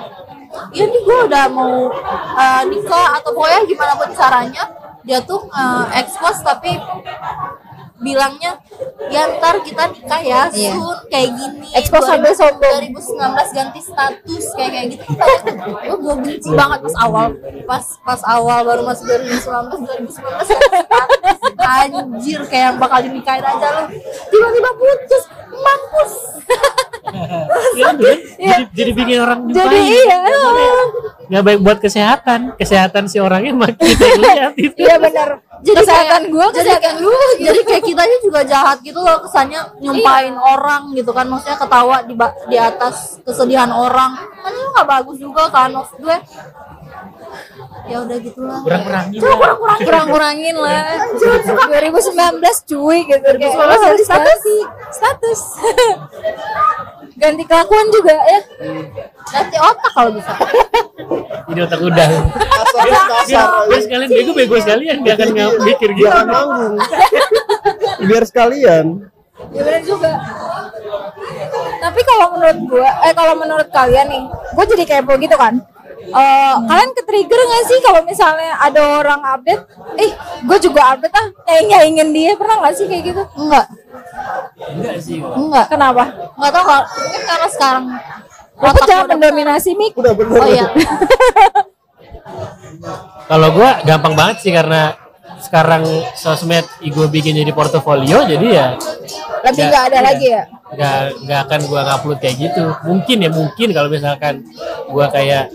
ya 0.72 0.84
nih 0.84 1.00
gue 1.00 1.18
udah 1.26 1.46
mau 1.48 1.90
eh, 2.36 2.62
nikah 2.68 3.08
atau 3.16 3.30
pokoknya 3.32 3.60
gimana 3.66 3.94
pun 3.96 4.10
caranya 4.12 4.64
dia 5.02 5.20
tuh 5.20 5.42
eh, 5.46 5.86
expose 5.98 6.42
tapi 6.42 6.78
bilangnya 8.00 8.56
ya 9.08 9.28
ntar 9.36 9.60
kita 9.60 9.92
nikah 9.92 10.22
ya 10.22 10.42
Iya. 10.50 10.72
soon 10.72 10.98
kayak 11.08 11.30
gini. 11.36 11.68
Expose 11.76 12.08
sampai 12.08 12.32
sombong. 12.32 12.78
2019 12.96 13.52
ganti 13.52 13.82
status 13.84 14.46
kayak 14.56 14.72
kayak 14.72 14.88
gitu. 14.96 15.04
Gue 15.84 15.96
gue 16.00 16.16
benci 16.18 16.50
banget 16.52 16.80
pas 16.80 16.96
awal 17.04 17.28
pas 17.64 17.86
pas 18.02 18.22
awal 18.26 18.60
baru 18.64 18.82
masuk 18.84 19.04
2019 19.04 19.84
2019 19.84 20.16
status. 20.16 20.48
Anjir 21.60 22.40
kayak 22.48 22.66
yang 22.72 22.78
bakal 22.78 23.00
dinikahin 23.04 23.44
aja 23.44 23.68
lu. 23.76 23.84
Tiba-tiba 24.32 24.70
putus 24.74 25.24
mampus 25.52 26.14
ya, 27.72 27.90
jadi, 27.92 28.64
jadi 28.72 28.92
bikin 28.92 29.18
orang 29.18 29.40
Jadi 29.48 29.78
nyumpahin. 29.78 29.94
iya. 30.00 30.20
nggak 31.30 31.44
baik 31.44 31.60
buat 31.60 31.78
kesehatan. 31.78 32.40
Kesehatan 32.56 33.04
si 33.06 33.18
orangnya 33.18 33.54
makin 33.54 33.78
kita 33.88 34.04
yang 34.04 34.20
lihat 34.20 34.54
itu. 34.56 34.76
Iya 34.76 34.96
benar. 34.98 35.30
jadi 35.60 35.76
Kesehatan 35.78 36.22
kayak- 36.24 36.32
jadi 36.32 36.56
kesehatan 36.56 36.94
kayak 36.96 37.04
lu. 37.04 37.12
jadi 37.46 37.60
kayak 37.62 37.84
kitanya 37.84 38.18
juga 38.20 38.40
jahat 38.44 38.78
gitu 38.80 38.98
loh. 38.98 39.18
Kesannya 39.22 39.62
nyumpahin 39.78 40.36
orang 40.36 40.82
gitu 40.92 41.12
kan. 41.12 41.26
Maksudnya 41.26 41.58
ketawa 41.58 41.96
di 42.02 42.14
di 42.48 42.58
atas 42.58 42.96
kesedihan 43.22 43.70
orang. 43.70 44.12
Kan 44.40 44.52
itu 44.52 44.68
nggak 44.72 44.88
bagus 44.90 45.18
juga 45.18 45.44
kan. 45.50 45.70
Maksud 45.70 45.98
gue 46.00 46.18
ya 47.86 48.02
udah 48.02 48.18
gitulah. 48.18 48.60
Kurang-kurangin 48.62 49.20
Coba 49.20 49.30
lah. 49.30 49.38
kurang-kurangin. 49.38 49.86
Kurang-kurangin 49.86 50.56
lah. 50.58 50.82
2019 51.68 52.42
cuy 52.66 52.98
gitu. 53.06 53.28
Kayak 53.36 53.54
lo 53.56 53.76
harus 53.78 54.02
status. 54.02 54.42
Status 54.90 55.42
ganti 57.20 57.44
kelakuan 57.44 57.86
juga 57.92 58.16
ya. 58.16 58.40
Ganti 59.30 59.58
otak 59.60 59.92
kalau 59.92 60.12
bisa. 60.16 60.34
Jadi 61.50 61.60
otak 61.66 61.80
udah. 61.84 62.10
Biar 63.68 63.82
sekalian 63.84 64.10
bego 64.10 64.32
bego 64.32 64.56
sekalian 64.58 64.98
dia 65.04 65.14
akan 65.20 65.28
nggak 65.36 65.50
mikir 65.68 65.90
gitu. 65.94 66.08
Jangan 66.08 66.28
manggung 66.28 66.76
biar 68.00 68.24
sekalian. 68.24 68.86
Ya 69.52 69.62
benar 69.64 69.84
juga. 69.84 70.12
Tapi 71.80 72.00
kalau 72.04 72.28
menurut 72.36 72.60
gua 72.68 72.90
eh 73.08 73.14
kalau 73.16 73.34
menurut 73.36 73.70
kalian 73.72 74.08
nih 74.08 74.24
gua 74.56 74.66
jadi 74.68 74.84
kepo 74.88 75.14
gitu 75.20 75.36
kan 75.36 75.60
Eh, 76.00 76.54
kalian 76.64 76.92
ke 76.96 77.02
trigger 77.04 77.42
gak 77.44 77.64
sih 77.68 77.80
kalau 77.84 78.02
misalnya 78.08 78.56
ada 78.56 78.82
orang 79.04 79.22
update? 79.36 79.64
Eh 80.00 80.10
gue 80.48 80.58
juga 80.64 80.96
update 80.96 81.16
ah. 81.16 81.28
Kayak 81.44 81.84
ingin 81.92 82.10
dia 82.16 82.32
pernah 82.40 82.64
gak 82.64 82.76
sih 82.80 82.88
kayak 82.88 83.04
gitu? 83.12 83.24
Enggak 83.36 83.68
enggak 84.60 84.98
sih 85.02 85.18
enggak 85.24 85.66
kenapa? 85.72 86.04
Enggak 86.36 86.52
tahu 86.52 86.64
kalau 86.68 86.84
mungkin 86.84 87.22
karena 87.24 87.48
sekarang 87.52 87.84
Aku 88.60 88.80
jangan 88.84 89.08
mendominasi 89.16 89.72
mik 89.72 89.96
udah 89.96 90.14
bener 90.20 90.36
oh 90.36 90.48
iya. 90.52 90.68
Kalau 93.32 93.48
gua 93.56 93.80
gampang 93.88 94.20
banget 94.20 94.44
sih 94.44 94.52
karena 94.52 95.00
sekarang 95.40 95.84
sosmed 96.16 96.68
gue 96.80 97.08
bikin 97.08 97.36
jadi 97.36 97.52
portofolio 97.56 98.28
jadi 98.28 98.48
ya 98.48 98.68
lebih 99.40 99.64
Ya, 99.64 99.68
nggak 99.72 99.84
ada 99.88 99.98
iya. 99.98 100.04
lagi 100.04 100.28
ya? 100.28 100.44
nggak 100.70 100.98
nggak 101.26 101.40
akan 101.50 101.60
gua 101.66 101.82
ngupload 101.82 102.20
kayak 102.22 102.36
gitu. 102.38 102.64
Mungkin 102.86 103.18
ya 103.26 103.30
mungkin 103.34 103.68
kalau 103.74 103.90
misalkan 103.90 104.46
gua 104.86 105.10
kayak 105.10 105.50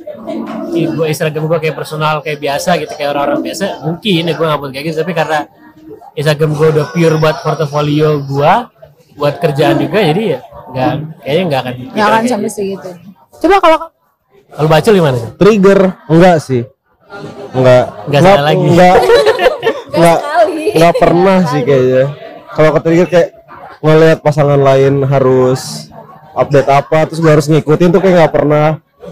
gue 0.75 1.07
Instagram 1.07 1.47
gua 1.47 1.59
kayak 1.63 1.77
personal 1.79 2.19
kayak 2.19 2.43
biasa 2.43 2.81
gitu 2.83 2.91
kayak 2.99 3.15
orang-orang 3.15 3.47
biasa 3.47 3.85
mungkin 3.87 4.27
ya 4.27 4.35
gua 4.35 4.47
ngupload 4.55 4.73
kayak 4.75 4.85
gitu. 4.91 4.97
Tapi 5.07 5.13
karena 5.15 5.39
Instagram 6.19 6.51
gua 6.59 6.69
udah 6.75 6.87
pure 6.91 7.17
buat 7.23 7.37
portofolio 7.47 8.11
gua 8.27 8.73
buat 9.15 9.39
kerjaan 9.39 9.79
juga 9.79 10.03
jadi 10.03 10.23
ya 10.35 10.39
nggak 10.75 10.91
kayaknya 11.23 11.43
nggak 11.47 11.61
akan 11.63 11.75
nggak 11.95 12.07
akan 12.11 12.23
sampai 12.27 12.51
segitu. 12.51 12.91
Coba 13.39 13.57
kalau 13.63 13.79
kalau 14.55 14.69
baca 14.71 14.89
gimana? 14.91 15.17
Sih? 15.19 15.31
trigger? 15.39 15.81
Enggak 16.11 16.37
sih. 16.43 16.63
Enggak. 17.55 17.85
Enggak 18.11 18.21
salah 18.23 18.45
lagi. 18.51 18.65
enggak 18.67 18.97
enggak 19.95 20.19
sekali. 20.21 20.65
enggak 20.75 20.95
pernah 20.99 21.39
sih 21.49 21.63
kayaknya. 21.63 22.05
Kalau 22.55 22.71
ke 22.71 22.81
trigger 22.83 23.09
kayak 23.11 23.31
ngelihat 23.85 24.19
pasangan 24.25 24.61
lain 24.61 24.95
harus 25.05 25.91
update 26.35 26.71
apa 26.71 27.07
terus 27.07 27.21
gue 27.23 27.33
harus 27.33 27.47
ngikutin 27.47 27.91
tuh 27.95 28.01
kayak 28.03 28.15
nggak 28.19 28.35
pernah. 28.35 28.69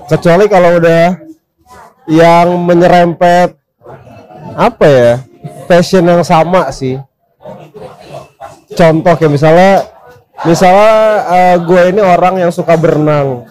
Kecuali 0.09 0.45
kalau 0.51 0.81
udah 0.83 1.05
yang 2.11 2.59
menyerempet 2.67 3.55
apa 4.59 4.87
ya 4.87 5.13
passion 5.71 6.05
yang 6.05 6.25
sama 6.27 6.69
sih. 6.75 6.99
Contoh 8.73 9.15
kayak 9.17 9.33
misalnya 9.33 9.73
misalnya 10.43 10.95
eh, 11.29 11.57
gue 11.63 11.83
ini 11.93 12.01
orang 12.01 12.41
yang 12.43 12.51
suka 12.51 12.75
berenang. 12.75 13.47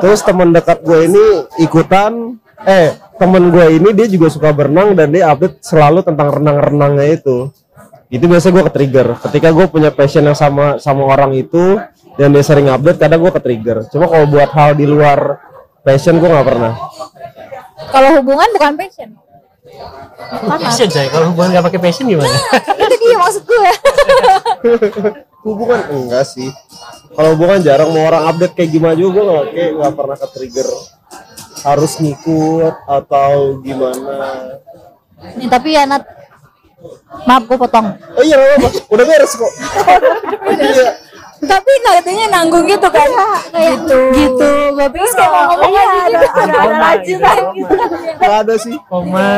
Terus 0.00 0.20
teman 0.24 0.52
dekat 0.52 0.80
gue 0.84 1.08
ini 1.08 1.24
ikutan 1.60 2.40
eh 2.66 2.96
temen 3.20 3.52
gue 3.52 3.66
ini 3.76 3.88
dia 3.92 4.06
juga 4.08 4.28
suka 4.32 4.52
berenang 4.52 4.96
dan 4.96 5.12
dia 5.12 5.28
update 5.32 5.60
selalu 5.64 6.04
tentang 6.04 6.28
renang-renangnya 6.32 7.20
itu. 7.20 7.52
Itu 8.10 8.26
biasa 8.26 8.50
gue 8.50 8.62
ke 8.66 8.72
trigger 8.74 9.06
ketika 9.22 9.54
gue 9.54 9.66
punya 9.70 9.94
passion 9.94 10.26
yang 10.26 10.34
sama 10.34 10.82
sama 10.82 11.06
orang 11.06 11.30
itu 11.36 11.78
dan 12.18 12.34
dia 12.34 12.42
sering 12.42 12.66
update 12.66 12.98
kadang 12.98 13.22
gue 13.22 13.32
ke 13.32 13.40
trigger 13.40 13.86
cuma 13.88 14.10
kalau 14.10 14.26
buat 14.26 14.50
hal 14.50 14.74
di 14.74 14.82
luar 14.82 15.38
passion 15.86 16.18
gue 16.18 16.28
nggak 16.28 16.46
pernah. 16.48 16.72
Kalau 17.90 18.08
hubungan 18.20 18.48
bukan 18.56 18.72
passion. 18.76 19.08
Passion 20.60 20.88
coy, 20.90 21.06
kalau 21.08 21.26
hubungan 21.32 21.48
nggak 21.54 21.66
pakai 21.70 21.80
passion 21.80 22.04
gimana? 22.10 22.34
itu 22.82 22.94
dia 22.98 23.16
maksud 23.16 23.42
gue 23.46 23.70
hubungan 25.46 25.80
enggak 25.94 26.24
sih. 26.26 26.50
Kalau 27.14 27.38
hubungan 27.38 27.62
jarang 27.62 27.94
mau 27.94 28.04
orang 28.10 28.26
update 28.26 28.58
kayak 28.58 28.70
gimana 28.74 28.94
juga 28.98 29.10
gue 29.14 29.24
nggak 29.24 29.46
kayak 29.54 29.70
nggak 29.78 29.92
pernah 29.94 30.16
ke 30.18 30.26
trigger 30.34 30.68
harus 31.64 31.92
ngikut 32.00 32.74
atau 32.88 33.60
gimana? 33.60 34.16
Nih 35.36 35.48
tapi 35.48 35.76
ya 35.76 35.84
Nat. 35.84 36.04
Maaf 37.28 37.44
gue 37.44 37.58
potong. 37.60 37.92
Oh 38.16 38.24
iya 38.24 38.40
apa-apa. 38.40 38.68
Udah 38.88 39.04
beres 39.04 39.32
kok. 39.36 39.52
Iya. 40.56 40.86
Tapi 41.40 41.72
katanya 41.84 42.24
nanggung 42.40 42.64
gitu 42.68 42.88
kan? 42.88 43.08
Gitu. 43.52 43.98
gitu. 44.16 44.50
Gue 44.76 44.88
pikir 44.92 45.12
kayak 45.12 45.30
mau 45.32 45.44
ngomong 45.52 45.72
iya, 45.72 45.82
aja 45.84 46.00
ada 46.00 46.08
gitu. 46.08 46.26
ada 46.40 46.58
ada 46.60 46.76
lanjutan 46.80 47.42
gitu 47.56 47.74
nggak 48.20 48.36
ada 48.44 48.54
sih. 48.56 48.76
Koma. 48.88 49.28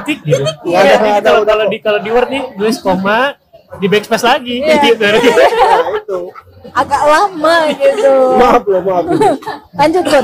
Titik 0.00 0.18
gitu. 0.24 0.44
Nggak 0.44 0.80
ada, 0.80 0.88
Iya, 0.88 0.96
nggak 1.00 1.16
ada, 1.20 1.30
kalau 1.30 1.64
kok. 1.64 1.70
di 1.72 1.78
kalau 1.80 2.00
di 2.00 2.10
word 2.12 2.28
nih 2.28 2.42
tulis 2.56 2.78
koma 2.80 3.18
di 3.78 3.86
backspace 3.88 4.26
lagi. 4.26 4.56
Iya. 4.60 4.76
gitu. 4.82 5.04
nah 5.04 5.88
itu. 5.96 6.18
Agak 6.76 7.02
lama 7.08 7.56
gitu. 7.72 8.14
Maaf 8.36 8.62
loh 8.68 8.82
maaf. 8.84 9.04
Lanjut 9.76 10.04
lu 10.04 10.20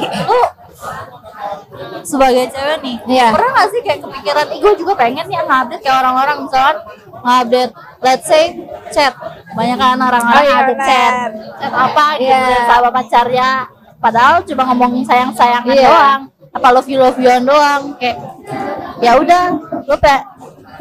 sebagai 2.02 2.44
cewek 2.48 2.78
nih 2.80 2.96
Iya. 3.06 3.26
pernah 3.32 3.50
gak 3.54 3.68
sih 3.70 3.80
kayak 3.80 4.00
kepikiran 4.00 4.46
ih 4.48 4.58
gue 4.60 4.72
juga 4.76 4.92
pengen 4.94 5.24
nih 5.24 5.38
ngupdate 5.38 5.80
kayak 5.80 5.96
orang-orang 5.98 6.36
misalkan 6.44 6.76
ngupdate 7.18 7.72
let's 8.00 8.24
say 8.24 8.44
chat 8.90 9.12
banyak 9.52 9.76
kan 9.76 9.98
orang-orang 9.98 10.22
Oh, 10.36 10.44
iya, 10.44 10.54
ngupdate 10.54 10.72
benar. 10.72 10.86
chat 10.86 11.14
chat 11.56 11.72
apa 11.72 12.06
gitu 12.16 12.30
Iya. 12.30 12.66
sama 12.66 12.88
pacarnya 12.90 13.50
padahal 13.96 14.36
cuma 14.42 14.62
ngomongin 14.66 15.04
sayang-sayangan 15.04 15.72
Iya. 15.72 15.88
doang 15.88 16.20
apa 16.52 16.68
love 16.70 16.88
you 16.88 16.98
love 16.98 17.18
you 17.18 17.28
doang 17.42 17.82
kayak 17.96 18.16
ya 18.98 19.12
udah 19.14 19.42
lu 19.82 19.96
pe 19.96 20.14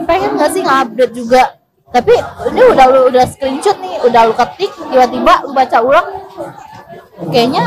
pengen 0.03 0.31
gak 0.35 0.51
sih 0.51 0.61
ngupdate 0.61 1.13
juga 1.13 1.43
tapi 1.87 2.11
ini 2.45 2.61
udah 2.65 2.85
lu 2.85 2.99
udah 3.07 3.23
screenshot 3.25 3.77
nih 3.79 3.95
udah 4.03 4.27
lu 4.27 4.33
ketik 4.35 4.71
tiba-tiba 4.83 5.33
lu 5.41 5.51
baca 5.51 5.77
ulang 5.79 6.07
kayaknya 7.27 7.63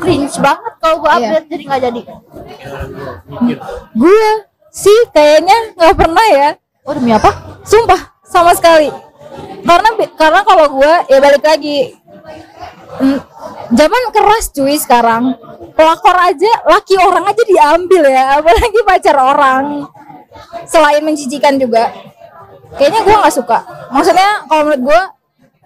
cringe 0.00 0.36
banget 0.38 0.72
kalau 0.78 0.96
gua 1.02 1.12
Iya. 1.16 1.28
update 1.28 1.46
jadi 1.48 1.62
nggak 1.66 1.82
jadi. 1.82 2.00
Gue 3.92 4.26
sih 4.70 4.98
kayaknya 5.10 5.56
nggak 5.76 5.94
pernah 5.96 6.26
ya. 6.30 6.48
Oh 6.86 6.92
demi 6.94 7.10
apa? 7.12 7.30
Sumpah 7.66 8.00
sama 8.24 8.54
sekali. 8.56 8.88
Karena 9.60 9.88
karena 10.16 10.40
kalau 10.42 10.66
gue 10.80 10.92
ya 11.08 11.18
balik 11.20 11.44
lagi. 11.44 11.94
Mm, 13.00 13.18
zaman 13.72 14.02
keras 14.10 14.50
cuy 14.50 14.74
sekarang. 14.76 15.36
Pelakor 15.74 16.16
aja 16.16 16.52
laki 16.66 16.98
orang 16.98 17.24
aja 17.30 17.42
diambil 17.46 18.02
ya. 18.08 18.40
Apalagi 18.40 18.80
pacar 18.82 19.16
orang. 19.16 19.86
Selain 20.66 21.02
menjijikan 21.02 21.56
juga. 21.56 21.90
Kayaknya 22.78 23.00
gue 23.02 23.14
nggak 23.14 23.34
suka. 23.34 23.58
Maksudnya 23.90 24.46
kalau 24.46 24.70
menurut 24.70 24.82
gue 24.90 25.00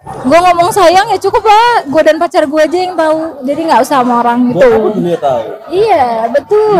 gue 0.05 0.39
ngomong 0.39 0.69
sayang 0.69 1.09
ya 1.09 1.17
cukup 1.17 1.41
lah 1.41 1.81
gue 1.85 2.01
dan 2.05 2.17
pacar 2.21 2.45
gue 2.45 2.61
aja 2.61 2.77
yang 2.77 2.93
tahu. 2.93 3.41
Jadi 3.41 3.61
nggak 3.65 3.81
usah 3.81 4.05
sama 4.05 4.21
orang 4.21 4.53
gitu. 4.53 4.69
dunia 4.93 5.17
tahu? 5.17 5.43
iya 5.73 6.29
betul. 6.29 6.77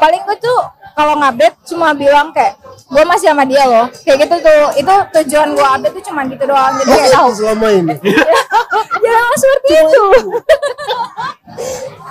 Paling 0.00 0.20
gue 0.24 0.36
tuh 0.40 0.58
kalau 0.96 1.14
ngupdate 1.20 1.56
cuma 1.68 1.92
bilang 1.92 2.32
kayak 2.32 2.56
gue 2.88 3.02
masih 3.04 3.28
sama 3.28 3.44
dia 3.44 3.64
loh. 3.68 3.86
Kayak 4.04 4.18
gitu 4.24 4.36
tuh. 4.40 4.62
Itu 4.76 4.94
tujuan 5.20 5.48
gue 5.52 5.68
update 5.68 5.94
tuh 6.00 6.04
cuma 6.08 6.20
gitu 6.24 6.44
doang. 6.48 6.72
Jadi 6.80 6.90
kayak 6.96 7.12
tahu. 7.12 7.28
selama 7.36 7.66
ini? 7.76 7.94
Jangan 8.98 9.36
seperti 9.42 9.72
itu. 9.76 10.04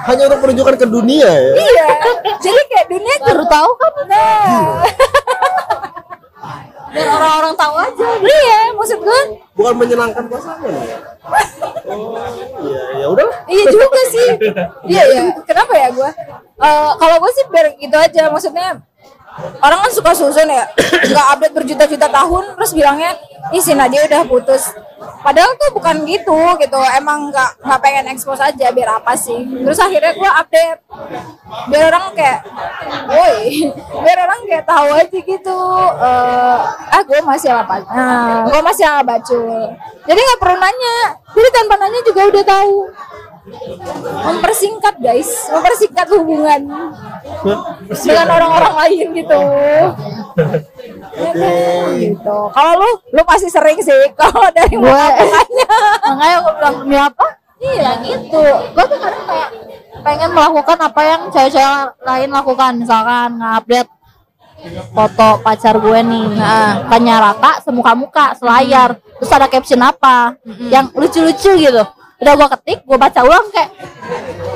hanya 0.08 0.24
untuk 0.32 0.40
menunjukkan 0.44 0.76
ke 0.78 0.88
dunia 0.88 1.28
ya. 1.28 1.52
iya. 1.58 1.88
Jadi 2.38 2.62
kayak 2.70 2.88
dunia 2.88 3.16
baru 3.28 3.44
tahu 3.50 3.70
kan 3.76 3.92
nah 4.08 4.88
biar 6.88 7.08
orang-orang 7.10 7.54
tahu 7.56 7.76
aja. 7.76 8.08
Iya 8.20 8.60
maksud 8.74 9.00
gue 9.00 9.20
Bukan 9.54 9.74
menyenangkan 9.76 10.24
pasangan 10.28 10.70
ya. 10.70 10.98
Oh, 11.88 12.14
iya 12.68 12.84
ya 13.02 13.08
udah. 13.10 13.28
iya 13.50 13.66
juga 13.68 14.02
sih. 14.08 14.30
Iya 14.86 15.04
iya. 15.12 15.24
Kenapa 15.44 15.74
ya 15.76 15.90
gue 15.92 16.10
Eh, 16.58 16.92
kalau 16.98 17.16
gue 17.22 17.32
sih 17.34 17.46
biar 17.50 17.68
gitu 17.78 17.96
aja. 17.96 18.24
Maksudnya 18.30 18.82
orang 19.62 19.80
kan 19.86 19.92
suka 19.94 20.12
susun 20.14 20.50
ya. 20.50 20.66
Nggak 21.12 21.28
update 21.38 21.56
berjuta-juta 21.56 22.08
tahun 22.10 22.44
terus 22.58 22.72
bilangnya 22.74 23.12
ih 23.54 23.62
si 23.62 23.74
Nadia 23.78 24.06
udah 24.06 24.22
putus. 24.26 24.74
Padahal 25.22 25.54
tuh 25.58 25.70
bukan 25.74 26.06
gitu 26.10 26.40
gitu. 26.62 26.80
Emang 26.98 27.30
nggak 27.30 27.62
nggak 27.62 27.80
pengen 27.82 28.06
expose 28.12 28.42
aja 28.42 28.74
biar 28.74 29.02
apa 29.02 29.14
sih? 29.14 29.38
Terus 29.38 29.78
akhirnya 29.78 30.14
gue 30.18 30.30
update. 30.30 30.80
Biar 31.72 31.84
orang 31.94 32.12
kayak 32.12 32.40
woi 33.08 33.72
biar 34.04 34.18
orang 34.28 34.40
kayak 34.44 34.66
tahu 34.68 34.90
aja 34.92 35.16
gitu 35.16 35.60
eh 35.96 36.60
ah 36.92 37.02
gue 37.08 37.20
masih 37.24 37.56
apa 37.56 37.88
nah 37.88 38.44
gue 38.46 38.60
masih 38.62 38.84
ala 38.84 39.04
bacul. 39.06 39.72
Jadi 40.04 40.20
nggak 40.20 40.40
perlu 40.42 40.58
nanya. 40.60 40.98
Jadi 41.32 41.48
tanpa 41.54 41.76
nanya 41.80 42.00
juga 42.04 42.22
udah 42.28 42.44
tahu 42.44 42.76
mempersingkat 44.28 44.96
guys. 45.00 45.30
Mempersingkat 45.50 46.08
hubungan 46.16 46.62
dengan 47.90 48.28
orang-orang 48.28 48.74
lain 48.86 49.06
gitu. 49.16 49.40
Ya 51.18 51.32
kan, 51.34 51.98
gitu. 51.98 52.38
Kalau 52.54 52.72
lu 52.78 52.90
lu 53.16 53.22
pasti 53.26 53.48
sering 53.50 53.80
sih. 53.82 54.12
Kalau 54.20 54.48
dari 54.52 54.76
Gue- 54.76 54.88
makanya. 54.88 55.70
Makanya 56.04 56.38
gue 56.44 56.54
bilang 56.60 56.76
demi 56.84 56.98
apa? 56.98 57.26
Iya 57.58 57.92
gitu. 58.06 58.44
Gue 58.76 58.86
tuh 58.86 59.00
kadang 59.02 59.26
kayak 59.26 59.50
pengen 60.06 60.30
melakukan 60.36 60.78
apa 60.78 61.02
yang 61.02 61.22
cewek-cewek 61.34 61.86
lain 62.06 62.30
lakukan. 62.30 62.72
Misalkan 62.78 63.30
nge-update 63.42 63.92
foto 64.94 65.30
pacar 65.42 65.76
gue 65.78 66.00
nih. 66.06 66.26
Nah 66.38 66.86
tanya 66.92 67.16
rata 67.32 67.64
semuka-muka 67.66 68.38
selayar. 68.38 69.00
Terus 69.18 69.32
ada 69.34 69.48
caption 69.50 69.82
apa? 69.82 70.38
Yang 70.70 70.86
lucu-lucu 70.94 71.52
gitu 71.58 71.84
udah 72.18 72.34
gue 72.34 72.48
ketik 72.58 72.80
gue 72.82 72.98
baca 72.98 73.20
ulang 73.22 73.48
kayak 73.54 73.70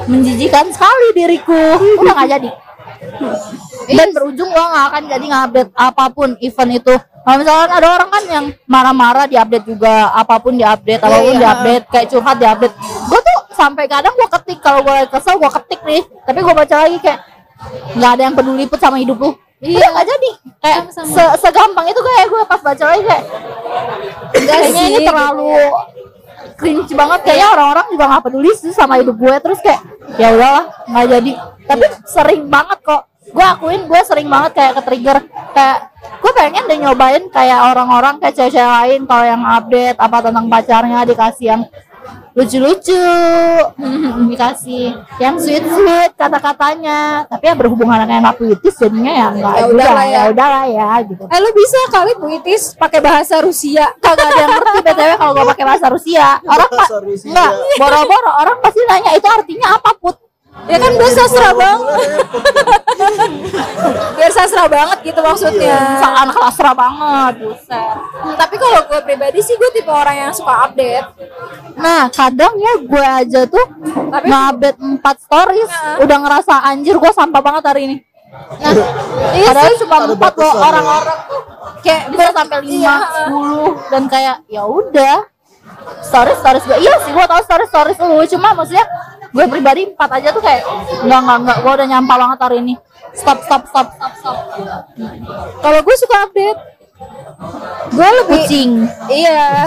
menjijikan 0.09 0.66
sekali 0.74 1.07
diriku. 1.14 1.78
Udah 2.01 2.14
nggak 2.18 2.30
jadi. 2.38 2.49
Dan 3.91 4.07
berujung 4.14 4.49
gue 4.49 4.66
nggak 4.66 4.86
akan 4.93 5.03
jadi 5.09 5.26
ngupdate 5.26 5.72
apa 5.78 6.05
pun 6.09 6.30
event 6.41 6.72
itu. 6.74 6.95
Kalau 7.22 7.38
misalkan 7.38 7.70
ada 7.70 7.88
orang 8.01 8.09
kan 8.09 8.24
yang 8.26 8.45
marah-marah 8.66 9.30
diupdate 9.30 9.66
juga 9.70 10.09
apa 10.09 10.41
pun 10.41 10.57
diupdate 10.57 11.01
apa 11.05 11.18
pun 11.22 11.34
iya. 11.38 11.41
diupdate 11.41 11.86
kayak 11.93 12.07
curhat 12.09 12.38
diupdate. 12.41 12.76
Gue 12.82 13.20
tuh 13.22 13.38
sampai 13.53 13.86
kadang 13.86 14.14
gue 14.18 14.30
ketik 14.39 14.59
kalau 14.62 14.82
gue 14.82 14.97
kesel 15.09 15.38
gue 15.38 15.51
ketik 15.62 15.82
nih. 15.86 16.01
Tapi 16.26 16.39
gue 16.41 16.53
baca 16.53 16.76
lagi 16.82 16.97
kayak 16.97 17.20
nggak 17.93 18.12
ada 18.18 18.22
yang 18.26 18.34
peduli 18.34 18.66
put 18.66 18.82
sama 18.82 18.97
hidup 18.97 19.22
lu. 19.22 19.32
Iya. 19.62 19.86
Nggak 19.93 20.05
jadi. 20.09 20.30
Kayak 20.62 20.80
se- 20.97 21.36
segampang 21.45 21.86
itu 21.86 22.01
kayak 22.01 22.26
gue 22.26 22.41
pas 22.49 22.62
baca 22.62 22.84
lagi 22.89 23.03
kayak 23.05 23.24
kayaknya 24.34 24.84
ini 24.89 24.99
terlalu 25.05 25.53
cringe 26.62 26.93
banget. 26.93 27.20
Kayaknya 27.26 27.47
orang-orang 27.57 27.86
juga 27.89 28.05
nggak 28.05 28.24
peduli 28.30 28.51
sih 28.53 28.70
sama 28.70 29.01
hidup 29.01 29.18
gue. 29.18 29.36
Terus 29.41 29.59
kayak 29.66 29.82
ya 30.22 30.28
udahlah 30.38 30.66
nggak 30.86 31.05
jadi. 31.09 31.32
Tapi 31.66 31.86
sering 32.05 32.41
banget 32.45 32.80
kok. 32.86 33.09
Gue 33.34 33.45
akuin 33.45 33.82
gue 33.89 34.01
sering 34.05 34.30
banget 34.30 34.51
kayak 34.53 34.72
ke 34.78 34.82
trigger 34.86 35.18
kayak 35.57 35.78
gue 36.22 36.32
pengen 36.38 36.64
deh 36.70 36.78
nyobain 36.78 37.24
kayak 37.34 37.59
orang-orang 37.74 38.22
kayak 38.22 38.38
cewek-cewek 38.38 38.70
lain. 38.70 39.01
Kalau 39.09 39.26
yang 39.26 39.41
update 39.41 39.97
apa 39.97 40.18
tentang 40.22 40.45
pacarnya 40.45 40.99
dikasih 41.09 41.45
yang 41.57 41.62
lucu-lucu. 42.31 43.03
Dikasih 44.31 44.85
yang 45.17 45.35
sweet-sweet 45.35 46.15
kata-katanya. 46.15 47.27
Tapi 47.27 47.43
ya 47.45 47.55
berhubungan 47.55 48.01
dengan 48.01 48.23
anak 48.23 48.37
puitis 48.37 48.75
jadinya 48.75 49.11
ya 49.11 49.25
enggak 49.29 49.53
Ya 49.53 49.65
udahlah 49.67 50.05
ya. 50.05 50.11
ya. 50.11 50.21
Udahlah 50.31 50.63
ya 50.65 50.89
gitu. 51.05 51.23
Eh 51.25 51.39
lu 51.39 51.49
bisa 51.51 51.79
kali 51.89 52.13
puitis 52.15 52.61
pakai 52.75 52.99
bahasa 52.99 53.35
Rusia. 53.39 53.85
Kagak 53.99 54.25
ada 54.25 54.39
yang 54.39 54.51
ngerti 54.53 54.79
btw 54.81 55.11
kalau 55.17 55.31
gue 55.33 55.45
pakai 55.51 55.65
bahasa 55.67 55.85
Rusia. 55.87 56.27
Orang 56.41 56.69
pak 56.69 56.79
Bahasa 56.81 56.97
Rusia. 57.01 57.29
enggak 57.29 57.51
boro-boro. 57.77 58.31
Orang 58.39 58.57
pasti 58.59 58.79
nanya 58.85 59.11
itu 59.13 59.27
artinya 59.27 59.67
apa 59.75 59.91
put 59.95 60.15
ya 60.66 60.78
kan 60.78 60.91
biar 60.93 61.12
sastra 61.12 61.49
banget 61.51 61.89
biar 64.18 64.32
sastra 64.32 64.64
banget 64.68 64.97
gitu 65.03 65.20
maksudnya. 65.20 65.78
Sang 65.97 66.14
anak 66.16 66.36
sastra 66.38 66.72
banget 66.72 67.34
buset. 67.41 67.95
Hmm, 68.22 68.34
tapi 68.36 68.55
kalau 68.55 68.80
gue 68.86 68.99
pribadi 69.01 69.39
sih 69.41 69.53
gue 69.53 69.70
tipe 69.72 69.89
orang 69.89 70.16
yang 70.20 70.32
suka 70.32 70.70
update. 70.70 71.05
Nah 71.76 72.07
kadang 72.09 72.53
ya 72.55 72.74
gue 72.80 73.03
aja 73.03 73.41
tuh 73.45 73.66
Tapi- 74.12 74.28
ngupdate 74.30 74.78
empat 74.80 75.16
stories 75.20 75.70
Nah. 75.72 75.95
udah 75.99 76.18
ngerasa 76.20 76.53
anjir 76.64 76.95
gue 76.95 77.12
sampah 77.12 77.41
banget 77.41 77.64
hari 77.66 77.82
ini. 77.86 77.95
Nah 78.62 78.72
iya 79.34 79.45
padahal 79.45 79.74
cuma 79.76 79.95
empat 80.07 80.34
loh 80.38 80.47
ya. 80.47 80.62
orang-orang 80.62 81.20
tuh. 81.26 81.41
Kayak 81.82 82.01
bisa 82.07 82.30
sampai 82.32 82.57
lima 82.62 82.93
sepuluh 83.09 83.70
dan 83.89 84.01
kayak 84.05 84.36
ya 84.47 84.64
udah. 84.64 85.18
Stories 86.01 86.38
stories 86.38 86.64
gue 86.64 86.78
iya 86.80 86.93
sih 87.01 87.09
gue 87.09 87.26
tau 87.26 87.41
stories 87.41 87.68
stories 87.68 87.97
lu. 87.99 88.22
Cuma 88.30 88.53
maksudnya 88.53 88.86
gue 89.32 89.45
pribadi 89.47 89.82
empat 89.88 90.09
aja 90.19 90.29
tuh 90.36 90.43
kayak 90.43 90.63
nggak 91.07 91.19
nggak 91.23 91.38
nggak. 91.47 91.57
Gue 91.63 91.71
udah 91.71 91.88
nyampah 91.88 92.17
banget 92.19 92.39
hari 92.43 92.57
ini. 92.63 92.73
Stop 93.15 93.43
stop 93.47 93.63
stop 93.71 93.88
stop 93.95 94.13
stop. 94.19 94.38
Kalau 95.63 95.79
gue 95.82 95.95
suka 95.97 96.15
update. 96.27 96.59
Gue 97.91 98.07
lebih 98.07 98.27
kucing. 98.45 98.71
Iya. 99.09 99.65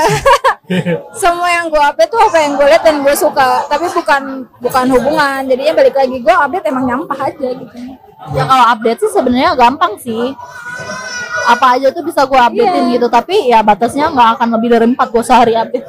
Semua 1.20 1.48
yang 1.50 1.66
gue 1.68 1.82
update 1.82 2.10
tuh 2.12 2.20
apa 2.22 2.38
yang 2.40 2.52
gue 2.54 2.66
lihat 2.70 2.82
dan 2.86 3.02
gue 3.02 3.14
suka. 3.16 3.66
Tapi 3.66 3.90
bukan 3.90 4.22
bukan 4.62 4.84
hubungan. 4.94 5.40
Jadinya 5.48 5.72
balik 5.74 5.96
lagi 5.98 6.16
gue 6.22 6.34
update 6.34 6.66
emang 6.70 6.84
nyampah 6.86 7.18
aja 7.18 7.48
gitu. 7.52 7.76
Ya 8.32 8.44
kalau 8.48 8.64
update 8.72 8.98
sih 9.04 9.10
sebenarnya 9.12 9.52
gampang 9.58 10.00
sih 10.00 10.32
apa 11.44 11.66
aja 11.76 11.88
tuh 11.92 12.02
bisa 12.02 12.24
gue 12.24 12.40
updatein 12.40 12.84
Iya. 12.88 12.94
gitu. 12.98 13.06
Tapi 13.08 13.36
ya 13.48 13.60
batasnya 13.60 14.08
nggak 14.08 14.28
akan 14.38 14.48
lebih 14.58 14.68
dari 14.72 14.86
empat 14.88 15.08
gue 15.12 15.24
sehari 15.24 15.54
update. 15.54 15.86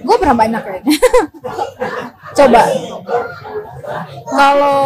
Gue 0.00 0.16
pernah 0.16 0.36
banyak 0.36 0.62
kayaknya. 0.62 0.94
Coba. 2.38 2.62
Kalau 4.24 4.80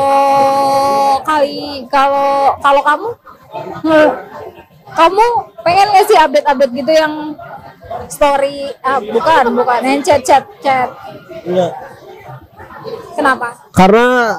kali 1.22 1.86
kalau 1.88 2.58
kalau 2.58 2.82
kamu? 2.82 3.08
Hmm, 3.80 4.08
kamu 4.92 5.24
pengen 5.62 5.86
nggak 5.88 6.06
sih 6.06 6.18
update 6.18 6.46
update 6.46 6.72
gitu 6.74 6.92
yang 6.92 7.14
story 8.10 8.68
ah, 8.84 9.00
bukan 9.00 9.44
bukan 9.56 9.80
yang 9.80 10.02
chat 10.04 10.20
chat 10.20 10.44
chat? 10.60 10.88
Enggak. 11.46 11.72
kenapa? 13.16 13.48
Karena 13.72 14.36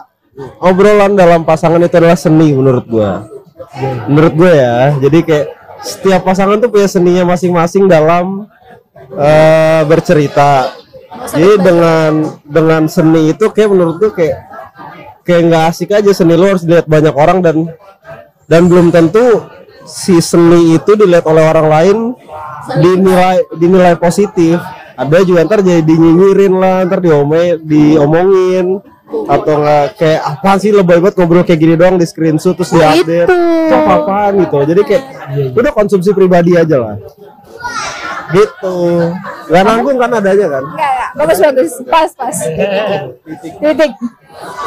obrolan 0.61 1.17
dalam 1.17 1.41
pasangan 1.43 1.81
itu 1.81 1.95
adalah 1.97 2.15
seni 2.15 2.53
menurut 2.53 2.85
gua. 2.85 3.25
Menurut 4.07 4.33
gue 4.35 4.51
ya. 4.55 4.95
Jadi 4.97 5.19
kayak 5.23 5.47
setiap 5.83 6.21
pasangan 6.23 6.59
tuh 6.59 6.71
punya 6.71 6.87
seninya 6.87 7.23
masing-masing 7.35 7.87
dalam 7.87 8.47
eh, 9.15 9.81
bercerita. 9.87 10.71
Jadi 11.33 11.53
dengan 11.59 12.11
dengan 12.45 12.83
seni 12.85 13.33
itu 13.33 13.49
kayak 13.49 13.69
menurut 13.71 13.95
gue 13.97 14.11
kayak 14.13 14.37
kayak 15.29 15.41
nggak 15.45 15.63
asik 15.69 15.89
aja 15.93 16.09
seni 16.09 16.33
lo 16.33 16.57
harus 16.57 16.65
dilihat 16.65 16.89
banyak 16.89 17.13
orang 17.13 17.45
dan 17.45 17.69
dan 18.49 18.65
belum 18.65 18.89
tentu 18.89 19.45
si 19.85 20.17
seni 20.21 20.73
itu 20.73 20.97
dilihat 20.97 21.25
oleh 21.29 21.45
orang 21.45 21.67
lain 21.69 21.97
dinilai 22.81 23.45
dinilai 23.57 23.93
positif 23.97 24.57
ada 24.97 25.21
juga 25.21 25.45
ntar 25.45 25.61
jadi 25.61 25.85
dinyinyirin 25.85 26.53
lah 26.57 26.81
ntar 26.89 26.99
diome 27.01 27.61
diomongin 27.61 28.81
atau 29.09 29.53
nggak 29.61 29.85
kayak 29.97 30.21
apaan 30.21 30.57
sih 30.61 30.69
lebay 30.69 31.01
banget 31.01 31.15
ngobrol 31.17 31.41
kayak 31.41 31.59
gini 31.61 31.73
doang 31.73 31.97
di 31.97 32.05
screenshot 32.05 32.53
terus 32.53 32.69
di 32.73 32.81
update. 32.81 33.25
Itu. 33.29 33.73
apa 33.73 33.91
apaan 34.05 34.31
gitu. 34.45 34.57
Jadi 34.65 34.81
kayak 34.85 35.03
udah 35.53 35.71
konsumsi 35.73 36.09
pribadi 36.13 36.53
aja 36.57 36.77
lah. 36.77 36.95
Gitu. 38.29 38.77
Nggak 39.49 39.63
nanggung 39.65 39.97
kan 39.97 40.09
adanya 40.13 40.47
kan? 40.53 40.63
Enggak 40.65 40.91
ya 40.93 41.07
bagus 41.17 41.37
bagus. 41.41 41.71
Pas 41.89 42.09
pas. 42.13 42.35
Titik. 43.57 43.91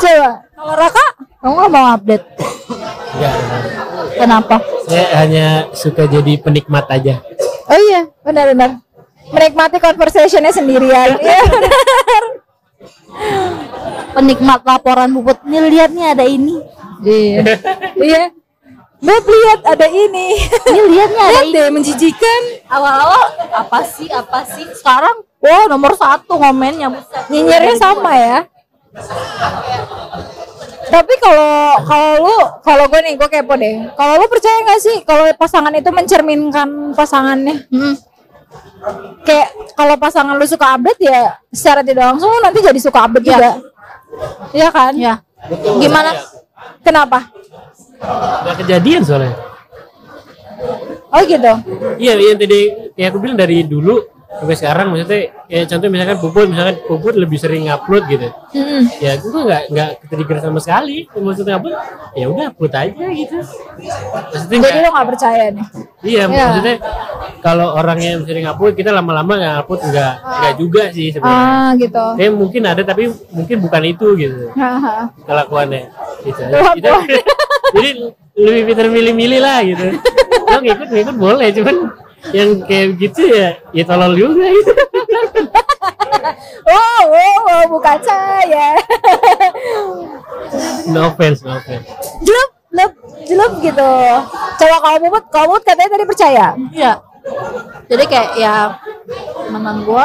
Coba. 0.03 0.31
Kalau 0.43 0.75
Raka? 0.79 1.07
Kamu 1.43 1.55
nggak 1.59 1.71
mau 1.75 1.87
update? 1.99 2.27
Enggak, 3.19 3.37
kenapa? 4.19 4.57
Saya 4.87 5.07
hanya 5.23 5.47
suka 5.75 6.07
jadi 6.07 6.39
penikmat 6.39 6.87
aja. 6.91 7.23
oh 7.71 7.79
iya 7.79 8.11
benar 8.27 8.51
benar. 8.51 8.71
Menikmati 9.31 9.79
conversationnya 9.79 10.51
sendirian. 10.51 11.15
Iya 11.23 11.43
benar 11.47 12.42
penikmat 14.13 14.61
laporan 14.65 15.11
puput 15.13 15.39
nih 15.49 15.63
lihat 15.73 15.91
nih 15.95 16.07
ada 16.13 16.25
ini 16.25 16.57
iya 17.03 17.41
iya 17.99 18.23
Beb 19.03 19.27
lihat 19.27 19.61
ada 19.67 19.87
ini. 19.91 20.39
Ini 20.63 20.81
liatnya 20.87 21.23
ada 21.27 21.43
Lihat 21.43 21.47
deh 21.51 21.69
menjijikan. 21.75 22.41
awal-awal 22.71 23.35
apa 23.51 23.83
sih 23.83 24.07
apa 24.07 24.47
sih 24.47 24.63
sekarang 24.79 25.27
wow 25.43 25.67
nomor 25.67 25.99
satu 25.99 26.39
ngomennya 26.39 26.87
buset. 26.87 27.27
Nyinyirnya 27.27 27.75
sama 27.83 28.15
ya. 28.15 28.47
Tapi 30.87 31.15
kalau 31.19 31.83
kalau 31.83 32.11
lu 32.23 32.39
kalau 32.63 32.85
gue 32.87 33.01
nih 33.03 33.19
gue 33.19 33.27
kepo 33.27 33.59
deh. 33.59 33.91
Kalau 33.91 34.23
lu 34.23 34.27
percaya 34.31 34.63
nggak 34.71 34.81
sih 34.81 34.97
kalau 35.03 35.27
pasangan 35.35 35.75
itu 35.75 35.91
mencerminkan 35.91 36.95
pasangannya? 36.95 37.67
Hmm. 37.75 37.99
Kayak 39.23 39.49
kalau 39.79 39.95
pasangan 39.95 40.35
lu 40.35 40.47
suka 40.47 40.75
update 40.75 41.01
ya 41.07 41.39
secara 41.55 41.81
tidak 41.87 42.11
langsung 42.15 42.31
nanti 42.43 42.59
jadi 42.59 42.81
suka 42.83 43.07
update 43.07 43.27
Iya. 43.27 43.35
juga. 43.35 43.53
Iya 44.53 44.69
kan? 44.69 44.93
ya 44.99 45.15
gimana 45.79 46.11
Kenapa? 46.83 47.31
Gak 48.43 48.57
kejadian 48.67 49.03
soalnya. 49.07 49.35
Oh 51.13 51.21
gitu. 51.23 51.53
Iya, 52.01 52.13
iya 52.19 52.35
tadi 52.35 52.61
kayak 52.99 53.09
aku 53.15 53.19
bilang 53.23 53.39
dari 53.39 53.63
dulu 53.63 54.03
sampai 54.33 54.55
sekarang 54.55 54.87
maksudnya 54.89 55.21
ya 55.47 55.61
contoh 55.65 55.87
misalkan 55.87 56.19
puput 56.19 56.47
misalkan 56.47 56.77
puput 56.83 57.15
lebih 57.15 57.37
sering 57.37 57.65
upload 57.67 58.05
gitu 58.07 58.29
Mm-mm. 58.51 58.83
ya 58.99 59.13
gue 59.15 59.29
nggak 59.41 59.63
nggak 59.69 59.89
ketrigger 60.03 60.39
sama 60.41 60.59
sekali 60.59 61.05
maksudnya 61.13 61.57
upload 61.57 61.77
ya 62.13 62.27
udah 62.27 62.47
upload 62.49 62.73
aja 62.73 63.07
gitu 63.09 63.37
maksudnya 63.39 64.49
Jadi 64.51 64.57
nggak- 64.59 64.81
lu 64.81 64.89
nggak 64.91 65.09
percaya 65.09 65.45
nih? 65.49 65.67
iya 66.03 66.23
Iya. 66.23 66.27
maksudnya 66.27 66.77
kalau 67.39 67.69
orang 67.73 67.99
yang 67.99 68.19
sering 68.23 68.45
upload 68.45 68.73
kita 68.73 68.91
lama-lama 68.91 69.33
nggak 69.33 69.57
upload 69.61 69.81
nggak 69.85 70.13
nggak 70.19 70.55
juga 70.57 70.83
sih 70.91 71.07
sebenarnya 71.09 71.47
Ah 71.53 71.71
gitu. 71.75 72.05
Kayak 72.15 72.33
mungkin 72.33 72.63
ada 72.65 72.83
tapi 72.83 73.03
mungkin 73.31 73.57
bukan 73.59 73.83
itu 73.85 74.07
gitu 74.17 74.45
kelakuannya 75.23 75.83
gitu. 76.23 76.41
Kita, 76.75 76.91
jadi 77.73 77.91
lebih 78.35 78.63
pintar 78.67 78.87
milih-milih 78.89 79.41
lah 79.41 79.59
gitu. 79.63 79.85
Lo 80.43 80.59
ngikut 80.59 80.89
ngikut 80.89 81.17
boleh 81.17 81.49
cuman 81.53 81.77
yang 82.31 82.63
kayak 82.63 82.95
gitu 83.03 83.23
ya 83.27 83.59
ya 83.75 83.83
tolol 83.83 84.15
juga 84.15 84.47
gitu. 84.47 84.73
Oh, 86.63 87.01
oh, 87.11 87.37
oh, 87.51 87.63
bukan 87.75 87.99
saya. 87.99 88.79
No 90.95 91.11
offense, 91.11 91.43
no 91.43 91.59
offense. 91.59 91.83
jelup, 92.23 92.51
jelup, 92.71 92.93
jelup 93.27 93.53
gitu. 93.59 93.93
Coba 94.63 94.77
kalau 94.79 94.99
bubut, 95.03 95.25
kalau 95.35 95.47
bubut 95.51 95.65
katanya 95.67 95.91
tadi 95.99 96.05
percaya. 96.07 96.47
Iya. 96.71 96.93
Jadi 97.91 98.05
kayak 98.07 98.29
ya 98.39 98.55
menurut 99.51 99.81
gua 99.83 100.05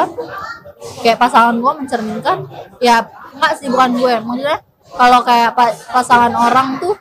kayak 1.02 1.18
pasangan 1.18 1.54
gua 1.62 1.78
mencerminkan 1.78 2.46
ya 2.82 3.06
enggak 3.34 3.52
sih 3.58 3.66
bukan 3.70 3.90
gue 3.98 4.14
maksudnya 4.22 4.58
kalau 4.94 5.20
kayak 5.22 5.50
pa- 5.54 5.78
pasangan 5.94 6.34
orang 6.34 6.78
tuh 6.82 6.94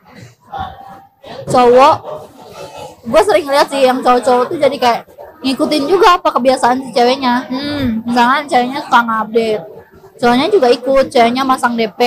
cowok 1.50 1.96
gue 3.04 3.22
sering 3.24 3.46
lihat 3.46 3.68
sih 3.68 3.82
yang 3.82 4.00
cowok-cowok 4.00 4.46
tuh 4.48 4.58
jadi 4.58 4.78
kayak 4.78 5.02
ngikutin 5.40 5.84
juga 5.86 6.18
apa 6.18 6.30
kebiasaan 6.32 6.82
si 6.82 6.90
ceweknya 6.92 7.46
Hmm. 7.46 8.02
misalnya 8.04 8.42
ceweknya 8.46 8.80
suka 8.82 9.00
ngupdate 9.00 9.64
cowoknya 10.16 10.48
juga 10.50 10.68
ikut 10.68 11.06
ceweknya 11.08 11.44
masang 11.44 11.74
DP 11.74 12.00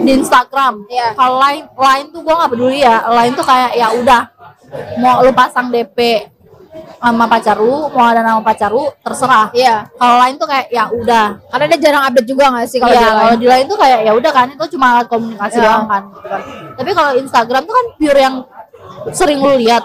di 0.00 0.10
Instagram 0.14 0.88
Iya. 0.88 1.12
kalau 1.12 1.36
lain 1.38 1.68
lain 1.70 2.04
tuh 2.08 2.20
gua 2.20 2.34
nggak 2.38 2.50
peduli 2.50 2.80
ya 2.80 3.04
lain 3.06 3.32
tuh 3.34 3.44
kayak 3.44 3.70
ya 3.74 3.88
udah 3.92 4.22
mau 4.96 5.20
lu 5.20 5.30
pasang 5.30 5.68
DP 5.68 6.24
sama 6.96 7.24
pacar 7.26 7.56
lu 7.56 7.88
mau 7.90 8.06
ada 8.06 8.20
nama 8.20 8.40
pacar 8.40 8.68
lu 8.68 8.88
terserah 9.00 9.52
Iya. 9.52 9.84
kalau 9.94 10.16
lain 10.16 10.36
tuh 10.36 10.44
kayak 10.44 10.68
ya 10.70 10.84
udah 10.86 11.26
Karena 11.46 11.64
dia 11.66 11.78
jarang 11.82 12.02
update 12.04 12.24
juga 12.26 12.44
nggak 12.48 12.66
sih 12.66 12.78
kalau 12.78 12.92
dia 12.94 13.08
kalau 13.10 13.36
di 13.36 13.46
lain 13.46 13.64
tuh 13.66 13.76
kayak 13.76 14.00
ya 14.00 14.12
udah 14.14 14.30
kan 14.30 14.46
itu 14.48 14.64
cuma 14.70 14.88
komunikasi 15.04 15.56
Iya. 15.56 15.64
doang 15.66 15.84
kan, 15.86 16.02
gitu 16.08 16.24
kan. 16.24 16.42
Tapi 16.72 16.90
kalau 16.94 17.10
Instagram 17.14 17.62
tuh 17.62 17.74
kan 17.74 17.86
pure 17.96 18.16
yang 18.18 18.36
sering 19.12 19.40
lu 19.40 19.58
lihat. 19.60 19.82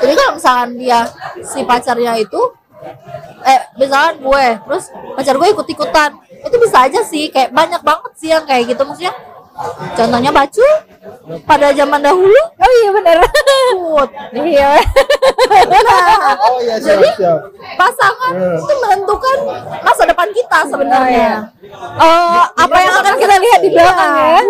Jadi 0.00 0.12
kalau 0.16 0.32
misalkan 0.36 0.70
dia 0.80 1.04
si 1.44 1.60
pacarnya 1.64 2.16
itu 2.18 2.40
eh 3.44 3.60
misalkan 3.76 4.20
gue 4.24 4.44
terus 4.68 4.84
pacar 5.16 5.36
gue 5.36 5.48
ikut-ikutan 5.52 6.10
itu 6.44 6.56
bisa 6.60 6.84
aja 6.84 7.00
sih 7.04 7.28
kayak 7.32 7.52
banyak 7.52 7.80
banget 7.80 8.12
sih 8.16 8.28
yang 8.32 8.44
kayak 8.44 8.72
gitu 8.72 8.82
maksudnya 8.84 9.12
contohnya 9.94 10.30
bacu 10.30 10.66
pada 11.44 11.70
zaman 11.70 12.00
dahulu 12.00 12.40
Oh 12.54 12.72
iya 12.74 12.88
benar. 12.90 13.16
Put. 13.74 14.10
iya. 14.36 14.70
Oh 16.42 16.58
iya 16.58 16.74
siap 16.76 17.00
siap. 17.14 17.38
pasangan 17.74 18.32
itu 18.54 18.74
menentukan 18.78 19.36
masa 19.80 20.02
depan 20.04 20.28
kita 20.30 20.58
sebenarnya 20.66 21.30
Oh, 21.96 22.42
apa 22.52 22.76
yang 22.76 22.94
akan 22.96 23.14
kita 23.16 23.34
lihat 23.36 23.60
di 23.60 23.70
belakang 23.70 24.12
ya? 24.14 24.40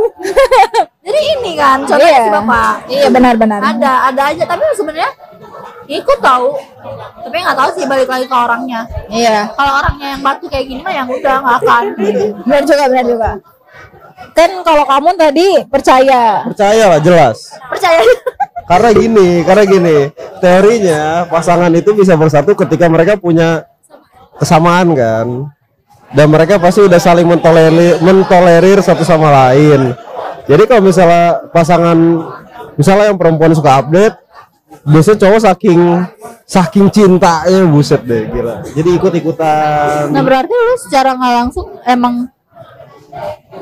jadi 1.00 1.20
ini 1.32 1.52
kan 1.54 1.78
contohnya 1.82 2.10
Iya. 2.10 2.22
si 2.22 2.30
bapak 2.32 2.72
Iya 2.86 3.08
benar-benar. 3.08 3.60
ada 3.60 3.92
ada 4.08 4.22
aja 4.30 4.44
tapi 4.44 4.62
sebenarnya 4.72 5.10
ikut 5.86 6.18
tahu 6.18 6.48
tapi 7.20 7.36
nggak 7.38 7.56
tahu 7.56 7.68
sih 7.72 7.84
balik 7.84 8.08
lagi 8.08 8.24
ke 8.24 8.34
orangnya 8.34 8.80
Iya. 9.06 9.52
kalau 9.52 9.72
orangnya 9.78 10.06
yang 10.16 10.22
batu 10.22 10.46
kayak 10.48 10.64
gini 10.64 10.80
mah 10.80 10.94
yang 10.94 11.06
udah 11.06 11.34
nggak 11.38 11.56
akan 11.60 11.84
Benar 12.42 12.62
juga, 12.62 12.84
benar 12.88 13.04
juga. 13.04 13.30
Kan 14.32 14.50
kalau 14.64 14.84
kamu 14.88 15.10
tadi 15.20 15.48
percaya. 15.68 16.48
Percaya 16.48 16.84
lah 16.88 17.00
jelas. 17.04 17.52
percaya 17.68 18.00
Karena 18.70 18.96
gini, 18.96 19.44
karena 19.44 19.64
gini, 19.68 19.98
teorinya 20.40 21.28
pasangan 21.28 21.68
itu 21.76 21.92
bisa 21.92 22.16
bersatu 22.16 22.56
ketika 22.56 22.88
mereka 22.88 23.20
punya 23.20 23.68
kesamaan 24.40 24.96
kan. 24.96 25.52
Dan 26.14 26.32
mereka 26.32 26.56
pasti 26.56 26.80
udah 26.80 26.96
saling 26.96 27.28
mentolerir, 27.28 28.00
mentolerir 28.00 28.80
satu 28.80 29.04
sama 29.04 29.28
lain. 29.28 29.92
Jadi 30.48 30.62
kalau 30.64 30.80
misalnya 30.80 31.44
pasangan, 31.52 31.98
misalnya 32.80 33.12
yang 33.12 33.20
perempuan 33.20 33.52
suka 33.52 33.84
update, 33.84 34.16
biasanya 34.84 35.18
cowok 35.20 35.40
saking 35.40 35.80
saking 36.44 36.86
cintanya 36.92 37.64
buset 37.68 38.04
deh 38.04 38.28
gila. 38.28 38.60
Jadi 38.68 38.88
ikut-ikutan. 39.00 40.12
nah 40.12 40.20
berarti 40.20 40.52
lu 40.52 40.76
secara 40.76 41.16
nggak 41.16 41.34
langsung 41.40 41.66
emang 41.88 42.28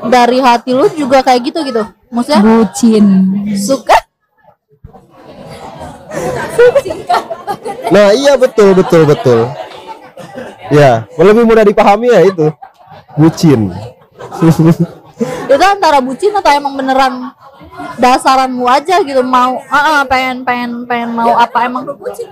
dari 0.09 0.37
hati 0.41 0.71
lu 0.73 0.85
juga 0.93 1.21
kayak 1.23 1.41
gitu 1.53 1.59
gitu 1.65 1.83
maksudnya 2.13 2.41
Bucin. 2.41 3.05
suka 3.57 3.97
Nah 7.93 8.13
iya 8.15 8.33
betul 8.39 8.73
betul 8.77 9.03
betul. 9.05 9.39
Ya 10.71 11.05
lebih 11.19 11.43
mudah 11.45 11.65
dipahami 11.65 12.09
ya 12.09 12.21
itu 12.25 12.47
bucin. 13.13 13.69
itu 15.53 15.63
antara 15.63 16.01
bucin 16.01 16.33
atau 16.33 16.51
emang 16.53 16.73
beneran 16.73 17.29
dasaranmu 18.01 18.65
aja 18.65 19.01
gitu 19.05 19.21
mau 19.21 19.61
ah 19.69 19.77
ah, 19.77 20.01
pengen 20.05 20.41
pengen 20.41 20.71
pengen 20.89 21.13
mau 21.13 21.37
apa 21.37 21.69
emang 21.69 21.85
lu 21.85 21.93
bucin 21.97 22.29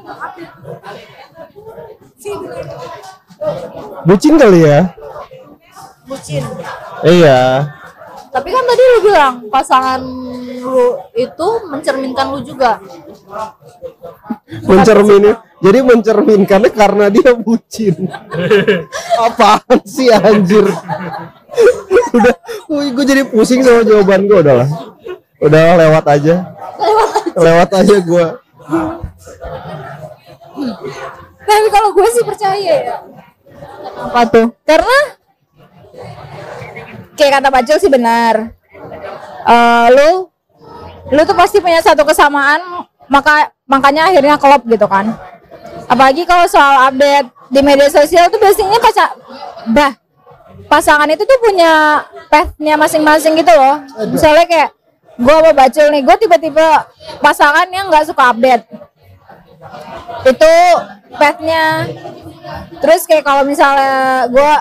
bucin 4.06 4.34
kali 4.38 4.60
ya? 4.66 4.80
Bucin 6.12 6.44
Iya. 7.08 7.72
tapi 8.32 8.48
kan 8.52 8.64
tadi 8.68 8.84
lu 8.84 9.00
bilang 9.08 9.34
pasangan 9.48 10.02
lu 10.62 11.00
itu 11.16 11.48
mencerminkan 11.72 12.36
lu 12.36 12.40
juga 12.44 12.80
Mencermini. 14.68 15.32
Jadi 15.62 15.80
mencerminkannya 15.86 16.72
karena 16.74 17.06
dia 17.08 17.32
bucin. 17.38 18.10
Apaan 19.26 19.80
sih 19.88 20.12
anjir? 20.12 20.66
Udah, 22.12 22.36
gue 22.68 23.06
jadi 23.08 23.24
pusing 23.30 23.64
sama 23.64 23.88
jawaban 23.88 24.28
gue 24.28 24.42
udahlah. 24.42 24.68
Udah 25.40 25.62
lewat 25.80 26.06
aja. 26.12 26.36
Lewat 27.38 27.70
aja 27.72 27.96
gue. 28.02 28.26
Tapi 31.46 31.68
kalau 31.72 31.90
gue 31.96 32.08
sih 32.12 32.24
percaya 32.26 32.58
ya. 32.60 32.98
apa 33.92 34.24
tuh 34.30 34.48
Karena 34.66 34.98
kayak 37.16 37.42
kata 37.42 37.50
Bacil 37.54 37.78
sih 37.78 37.92
benar. 37.92 38.56
Eh, 39.46 39.88
lu 39.94 40.30
lu 41.12 41.22
tuh 41.28 41.36
pasti 41.36 41.60
punya 41.60 41.84
satu 41.84 42.08
kesamaan 42.08 42.88
maka 43.12 43.52
makanya 43.68 44.10
akhirnya 44.10 44.40
klop 44.40 44.64
gitu 44.68 44.88
kan. 44.88 45.12
Apalagi 45.92 46.24
kalau 46.24 46.48
soal 46.48 46.88
update 46.88 47.28
di 47.52 47.60
media 47.60 47.92
sosial 47.92 48.32
tuh 48.32 48.40
biasanya 48.40 48.80
pacar 48.80 49.12
bah 49.76 49.92
pasangan 50.72 51.10
itu 51.12 51.28
tuh 51.28 51.40
punya 51.44 52.00
path-nya 52.32 52.80
masing-masing 52.80 53.36
gitu 53.36 53.52
loh. 53.52 53.84
Misalnya 54.08 54.48
kayak 54.48 54.70
gue 55.20 55.36
sama 55.36 55.52
Bacil 55.52 55.92
nih, 55.92 56.02
gue 56.02 56.16
tiba-tiba 56.16 56.88
pasangan 57.20 57.68
yang 57.68 57.92
nggak 57.92 58.08
suka 58.08 58.32
update. 58.32 58.64
Itu 60.24 60.54
path-nya 61.20 61.92
Terus 62.82 63.02
kayak 63.06 63.26
kalau 63.26 63.44
misalnya 63.46 64.26
gue 64.28 64.52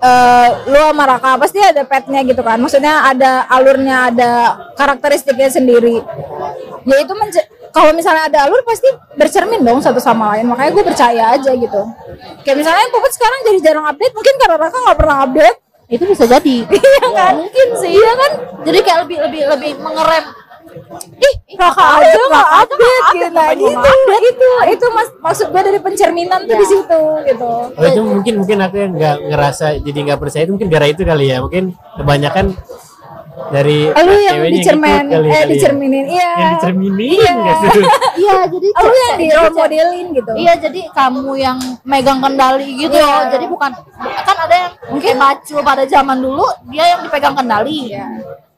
eh 0.00 0.48
lu 0.66 0.80
sama 0.80 1.04
Raka 1.06 1.36
pasti 1.36 1.60
ada 1.60 1.84
petnya 1.84 2.20
gitu 2.22 2.40
kan. 2.40 2.56
Maksudnya 2.56 3.04
ada 3.04 3.44
alurnya, 3.46 4.08
ada 4.08 4.30
karakteristiknya 4.74 5.48
sendiri. 5.48 6.00
Ya 6.82 6.96
itu 6.98 7.12
menje- 7.12 7.44
kalau 7.70 7.92
misalnya 7.92 8.26
ada 8.26 8.48
alur 8.48 8.64
pasti 8.64 8.88
bercermin 9.14 9.60
dong 9.60 9.78
satu 9.78 10.00
sama 10.00 10.34
lain. 10.34 10.48
Makanya 10.48 10.70
gue 10.72 10.84
percaya 10.84 11.24
aja 11.32 11.52
gitu. 11.52 11.82
Kayak 12.42 12.56
misalnya 12.58 12.84
Puput 12.88 13.12
sekarang 13.12 13.38
jadi 13.44 13.58
jarang 13.62 13.86
update, 13.86 14.12
mungkin 14.12 14.34
karena 14.36 14.56
Raka 14.58 14.76
nggak 14.80 14.98
pernah 14.98 15.18
update. 15.22 15.58
itu 15.90 16.06
bisa 16.06 16.22
jadi 16.22 16.56
Iya 16.70 17.06
kan? 17.10 17.34
mungkin 17.34 17.68
sih 17.82 17.98
iya 17.98 18.12
kan 18.14 18.32
jadi 18.62 18.78
kayak 18.78 18.98
lebih 19.02 19.18
lebih 19.26 19.42
lebih 19.50 19.72
mengerem 19.82 20.22
ih 21.20 21.34
kakak 21.58 21.88
aja 22.00 22.20
nggak 22.30 22.48
update 22.62 23.06
gitu 23.14 23.28
nah 23.34 23.48
ngapain 23.54 24.24
itu 24.24 24.48
itu 24.70 24.86
mas 24.94 25.08
maksud 25.20 25.46
gue 25.50 25.62
dari 25.62 25.80
pencerminan 25.82 26.40
tuh 26.46 26.56
di 26.56 26.66
situ 26.66 27.02
gitu. 27.26 27.50
Oh 27.74 27.84
itu 27.84 28.00
mungkin 28.02 28.34
mungkin 28.42 28.58
aku 28.60 28.76
yang 28.78 28.92
nggak 28.96 29.16
ngerasa 29.30 29.66
jadi 29.82 29.98
nggak 30.10 30.20
percaya. 30.20 30.42
Itu 30.46 30.52
mungkin 30.56 30.70
gara 30.72 30.86
itu 30.88 31.02
kali 31.02 31.26
ya. 31.30 31.38
Mungkin 31.42 31.64
kebanyakan 32.00 32.46
dari 33.50 33.88
lu 33.88 34.14
yang 34.20 34.36
dicermin 34.52 35.06
kali, 35.08 35.26
eh 35.26 35.32
kali 35.32 35.32
ya. 35.32 35.42
dicerminin 35.48 36.04
iya. 36.06 36.30
Yang 36.36 36.50
dicerminin 36.60 37.34
gitu. 37.40 37.80
iya 38.22 38.38
jadi 38.46 38.68
lu 38.68 38.92
yang 38.92 39.16
jadi 39.16 39.16
di 39.18 39.26
role 39.32 39.54
modelin 39.56 40.06
gitu. 40.12 40.32
Iya 40.36 40.52
jadi 40.60 40.80
kamu 40.92 41.32
yang 41.40 41.58
megang 41.82 42.20
kendali 42.20 42.68
gitu. 42.76 42.94
Iya. 42.94 43.06
loh. 43.08 43.22
Jadi 43.32 43.44
bukan 43.48 43.70
kan 44.26 44.36
ada 44.36 44.54
yang 44.54 44.72
mungkin 44.92 45.12
bacul 45.16 45.60
pada 45.64 45.84
zaman 45.88 46.18
dulu 46.20 46.46
dia 46.68 46.84
yang 46.96 47.00
dipegang 47.06 47.34
kendali. 47.34 47.94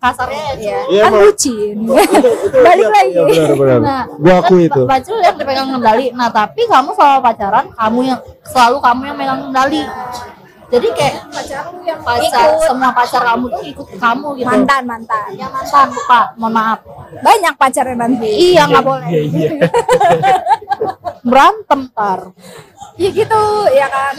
Kasarnya 0.02 0.42
ya. 0.42 0.54
Iya, 0.58 0.78
Iya, 0.90 1.02
kan 1.06 1.12
bucin 1.14 1.76
balik 2.66 2.88
lagi 2.90 3.10
Iya 3.12 3.22
benar 3.22 3.50
benar. 3.54 3.78
Nah, 3.78 4.02
Gua 4.18 4.34
kan 4.34 4.42
akui 4.42 4.62
itu. 4.66 4.82
Bacul 4.82 5.18
yang 5.22 5.36
dipegang 5.38 5.68
kendali. 5.70 6.06
Nah, 6.10 6.28
tapi 6.28 6.60
kamu 6.66 6.90
selama 6.90 7.18
pacaran, 7.22 7.66
kamu 7.70 8.00
yang 8.04 8.20
selalu 8.42 8.76
kamu 8.82 9.00
yang 9.06 9.16
megang 9.16 9.40
kendali. 9.46 9.82
Jadi 10.72 10.88
kayak 10.90 11.14
pacar 11.28 11.68
lu 11.68 11.84
yang 11.84 12.00
pacar 12.00 12.48
ikut 12.48 12.64
semua 12.64 12.90
pacar 12.90 13.20
kamu 13.22 13.44
tuh 13.46 13.60
ikut 13.62 13.86
kamu 13.92 14.28
gitu. 14.34 14.48
mantan 14.48 14.82
mantan 14.88 15.28
Ya 15.36 15.44
mantan, 15.46 15.92
Pak. 16.08 16.26
Mohon 16.34 16.52
maaf. 16.56 16.78
banyak 17.20 17.54
pacarnya 17.54 17.92
nanti 17.94 18.30
Iya, 18.50 18.62
nggak 18.66 18.80
boleh. 18.82 19.04
Iya 19.06 19.20
iya. 19.28 19.50
Berantem 21.28 21.80
tar. 21.92 22.20
ya 22.92 23.08
gitu 23.08 23.42
ya 23.72 23.86
kan 23.88 24.14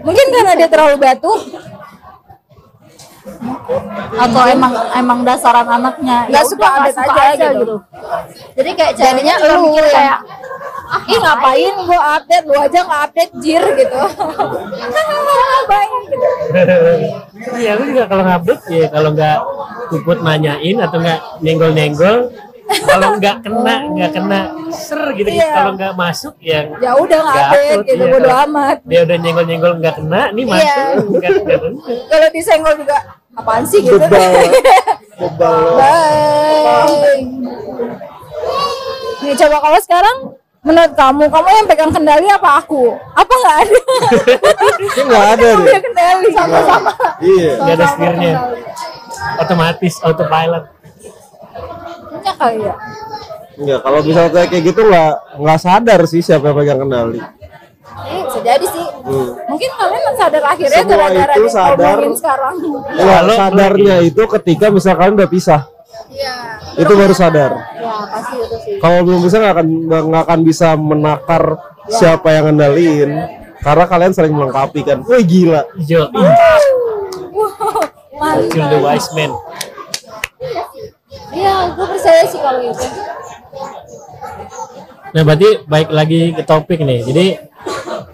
mungkin 0.00 0.26
karena 0.30 0.52
dia 0.54 0.68
terlalu 0.68 0.96
batu 0.96 1.32
atau 4.18 4.42
emang 4.48 4.72
emang 4.96 5.18
dasaran 5.22 5.68
anaknya. 5.68 6.26
Nggak 6.28 6.44
ya 6.44 6.50
suka 6.50 6.66
udah, 6.66 6.78
nggak 6.78 6.94
update 6.96 7.20
aja 7.22 7.46
gitu. 7.54 7.76
jadi 8.58 8.70
kayak 8.74 8.92
jadinya 8.98 9.34
lu 9.44 9.54
mikir 9.68 9.84
yang 9.84 9.94
kayak 9.94 10.18
ih 11.08 11.18
ngapain 11.20 11.74
gua 11.84 12.00
update? 12.18 12.44
Lu 12.48 12.56
aja 12.58 12.78
nggak 12.84 13.02
update 13.08 13.32
jir 13.44 13.64
gitu. 13.76 14.00
Ngapain 14.88 15.90
gitu 16.08 16.28
Iya 17.58 17.70
aku 17.76 17.82
juga 17.92 18.04
kalau 18.08 18.24
ngupdate 18.24 18.64
ya 18.72 18.86
kalau 18.90 19.10
nggak 19.14 19.38
puput 19.88 20.18
nanyain 20.24 20.76
atau 20.80 20.98
nggak 21.00 21.20
nyenggol 21.44 21.70
kalau 22.68 23.16
nggak 23.16 23.36
kena 23.44 23.74
nggak 23.88 24.10
kena 24.12 24.40
ser 24.70 25.00
gitu 25.14 25.28
Iya. 25.28 25.50
kalau 25.52 25.72
nggak 25.74 25.92
masuk 25.94 26.34
yang 26.38 26.66
ya 26.78 26.92
udah 26.94 27.18
nggak 27.18 27.36
update 27.42 27.82
gitu 27.86 28.04
iya. 28.04 28.12
bodo 28.12 28.30
amat 28.44 28.76
dia 28.84 29.00
udah 29.02 29.16
nyenggol 29.16 29.44
nyenggol 29.44 29.72
nggak 29.76 29.94
kena 29.96 30.22
nih 30.30 30.44
Iya. 30.44 30.52
masuk 30.52 31.06
nggak 31.14 31.32
kalau 32.12 32.28
disenggol 32.30 32.74
juga 32.76 32.96
apaan 33.32 33.62
sih 33.62 33.80
gitu 33.80 33.96
Bebal. 33.96 34.50
Bebal. 35.14 35.62
Bye. 35.78 37.22
Nih 39.20 39.34
coba 39.36 39.56
kalau 39.58 39.78
sekarang 39.78 40.16
menurut 40.58 40.92
kamu, 40.92 41.22
kamu 41.26 41.48
yang 41.54 41.66
pegang 41.66 41.90
kendali 41.90 42.26
apa 42.28 42.58
aku? 42.58 42.92
Apa 43.14 43.30
nggak 43.32 43.56
ada? 43.62 43.80
Ini 44.76 45.00
nggak 45.00 45.26
ada 45.28 45.46
Kamu 45.48 45.62
deh. 45.62 45.70
yang 45.70 45.84
kendali 45.84 46.28
sama-sama. 46.30 46.92
Iya. 47.20 47.50
nggak 47.56 47.74
ada 47.74 47.84
setirnya 47.88 48.32
otomatis 49.36 49.94
autopilot 50.00 50.64
Punya 52.28 52.34
kali 52.36 52.60
ya. 52.60 52.74
Enggak, 53.58 53.78
kalau 53.80 53.98
misalnya 54.04 54.44
kayak 54.44 54.64
gitu 54.64 54.80
nggak 54.84 55.12
nggak 55.36 55.58
sadar 55.58 56.00
sih 56.04 56.20
siapa 56.20 56.44
yang 56.46 56.56
pegang 56.58 56.78
kendali. 56.78 57.18
Eh, 57.98 58.20
bisa 58.22 58.38
jadi 58.38 58.66
sih. 58.68 58.86
Hmm. 59.02 59.28
Mungkin 59.48 59.70
kalian 59.74 60.14
sadar 60.14 60.42
akhirnya 60.44 60.78
Semua 60.78 60.92
gara-gara 60.94 61.32
itu 61.34 61.48
sadar. 61.48 61.96
sekarang. 62.12 62.54
Kalau- 62.94 63.34
sadarnya 63.34 63.96
itu 64.04 64.22
ketika 64.38 64.66
misalkan 64.68 65.16
udah 65.16 65.26
pisah. 65.26 65.62
Iya. 66.08 66.36
Itu 66.78 66.92
baru 66.94 67.10
sadar. 67.12 67.50
ya 67.74 67.90
pasti 68.06 68.36
itu 68.38 68.56
sih 68.62 68.74
Kalau 68.78 69.02
belum 69.02 69.20
bisa 69.20 69.36
nggak 69.36 69.54
akan 69.56 69.66
nggak 70.06 70.22
akan 70.22 70.40
bisa 70.42 70.68
menakar 70.76 71.42
siapa 71.88 72.28
yang 72.30 72.44
ngendaliin. 72.46 73.10
Karena 73.58 73.84
kalian 73.84 74.12
saling 74.12 74.30
melengkapi 74.30 74.86
kan. 74.86 75.02
Wih 75.02 75.24
gila. 75.24 75.66
Jo, 75.80 76.06
Wow. 78.12 78.38
Kill 78.46 78.66
the 78.68 78.78
wise 78.78 79.10
man. 79.12 79.30
Iya, 81.30 81.54
gue 81.72 81.86
percaya 81.86 82.22
sih 82.24 82.38
kalau 82.38 82.60
gitu. 82.62 82.84
Nah 85.08 85.22
berarti 85.22 85.48
baik 85.64 85.88
lagi 85.88 86.20
ke 86.32 86.42
topik 86.42 86.80
nih. 86.80 87.00
Jadi 87.02 87.26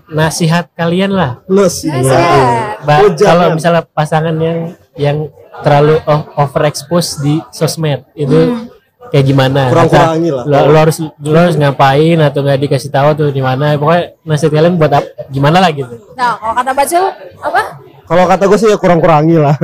nasihat 0.06 0.70
kalian 0.72 1.10
lah. 1.10 1.42
Plus 1.44 1.82
Nasihat. 1.84 2.82
Ba- 2.82 3.00
Oh, 3.00 3.10
kalau 3.16 3.46
misalnya 3.54 3.82
pasangan 3.84 4.34
yang 4.36 4.58
yang 4.94 5.16
terlalu 5.60 5.98
overexpose 6.36 7.18
di 7.18 7.42
sosmed 7.50 8.04
itu 8.14 8.68
kayak 9.08 9.24
gimana? 9.24 9.70
Kurang-kurangi 9.70 10.30
lah. 10.30 10.44
Lo, 10.44 10.70
lo 10.70 10.78
harus 10.78 10.96
lo 11.00 11.38
harus 11.40 11.56
ngapain 11.56 12.18
atau 12.20 12.40
nggak 12.40 12.60
dikasih 12.60 12.90
tahu 12.90 13.08
tuh 13.16 13.28
di 13.30 13.40
mana? 13.40 13.74
Pokoknya 13.74 14.14
nasihat 14.22 14.52
kalian 14.52 14.74
buat 14.74 14.92
ap- 14.92 15.10
gimana 15.28 15.58
lah 15.58 15.70
gitu. 15.70 15.94
Nah, 16.14 16.36
kalau 16.36 16.54
kata 16.54 16.70
Bacul, 16.72 17.04
apa? 17.40 17.62
Kalau 18.04 18.24
kata 18.24 18.44
gue 18.44 18.58
sih 18.58 18.68
ya 18.68 18.76
kurang-kurangi 18.76 19.36
lah. 19.36 19.56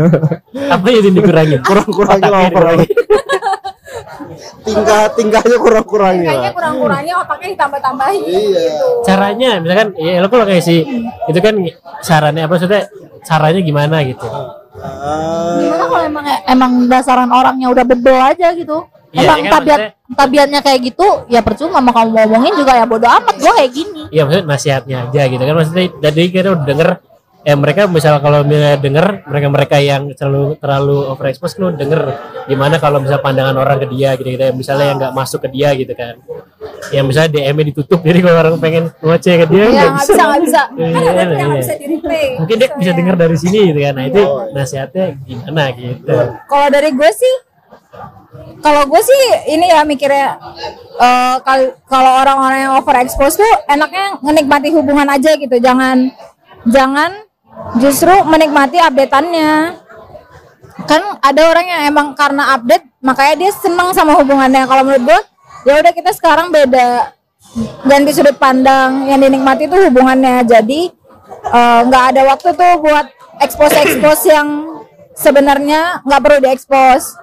Apa 0.71 0.87
yang 0.89 1.13
dikurangin? 1.13 1.61
kurang-kurangi 1.69 2.25
lah 2.25 2.41
dikurangin. 2.49 2.89
Tingkah 4.61 5.03
tingkahnya 5.13 5.57
kurang-kurangi 5.57 6.25
Kayaknya 6.25 6.49
lah. 6.49 6.53
kurang-kurangnya 6.55 7.15
otaknya 7.19 7.49
ditambah-tambahin 7.57 8.21
Iya. 8.23 8.39
gitu. 8.61 8.89
Caranya 9.03 9.51
misalkan 9.59 9.89
ya 9.97 10.21
lo 10.21 10.29
kalau 10.29 10.45
kayak 10.45 10.63
si 10.63 10.85
itu 11.27 11.39
kan 11.41 11.55
sarannya 12.01 12.45
apa 12.45 12.53
maksudnya 12.55 12.83
caranya 13.21 13.61
gimana 13.61 13.97
gitu. 14.05 14.29
Gimana 15.61 15.85
kalau 15.85 16.05
emang 16.05 16.25
emang 16.47 16.71
dasaran 16.87 17.29
orangnya 17.29 17.69
udah 17.69 17.85
bebel 17.85 18.17
aja 18.17 18.53
gitu 18.55 18.87
Iya, 19.11 19.27
emang 19.27 19.39
ya 19.39 19.43
kan, 19.43 19.53
tabiat 19.59 19.81
tabiatnya 20.15 20.61
kayak 20.63 20.81
gitu 20.87 21.09
ya 21.27 21.43
percuma 21.43 21.83
mau 21.83 21.91
kamu 21.91 22.15
ngomongin 22.15 22.55
juga 22.55 22.79
ya 22.79 22.87
bodo 22.87 23.11
amat 23.11 23.35
gua 23.43 23.53
kayak 23.59 23.73
gini 23.75 24.07
Iya 24.09 24.23
maksudnya 24.23 24.47
nasihatnya 24.47 24.97
aja 25.11 25.23
gitu 25.27 25.43
kan 25.43 25.55
maksudnya 25.59 25.85
jadi 25.99 26.21
kita 26.31 26.49
udah 26.55 26.63
denger 26.65 26.89
eh 27.41 27.57
mereka 27.57 27.89
misal 27.89 28.21
kalau 28.21 28.45
misalnya 28.45 28.77
denger 28.77 29.07
mereka 29.25 29.47
mereka 29.49 29.77
yang 29.81 30.13
terlalu 30.13 30.61
terlalu 30.61 31.09
overexpose 31.09 31.57
kan 31.57 31.73
denger 31.73 32.13
gimana 32.45 32.77
kalau 32.77 33.01
misal 33.01 33.17
pandangan 33.19 33.57
orang 33.57 33.81
ke 33.81 33.89
dia 33.89 34.13
gitu 34.15 34.29
gitu. 34.29 34.45
Misalnya 34.53 34.87
yang 34.93 34.99
nggak 35.01 35.15
masuk 35.15 35.41
ke 35.41 35.49
dia 35.49 35.73
gitu 35.73 35.93
kan. 35.93 36.21
Yang 36.93 37.05
misalnya 37.07 37.31
DM-nya 37.33 37.65
ditutup 37.73 38.01
jadi 38.07 38.19
kalau 38.21 38.39
orang 38.39 38.57
pengen 38.59 38.85
ngoceh 39.01 39.35
ke 39.41 39.47
dia 39.49 39.65
Iya, 39.65 39.73
nggak 39.73 39.95
bisa, 39.97 40.13
nggak 40.21 40.43
bisa. 40.45 40.63
Iya, 40.71 40.89
Kan 40.91 41.01
ada 41.01 41.17
yang 41.17 41.31
iya. 41.31 41.39
nggak 41.41 41.61
bisa 41.65 41.75
di 41.75 41.87
replay. 41.89 42.27
mungkin 42.37 42.57
dia 42.57 42.69
bisa 42.77 42.93
denger 42.93 43.15
dari 43.17 43.37
sini 43.37 43.59
gitu 43.69 43.81
kan. 43.81 43.93
Nah 43.95 44.05
itu 44.05 44.23
nasihatnya 44.53 45.05
gimana 45.23 45.63
gitu. 45.73 46.17
Kalau 46.45 46.67
dari 46.69 46.91
gue 46.91 47.11
sih, 47.11 47.35
kalau 48.61 48.83
gue 48.85 49.01
sih 49.01 49.23
ini 49.49 49.67
ya 49.67 49.81
mikirnya 49.83 50.37
eh, 50.99 51.37
kal- 51.41 51.73
kalau 51.87 52.21
orang-orang 52.21 52.69
yang 52.69 52.73
overexpose 52.77 53.41
tuh 53.41 53.53
enaknya 53.67 54.21
menikmati 54.21 54.69
hubungan 54.71 55.09
aja 55.09 55.33
gitu, 55.35 55.57
jangan 55.57 56.13
jangan 56.69 57.11
justru 57.81 58.13
menikmati 58.27 58.79
updateannya. 58.81 59.81
Kan 60.89 61.03
ada 61.21 61.43
orang 61.45 61.67
yang 61.69 61.83
emang 61.93 62.17
karena 62.17 62.57
update 62.57 62.89
makanya 63.05 63.35
dia 63.47 63.51
seneng 63.53 63.93
sama 63.93 64.17
hubungannya. 64.17 64.65
Kalau 64.65 64.83
menurut 64.83 65.05
gue, 65.07 65.21
ya 65.69 65.79
udah 65.79 65.93
kita 65.93 66.11
sekarang 66.17 66.49
beda 66.49 67.15
ganti 67.85 68.11
sudut 68.15 68.39
pandang 68.39 69.07
yang 69.07 69.21
dinikmati 69.21 69.69
itu 69.69 69.77
hubungannya. 69.91 70.43
Jadi 70.49 70.89
eh, 71.53 71.81
nggak 71.87 72.05
ada 72.15 72.23
waktu 72.33 72.49
tuh 72.57 72.73
buat 72.81 73.07
expose 73.41 73.77
expose 73.81 74.25
yang 74.29 74.49
sebenarnya 75.17 76.01
nggak 76.05 76.21
perlu 76.23 76.39
diekspos 76.41 77.17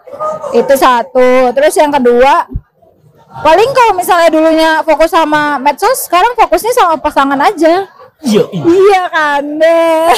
itu 0.53 0.73
satu 0.77 1.49
terus 1.57 1.73
yang 1.77 1.89
kedua 1.89 2.45
paling 3.41 3.69
kalau 3.73 3.93
misalnya 3.97 4.29
dulunya 4.29 4.69
fokus 4.85 5.13
sama 5.13 5.57
medsos 5.57 6.05
sekarang 6.05 6.37
fokusnya 6.37 6.73
sama 6.77 6.95
pasangan 7.01 7.37
aja 7.41 7.89
iya 8.19 8.43
iya. 8.49 8.63
iya 8.65 9.01
kan 9.07 9.43
deh 9.57 10.09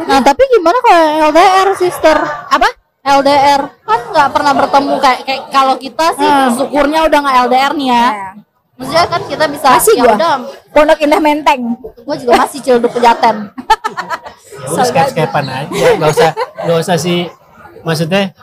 nah 0.00 0.18
tapi 0.20 0.42
gimana 0.48 0.78
kalau 0.78 1.00
yang 1.00 1.18
LDR 1.26 1.68
sister? 1.74 2.16
Apa? 2.48 2.68
LDR 3.00 3.60
kan 3.82 4.00
nggak 4.06 4.28
pernah 4.30 4.52
bertemu 4.54 4.94
kayak 4.98 5.20
kayak 5.22 5.42
kalau 5.48 5.74
kita 5.74 6.06
sih 6.12 6.22
Hmm. 6.24 6.54
syukurnya 6.54 7.00
udah 7.04 7.18
nggak 7.18 7.36
LDR 7.46 7.72
nih 7.74 7.88
ya. 7.88 8.06
Maksudnya 8.74 9.06
kan 9.06 9.20
kita 9.26 9.44
bisa 9.48 9.66
masih 9.74 9.94
ya 9.96 10.04
gua? 10.04 10.14
udah. 10.14 10.32
Pondok 10.70 10.98
indah 11.00 11.18
menteng. 11.18 11.60
Gue 11.98 12.16
juga 12.16 12.32
masih 12.38 12.60
cilduk 12.60 12.92
pejaten. 12.92 13.36
Ya 14.58 14.66
udah 14.68 14.84
skype 14.84 15.10
skypean 15.14 15.46
aja 15.46 15.86
nggak 15.96 16.10
usah 16.10 16.30
nggak 16.66 16.78
usah 16.78 16.96
si 16.98 17.14
maksudnya? 17.80 18.34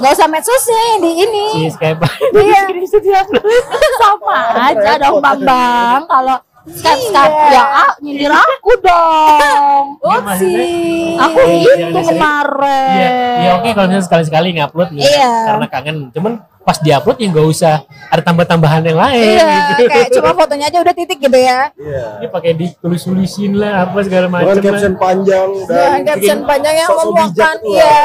Nggak 0.00 0.12
usah 0.12 0.26
medsosnya 0.26 0.84
di 0.98 1.10
ini. 1.18 1.44
Si 1.52 1.62
skypean 1.70 2.08
Iya. 2.34 2.62
sama 4.00 4.38
aja 4.66 4.90
dong 4.98 5.20
bambang. 5.20 6.02
Kalau 6.04 6.36
Skype 6.70 7.02
Skype 7.06 7.34
Iya. 7.40 7.50
ya 7.50 7.62
ah, 7.64 7.90
nyindir 7.98 8.30
aku 8.30 8.70
dong 8.78 9.84
sih? 10.40 11.14
aku 11.16 11.38
Iya, 11.40 11.50
itu 11.50 11.70
iya, 11.70 11.86
iya. 11.88 12.02
kemarin 12.04 12.90
Iya, 12.90 13.08
iya 13.38 13.50
oke 13.56 13.68
kalau 13.70 13.86
misalnya 13.86 14.04
sekali-sekali 14.04 14.46
ngupload 14.54 14.88
nih 14.90 15.02
Iya. 15.02 15.30
karena 15.46 15.64
kangen. 15.66 15.96
Cuman 16.10 16.32
pas 16.60 16.76
diupload 16.78 17.16
ya 17.16 17.26
nggak 17.32 17.46
usah 17.48 17.74
ada 18.06 18.20
tambah-tambahan 18.20 18.82
yang 18.84 18.98
lain 18.98 19.34
Iya, 19.34 19.48
gitu. 19.72 19.82
kayak 19.90 20.08
cuma 20.12 20.30
fotonya 20.32 20.64
aja 20.68 20.78
udah 20.78 20.92
titik 20.92 21.18
gitu 21.18 21.34
ya. 21.34 21.70
Iya. 21.72 22.04
Ini 22.18 22.26
pakai 22.28 22.50
ditulis-tulisin 22.54 23.52
lah 23.56 23.72
apa 23.84 23.98
segala 24.02 24.26
macam. 24.28 24.58
caption 24.58 24.94
panjang 24.94 25.48
dan 25.64 26.04
caption 26.04 26.38
panjang 26.44 26.74
yang 26.76 26.90
memuakkan, 26.90 27.56
iya. 27.64 27.96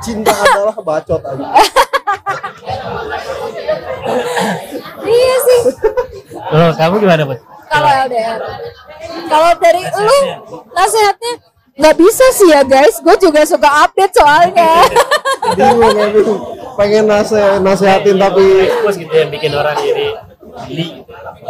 cinta 0.00 0.32
adalah 0.32 0.76
bacot 0.76 1.20
aja. 1.22 1.44
Kalau 6.54 6.70
kamu 6.78 6.94
gimana, 7.02 7.22
Bud? 7.26 7.40
Kalau 7.66 7.90
LDR. 8.06 8.38
Kalau 9.26 9.50
dari 9.58 9.82
lu 9.82 10.18
nasihatnya 10.70 11.32
nggak 11.74 11.96
bisa 11.98 12.24
sih 12.38 12.48
ya 12.54 12.62
guys. 12.62 13.02
Gue 13.02 13.18
juga 13.18 13.42
suka 13.42 13.66
update 13.82 14.14
soalnya. 14.14 14.86
Bingung 15.58 15.98
bingung. 16.14 16.40
Pengen 16.78 17.10
nase 17.10 17.42
nasehatin 17.58 18.22
tapi 18.22 18.70
Bos 18.86 18.94
gitu 18.94 19.10
yang 19.10 19.34
bikin 19.34 19.50
orang 19.50 19.74
ini 19.82 20.14
geli. 20.54 20.88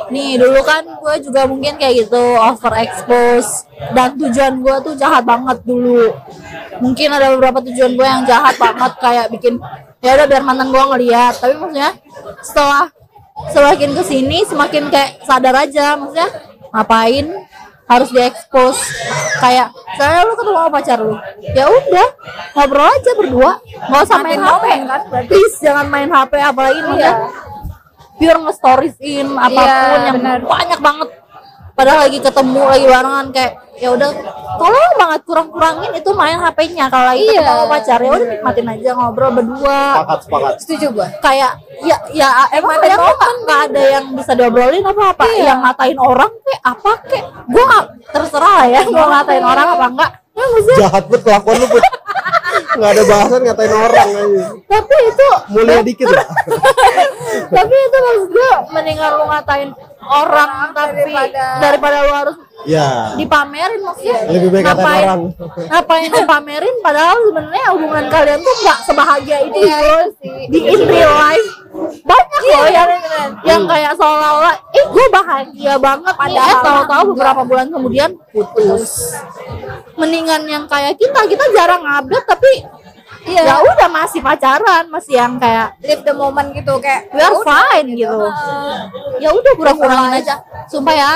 Nih 0.08 0.40
dulu 0.40 0.60
kan 0.64 0.80
gue 0.80 1.14
juga 1.20 1.44
mungkin 1.44 1.76
kayak 1.76 2.08
gitu 2.08 2.24
overexpose 2.40 3.68
dan 3.92 4.16
tujuan 4.16 4.64
gue 4.64 4.76
tuh 4.80 4.94
jahat 4.96 5.28
banget 5.28 5.60
dulu. 5.68 6.16
Mungkin 6.80 7.08
ada 7.12 7.36
beberapa 7.36 7.60
tujuan 7.60 7.92
gue 7.92 8.06
yang 8.08 8.24
jahat 8.24 8.56
banget 8.56 8.92
kayak 8.98 9.26
bikin 9.28 9.60
ya 10.00 10.16
udah 10.16 10.26
biar 10.28 10.42
mantan 10.42 10.72
gue 10.72 10.82
ngeliat. 10.82 11.34
Tapi 11.36 11.52
maksudnya 11.60 11.92
setelah 12.40 12.88
semakin 13.34 13.90
ke 13.92 14.02
sini 14.02 14.38
semakin 14.44 14.88
kayak 14.88 15.22
sadar 15.22 15.54
aja 15.56 15.94
maksudnya 15.94 16.28
ngapain 16.70 17.26
harus 17.84 18.08
diekspos? 18.08 18.78
Kayak 19.36 19.68
saya 19.94 20.24
lu 20.24 20.32
ketemu 20.32 20.56
sama 20.56 20.70
pacar 20.72 20.98
lu. 20.98 21.16
Ya 21.52 21.66
udah 21.66 22.08
ngobrol 22.54 22.88
aja 22.88 23.10
berdua. 23.12 23.50
Nggak 23.60 24.02
usah 24.02 24.18
main 24.18 24.40
HP 24.40 24.64
kan, 24.64 25.00
berarti. 25.04 25.28
please 25.28 25.56
jangan 25.60 25.86
main 25.86 26.08
HP 26.08 26.32
apalagi 26.38 26.78
ini 26.80 26.94
Iya. 26.96 27.04
ya 27.04 27.14
biar 28.14 28.36
nge-storiesin 28.40 29.26
apa 29.34 29.50
pun 29.58 29.66
Iya, 29.66 30.06
yang 30.06 30.18
banyak 30.46 30.80
banget 30.80 31.08
padahal 31.74 32.06
lagi 32.06 32.18
ketemu 32.18 32.60
lagi 32.62 32.86
barengan 32.86 33.26
kayak 33.30 33.52
ya 33.74 33.88
udah 33.90 34.10
tolong 34.54 34.92
banget 34.94 35.20
kurang-kurangin 35.22 35.90
itu 35.92 36.10
main 36.10 36.38
HP-nya 36.38 36.86
kalau 36.86 37.10
lagi 37.10 37.20
Iya. 37.20 37.34
ketemu 37.34 37.50
sama 37.52 37.66
pacar 37.68 37.98
ya 37.98 38.10
udah 38.12 38.28
nikmatin 38.30 38.66
aja 38.70 38.90
ngobrol 38.94 39.30
berdua 39.32 39.78
sepakat 39.98 40.18
sepakat. 40.22 40.52
Setuju 40.62 40.86
gue. 40.92 41.06
kayak 41.18 41.52
ya 41.80 41.96
ya 42.08 42.28
emang 42.52 42.78
kadang 42.78 43.00
tuh 43.02 43.16
nggak 43.42 43.60
ada 43.68 43.82
yang 43.90 44.04
bisa 44.14 44.32
diobrolin 44.32 44.84
apa 44.84 45.02
apa 45.10 45.24
Iya. 45.28 45.42
yang 45.44 45.58
ngatain 45.60 45.98
orang 45.98 46.30
kayak 46.40 46.62
apa 46.64 46.90
kayak 47.04 47.24
gue 47.44 47.62
nggak 47.64 47.84
terserah 48.08 48.52
lah 48.54 48.66
ya 48.68 48.80
gue 48.84 49.04
ngatain 49.04 49.44
orang 49.44 49.66
apa 49.68 49.86
enggak 49.90 50.10
ya 50.32 50.44
maksudnya 50.46 50.78
Jahat 50.80 51.04
banget 51.04 51.20
kelakuan 51.20 51.56
lu. 51.56 51.66
Put. 51.68 51.84
Nggak 52.74 52.90
ada 52.92 53.02
bahasan 53.04 53.40
ngatain 53.42 53.72
orang 53.72 54.08
aja. 54.08 54.46
tapi 54.64 54.96
itu 55.04 55.28
Mulia 55.50 55.82
dikit 55.82 56.06
lah. 56.06 56.26
tapi 57.54 57.74
itu 57.76 57.96
maksud 58.00 58.28
gue 58.30 58.50
mendingan 58.70 59.10
lu 59.12 59.24
ngatain 59.26 59.68
orang 60.06 60.50
tapi 60.70 61.00
Daripada- 61.02 61.58
daripada 61.58 61.96
lu 62.00 62.12
harus 62.12 62.36
Ya. 62.64 63.12
dipamerin 63.14 63.76
maksudnya 63.78 64.24
Lebih 64.26 64.48
baik 64.50 64.64
ngapain 64.64 65.04
orang. 65.04 65.20
ngapain 65.68 66.08
dipamerin 66.08 66.74
padahal 66.80 67.16
sebenarnya 67.22 67.64
hubungan 67.70 68.04
kalian 68.08 68.40
tuh 68.40 68.54
nggak 68.58 68.78
sebahagia 68.82 69.38
itu 69.42 69.56
Iya, 69.60 69.76
itu 69.76 69.96
sih. 70.16 70.36
di 70.48 70.58
in 70.64 70.80
real 70.82 71.12
life 71.12 71.48
banyak 72.00 72.40
loh 72.46 72.64
yang 72.66 72.88
bener-bener. 72.88 73.28
yang 73.44 73.62
kayak 73.66 73.92
seolah-olah 73.94 74.54
eh 74.70 74.84
gue 74.86 75.06
bahagia 75.10 75.74
banget 75.76 76.14
eh 76.14 76.20
Padahal 76.24 76.56
tahu-tahu 76.62 77.02
beberapa 77.12 77.40
bulan 77.42 77.66
kemudian 77.68 78.10
putus 78.30 79.12
mendingan 79.94 80.42
yang 80.46 80.64
kayak 80.64 80.96
kita 80.96 81.20
kita 81.26 81.44
jarang 81.52 81.82
update 81.82 82.24
tapi 82.24 82.52
Iya. 83.24 83.42
ya 83.44 83.56
udah 83.64 83.88
masih 83.88 84.20
pacaran 84.20 84.84
masih 84.92 85.16
yang 85.16 85.40
kayak 85.40 85.80
Live 85.80 86.04
the 86.04 86.12
moment 86.12 86.52
gitu 86.52 86.76
kayak 86.76 87.08
we 87.08 87.20
are 87.24 87.40
fine 87.40 87.88
gitu. 87.96 88.20
ya 89.16 89.32
udah 89.32 89.52
kurang-kurangin 89.56 90.20
aja. 90.20 90.34
Sumpah 90.68 90.92
ya 90.94 91.10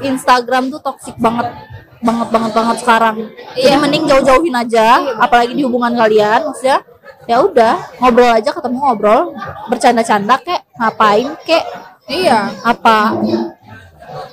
Instagram 0.00 0.72
tuh 0.72 0.80
toxic 0.80 1.14
banget 1.20 1.52
banget 2.00 2.28
banget 2.32 2.52
banget 2.56 2.76
sekarang. 2.80 3.16
Jadi 3.52 3.76
mending 3.76 4.04
jauh-jauhin 4.08 4.56
aja 4.56 4.86
apalagi 5.20 5.52
di 5.52 5.62
hubungan 5.68 5.92
kalian 5.92 6.48
maksudnya 6.48 6.80
ya 7.28 7.36
udah 7.44 7.76
ngobrol 8.00 8.32
aja 8.32 8.50
ketemu 8.50 8.76
ngobrol 8.80 9.20
bercanda-canda 9.68 10.40
kek 10.40 10.60
ngapain 10.80 11.28
kek? 11.44 11.64
Iya. 12.10 12.50
apa? 12.64 13.14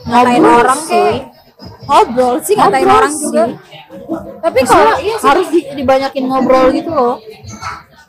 Ngatain 0.07 0.41
Ngobrol 0.41 0.59
orang 0.63 0.79
sih. 0.81 0.95
kek. 0.95 1.19
Ngobrol 1.85 2.35
sih 2.41 2.53
ngatain 2.55 2.81
Ngobrol 2.87 2.99
orang 3.03 3.13
sih. 3.13 3.47
Tapi 4.38 4.60
kalau 4.64 4.95
iya 4.97 5.16
sih. 5.16 5.26
harus 5.26 5.47
di- 5.49 5.68
dibanyakin 5.74 6.24
ngobrol 6.24 6.72
gitu 6.72 6.89
loh 6.89 7.20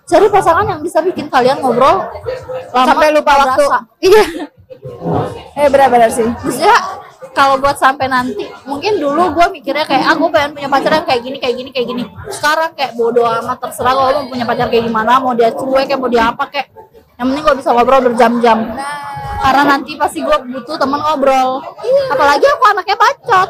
cari 0.05 0.25
pasangan 0.27 0.65
yang 0.65 0.81
bisa 0.81 0.99
bikin 1.01 1.29
kalian 1.29 1.61
ngobrol 1.61 2.01
lama 2.73 2.87
sampai 2.87 3.13
lupa 3.13 3.33
waktu. 3.37 3.61
berasa. 3.61 3.79
Iya. 4.09 4.25
Eh 5.55 5.69
benar-benar 5.69 6.09
sih. 6.09 6.25
maksudnya 6.25 6.77
kalau 7.31 7.59
buat 7.59 7.77
sampai 7.77 8.07
nanti 8.07 8.47
mungkin 8.65 8.97
dulu 8.97 9.31
gue 9.31 9.47
mikirnya 9.53 9.85
kayak 9.85 10.11
aku 10.11 10.27
pengen 10.29 10.55
punya 10.55 10.67
pacar 10.67 10.93
yang 10.93 11.07
kayak 11.07 11.21
gini 11.21 11.37
kayak 11.37 11.55
gini 11.55 11.71
kayak 11.71 11.87
gini 11.87 12.03
sekarang 12.31 12.71
kayak 12.73 12.93
bodo 12.95 13.23
amat 13.23 13.59
terserah 13.61 13.93
kalau 13.93 14.11
mau 14.17 14.27
punya 14.27 14.43
pacar 14.43 14.67
kayak 14.67 14.85
gimana 14.87 15.19
mau 15.19 15.35
dia 15.35 15.51
cuek 15.51 15.87
kayak 15.87 15.99
mau 15.99 16.09
dia 16.09 16.25
apa 16.27 16.45
kayak 16.47 16.67
yang 17.15 17.27
penting 17.29 17.45
gue 17.45 17.57
bisa 17.59 17.69
ngobrol 17.71 18.01
berjam-jam 18.03 18.59
karena 19.39 19.63
nanti 19.65 19.93
pasti 19.95 20.19
gue 20.19 20.37
butuh 20.51 20.77
teman 20.79 20.99
ngobrol 20.99 21.63
apalagi 22.09 22.47
aku 22.49 22.65
anaknya 22.67 22.97
bacot 22.97 23.49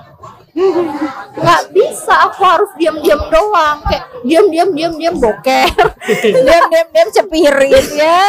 nggak 1.39 1.63
bisa 1.71 2.15
aku 2.27 2.43
harus 2.43 2.71
diam-diam 2.75 3.23
doang 3.31 3.79
kayak 3.87 4.05
diam-diam 4.27 4.75
diam-diam 4.75 5.15
boker 5.17 5.71
diam 6.05 6.65
diam 6.67 6.89
diam 6.91 7.09
cepirit 7.17 7.89
ya. 7.95 8.23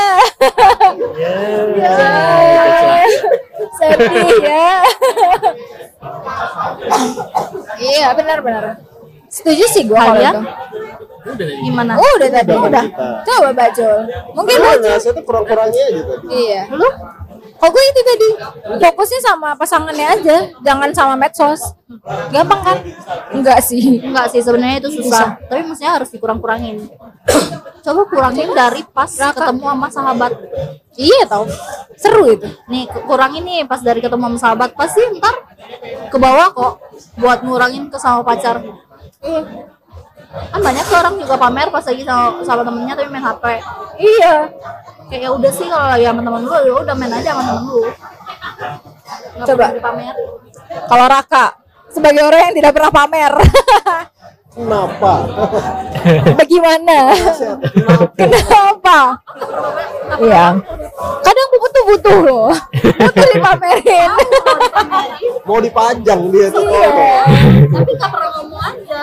Ya. 1.74 1.96
Sedih 3.76 4.38
ya. 4.46 4.70
iya 7.90 8.08
benar-benar. 8.14 8.78
Setuju 9.30 9.66
sih 9.70 9.84
gua 9.86 10.10
kalau 10.10 10.22
itu. 10.22 10.42
gimana 11.62 11.94
Oh, 12.02 12.12
udah 12.18 12.30
tadi. 12.34 12.54
Udah. 12.56 12.86
Coba 13.22 13.50
bacol. 13.54 13.98
Mungkin 14.34 14.56
Nah, 14.58 14.74
bacol. 14.74 14.98
saya 14.98 15.14
tuh 15.14 15.24
kurang-kurangnya 15.24 15.84
aja 15.86 16.02
tadi. 16.02 16.26
Iya. 16.34 16.62
Lu? 16.74 16.90
Kok 17.60 17.70
gue 17.70 17.84
itu 17.84 18.02
tadi 18.02 18.30
fokusnya 18.80 19.20
sama 19.20 19.50
pasangannya 19.52 20.08
aja, 20.08 20.38
jangan 20.64 20.90
sama 20.96 21.14
medsos. 21.20 21.60
Gampang 22.32 22.62
kan? 22.64 22.78
Enggak 23.36 23.60
sih. 23.60 24.00
Enggak 24.00 24.32
sih 24.32 24.40
sebenarnya 24.40 24.80
itu 24.80 25.04
susah, 25.04 25.36
tapi 25.44 25.68
maksudnya 25.68 26.00
harus 26.00 26.08
dikurang-kurangin. 26.08 26.88
Coba 27.86 28.02
kurangin 28.08 28.56
dari 28.56 28.84
pas 28.88 29.12
ketemu 29.12 29.66
sama 29.66 29.88
sahabat. 29.92 30.32
Iya 30.96 31.28
tau. 31.28 31.46
Seru 32.00 32.32
itu. 32.32 32.48
Nih 32.72 32.88
ku- 32.88 33.04
kurangin 33.04 33.44
nih 33.44 33.68
pas 33.68 33.84
dari 33.84 34.00
ketemu 34.00 34.24
sama 34.32 34.38
sahabat 34.40 34.70
pasti 34.76 35.04
ntar 35.20 35.36
ke 36.08 36.18
bawah 36.20 36.48
kok 36.56 36.74
buat 37.20 37.44
ngurangin 37.44 37.92
ke 37.92 38.00
sama 38.00 38.24
pacar. 38.24 38.64
Iya. 39.20 39.44
Kan 40.30 40.62
banyak 40.62 40.86
tuh 40.86 40.98
orang 41.02 41.14
juga 41.18 41.36
pamer 41.42 41.68
pas 41.74 41.82
lagi 41.82 42.04
sama, 42.06 42.46
sama 42.46 42.62
temennya 42.62 42.94
tapi 42.94 43.10
main 43.10 43.26
HP. 43.26 43.44
Iya. 43.98 44.36
Kayak 45.10 45.22
ya 45.26 45.30
udah 45.34 45.52
sih 45.52 45.66
kalau 45.66 45.88
lagi 45.90 46.06
sama 46.06 46.22
temen 46.22 46.42
lu 46.46 46.54
ya 46.54 46.74
udah 46.86 46.96
main 46.96 47.14
aja 47.18 47.30
sama 47.34 47.44
temen 47.50 47.64
lu. 47.66 47.84
Nggak 49.40 49.48
Coba. 49.50 49.66
Kalau 50.86 51.06
Raka 51.10 51.46
sebagai 51.90 52.22
orang 52.22 52.42
yang 52.50 52.56
tidak 52.62 52.72
pernah 52.78 52.92
pamer, 52.94 53.34
Kenapa? 54.50 55.14
bagaimana? 56.42 56.98
Kenapa? 58.18 59.00
Iya. 60.20 60.46
Kadang 61.22 61.46
gue 61.48 61.60
butuh 61.62 61.84
butuh 61.86 62.18
loh. 62.26 62.50
Butuh 62.74 63.28
dipamerin. 63.30 64.12
Mau 65.46 65.60
dipajang 65.62 66.22
dia 66.34 66.48
tuh. 66.50 66.66
Iya. 66.66 66.90
Tapi 67.70 67.92
nggak 67.94 68.10
pernah 68.10 68.30
ngomong 68.36 68.62
aja. 68.62 69.02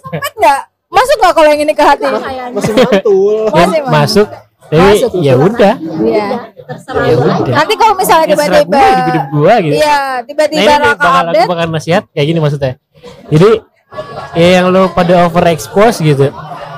Sempet 0.00 0.32
nggak? 0.34 0.60
Masuk 0.88 1.16
nggak 1.20 1.32
kalau 1.36 1.48
yang 1.52 1.60
ini 1.60 1.74
ke 1.76 1.84
hati? 1.84 2.08
Masih 2.50 2.72
mantul. 2.72 3.36
Masih 3.52 3.80
Mas. 3.84 3.92
masuk 3.92 4.28
tapi 4.68 4.84
Masuk. 5.00 5.10
ya 5.24 5.34
udah 5.40 5.74
Iya. 5.80 6.28
Terserah 6.68 7.04
ya 7.08 7.14
lu 7.16 7.24
udah 7.24 7.36
aja. 7.40 7.52
Nanti 7.56 7.74
kalau 7.80 7.94
misalnya 7.96 8.26
tiba-tiba 8.28 8.68
gua, 8.68 8.88
hidup 9.08 9.24
gua 9.32 9.54
gitu 9.64 9.74
Iya, 9.80 9.88
nah 9.88 10.16
tiba-tiba 10.28 10.72
Raka 10.76 10.92
bakal 11.00 11.24
aku 11.32 11.42
bakal 11.48 11.66
nasihat 11.72 12.02
kayak 12.12 12.26
gini 12.28 12.38
maksudnya 12.38 12.72
jadi 13.32 13.50
ya 14.36 14.60
yang 14.60 14.70
lo 14.70 14.92
pada 14.92 15.24
overexpose 15.24 16.04
gitu 16.04 16.28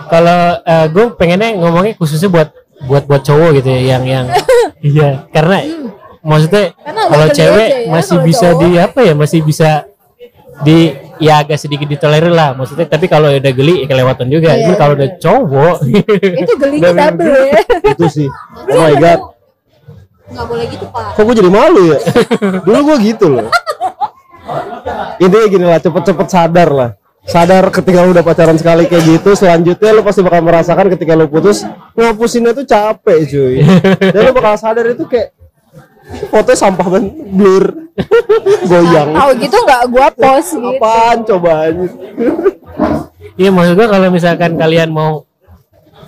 kalau 0.06 0.58
gue 0.90 1.04
pengennya 1.14 1.54
ngomongnya 1.58 1.94
khususnya 1.98 2.30
buat 2.30 2.48
buat 2.80 3.04
buat 3.04 3.22
cowok 3.22 3.60
gitu 3.60 3.68
ya 3.68 3.96
yang 3.96 4.04
yang 4.08 4.26
iya 4.80 5.28
karena 5.30 5.58
maksudnya 6.20 6.72
Karena 6.76 7.00
agak 7.04 7.10
kalau 7.12 7.26
geli 7.28 7.36
cewek 7.36 7.68
aja 7.68 7.76
ya, 7.76 7.90
masih 7.92 8.16
kalau 8.16 8.26
bisa 8.28 8.46
cowok. 8.48 8.60
di 8.60 8.68
apa 8.80 8.98
ya 9.04 9.14
masih 9.16 9.40
bisa 9.44 9.70
di 10.60 10.78
ya 11.20 11.32
agak 11.40 11.58
sedikit 11.60 11.88
ditolerir 11.88 12.32
lah 12.32 12.52
maksudnya 12.52 12.84
tapi 12.88 13.08
kalau 13.08 13.28
udah 13.32 13.52
geli 13.52 13.84
ya 13.84 13.86
kelewatan 13.88 14.26
juga 14.28 14.52
Iya, 14.56 14.64
Cuman 14.68 14.76
kalau 14.76 14.92
udah 14.96 15.10
cowok 15.16 15.76
Itu 16.44 16.52
gelinya 16.56 16.88
udah 16.92 17.08
double 17.12 17.36
ya. 17.48 17.60
Itu 17.92 18.06
sih. 18.08 18.28
Oh 18.76 18.80
my 18.84 18.94
god. 18.96 19.20
Nggak 20.30 20.46
boleh 20.46 20.64
gitu 20.68 20.84
pak. 20.88 21.04
Kok 21.16 21.22
gue 21.26 21.34
jadi 21.42 21.50
malu 21.50 21.82
ya? 21.90 21.98
Dulu 22.62 22.78
gue 22.86 22.96
gitu 23.02 23.26
loh. 23.34 23.48
Intinya 25.18 25.46
gini 25.50 25.66
lah, 25.66 25.78
cepet-cepet 25.82 26.26
sadar 26.30 26.68
lah. 26.70 26.90
Sadar 27.28 27.68
ketika 27.68 28.00
lu 28.00 28.16
udah 28.16 28.24
pacaran 28.24 28.56
sekali 28.56 28.88
kayak 28.88 29.04
gitu 29.20 29.36
selanjutnya 29.36 29.90
lu 29.92 30.00
pasti 30.00 30.20
bakal 30.24 30.40
merasakan 30.40 30.88
ketika 30.96 31.12
lu 31.12 31.28
putus 31.28 31.62
ngapusinnya 31.92 32.56
tuh 32.56 32.64
capek 32.64 33.18
cuy 33.28 33.56
dan 34.14 34.20
lu 34.24 34.32
bakal 34.32 34.56
sadar 34.56 34.88
itu 34.88 35.04
kayak 35.04 35.36
foto 36.32 36.52
sampah 36.56 36.86
banget 36.90 37.12
blur 37.30 37.64
goyang 38.66 39.10
Tahu 39.14 39.30
gitu 39.38 39.56
nggak 39.62 39.82
gua 39.92 40.08
post 40.10 40.50
gitu. 40.56 40.68
apaan 40.76 41.18
coba 41.26 41.50
anjir. 41.68 41.92
Iya 43.36 43.50
maksud 43.52 43.74
gua 43.76 43.88
kalau 43.88 44.08
misalkan 44.08 44.52
kalian 44.56 44.90
mau 44.90 45.28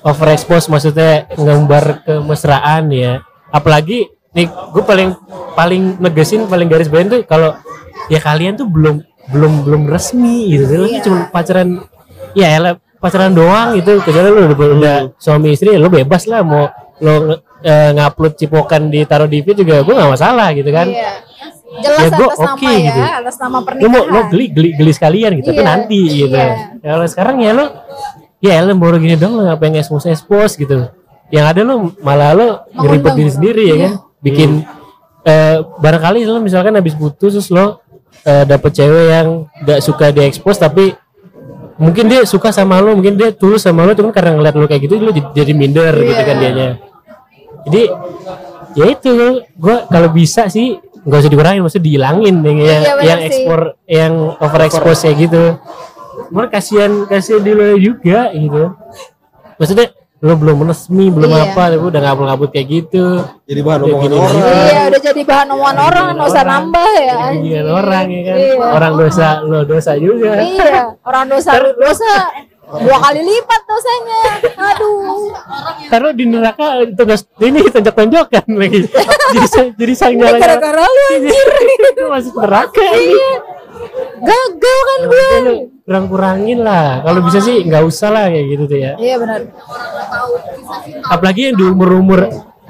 overexpose 0.02 0.72
maksudnya 0.72 1.28
ngembar 1.36 2.02
kemesraan 2.02 2.90
ya. 2.90 3.22
Apalagi 3.52 4.08
nih 4.32 4.48
gue 4.48 4.84
paling 4.84 5.12
paling 5.52 6.00
negesin 6.00 6.48
paling 6.48 6.64
garis 6.64 6.88
bawain 6.88 7.12
tuh 7.12 7.20
kalau 7.28 7.52
ya 8.08 8.16
kalian 8.16 8.56
tuh 8.56 8.64
belum 8.64 9.04
belum 9.30 9.62
belum 9.62 9.82
resmi 9.86 10.50
gitu. 10.50 10.64
Lu 10.74 10.86
tuh 10.88 11.00
cuma 11.06 11.18
pacaran 11.28 11.84
ya 12.34 12.58
elah, 12.58 12.74
pacaran 12.98 13.30
doang 13.30 13.76
gitu. 13.78 14.00
Kecuali 14.00 14.28
lu 14.32 14.40
udah, 14.50 14.68
udah 14.78 14.96
suami 15.20 15.54
istri 15.54 15.76
lu 15.76 15.86
bebas 15.86 16.26
lah 16.26 16.42
mau 16.42 16.66
lo 17.02 17.38
eh, 17.62 17.90
ngupload 17.94 18.34
cipokan 18.34 18.90
ditaruh 18.90 19.26
di 19.26 19.42
feed 19.42 19.62
juga 19.62 19.82
gue 19.82 19.94
nggak 19.94 20.10
masalah 20.10 20.50
gitu 20.54 20.70
kan. 20.70 20.88
Iya. 20.90 21.12
Jelas 21.72 22.04
Ya, 22.04 22.08
gua 22.12 22.28
atas 22.28 22.40
oke 22.52 22.68
nama 22.68 22.68
ya, 22.68 22.84
gitu. 22.84 23.00
atas 23.00 23.36
nama 23.40 23.56
lu 23.56 23.64
pernikahan. 23.64 23.88
mau 23.96 24.02
lo 24.04 24.20
geli 24.28 24.46
geli 24.52 24.68
geli 24.76 24.92
sekalian 24.92 25.30
gitu 25.40 25.56
tapi 25.56 25.64
Iya, 25.64 25.70
nanti 25.72 26.00
gitu 26.04 26.36
iya. 26.36 26.76
ya 26.84 26.88
kalau 26.92 27.06
sekarang 27.08 27.36
ya 27.40 27.50
lo 27.56 27.64
ya 28.44 28.60
lo 28.60 28.72
baru 28.76 28.96
gini 29.00 29.16
dong 29.16 29.40
lo 29.40 29.48
ngapain 29.48 29.72
expose 29.80 30.12
expose 30.12 30.60
gitu 30.60 30.92
yang 31.32 31.48
ada 31.48 31.64
lo 31.64 31.96
malah 32.04 32.36
lo 32.36 32.48
ngeribet 32.76 33.16
diri 33.16 33.30
sendiri 33.32 33.62
ya 33.64 33.76
kan 33.88 33.92
bikin 34.20 34.50
eh, 35.24 35.56
barangkali 35.80 36.28
lo 36.28 36.44
misalkan 36.44 36.76
habis 36.76 36.92
putus 36.92 37.40
terus 37.40 37.48
lo 37.48 37.80
eh, 38.22 38.44
dapet 38.46 38.70
cewek 38.72 39.06
yang 39.10 39.28
gak 39.66 39.80
suka 39.82 40.10
di 40.14 40.20
expose 40.26 40.58
tapi 40.58 40.94
mungkin 41.82 42.06
dia 42.06 42.22
suka 42.22 42.54
sama 42.54 42.78
lo 42.78 42.94
mungkin 42.94 43.18
dia 43.18 43.34
tulus 43.34 43.64
sama 43.64 43.82
lo 43.82 43.96
cuma 43.96 44.14
karena 44.14 44.38
ngeliat 44.38 44.54
lo 44.54 44.66
kayak 44.70 44.82
gitu 44.86 45.02
lo 45.02 45.10
jadi, 45.10 45.52
minder 45.56 45.94
gitu 45.98 46.22
kan 46.22 46.36
dianya. 46.38 46.68
Jadi 47.66 47.82
ya 48.78 48.84
itu 48.88 49.12
gua 49.58 49.84
kalau 49.90 50.08
bisa 50.14 50.46
sih 50.46 50.78
nggak 51.02 51.18
usah 51.18 51.30
dikurangin 51.32 51.60
maksudnya 51.66 51.86
dihilangin 51.90 52.36
yang 52.46 52.58
yang, 52.62 52.82
Iya, 52.82 52.92
benar 52.94 53.06
yang 53.06 53.18
sih. 53.18 53.28
ekspor 53.28 53.60
yang 53.90 54.12
overexpose 54.38 55.00
kayak 55.02 55.16
gitu. 55.26 55.44
Malah 56.30 56.50
kasihan 56.52 56.92
kasihan 57.10 57.42
di 57.42 57.52
lo 57.52 57.74
juga 57.76 58.30
gitu. 58.30 58.64
Maksudnya 59.58 59.86
lo 60.22 60.38
belum 60.38 60.62
resmi 60.64 61.10
belum 61.10 61.26
Iya. 61.28 61.50
apa 61.50 61.62
tapi 61.68 61.82
udah 61.82 62.00
ngabul-ngabul 62.00 62.48
kayak 62.48 62.66
gitu 62.70 63.26
jadi 63.42 63.60
bahan 63.60 63.80
omongan 63.82 64.02
gini 64.02 64.14
orang 64.16 64.38
Iya, 64.62 64.80
udah 64.86 65.00
jadi 65.02 65.22
bahan 65.22 65.48
omongan 65.50 65.76
orang, 65.82 66.04
nggak 66.14 66.28
usah 66.28 66.44
nambah 66.44 66.88
ya. 66.94 67.16
Iya 67.34 67.60
orang 67.66 68.06
ya 68.06 68.20
kan 68.22 68.36
Iya. 68.38 68.54
orang 68.62 68.92
dosa 68.96 69.26
lo 69.42 69.58
dosa 69.62 69.92
juga 69.96 70.32
Iya, 70.38 70.94
orang 71.02 71.24
dosa 71.26 71.50
dosa 71.74 72.12
dua 72.72 72.96
kali 72.96 73.20
lipat 73.20 73.60
dosanya. 73.66 74.20
Aduh. 74.70 75.28
taruh 75.90 76.12
di 76.14 76.24
neraka 76.24 76.64
tugas 76.88 77.26
ini 77.36 77.60
tonjok-tonjokan 77.66 78.46
lagi 78.48 78.80
jadi 79.34 79.74
jadi 79.74 79.92
Ini 79.92 80.16
gara-gara 80.16 80.56
gara-gara 80.56 80.82
lu 80.82 81.02
anjir. 81.12 81.48
itu 81.90 82.02
masuk 82.14 82.34
neraka 82.38 82.84
ini 82.94 83.10
Iya. 83.12 83.32
Gagal 84.22 84.78
kan 85.82 86.06
gue. 86.06 86.06
kurang 86.06 86.06
kurangin 86.06 86.58
lah 86.62 87.02
kalau 87.02 87.20
bisa 87.26 87.42
sih 87.42 87.66
nggak 87.66 87.82
usah 87.82 88.08
lah 88.08 88.24
kayak 88.30 88.46
gitu 88.48 88.64
tuh 88.66 88.78
ya 88.78 88.92
Iya 88.96 89.16
benar. 89.18 89.40
apalagi 91.08 91.50
yang 91.50 91.56
di 91.58 91.64
umur 91.66 91.90
umur 91.98 92.20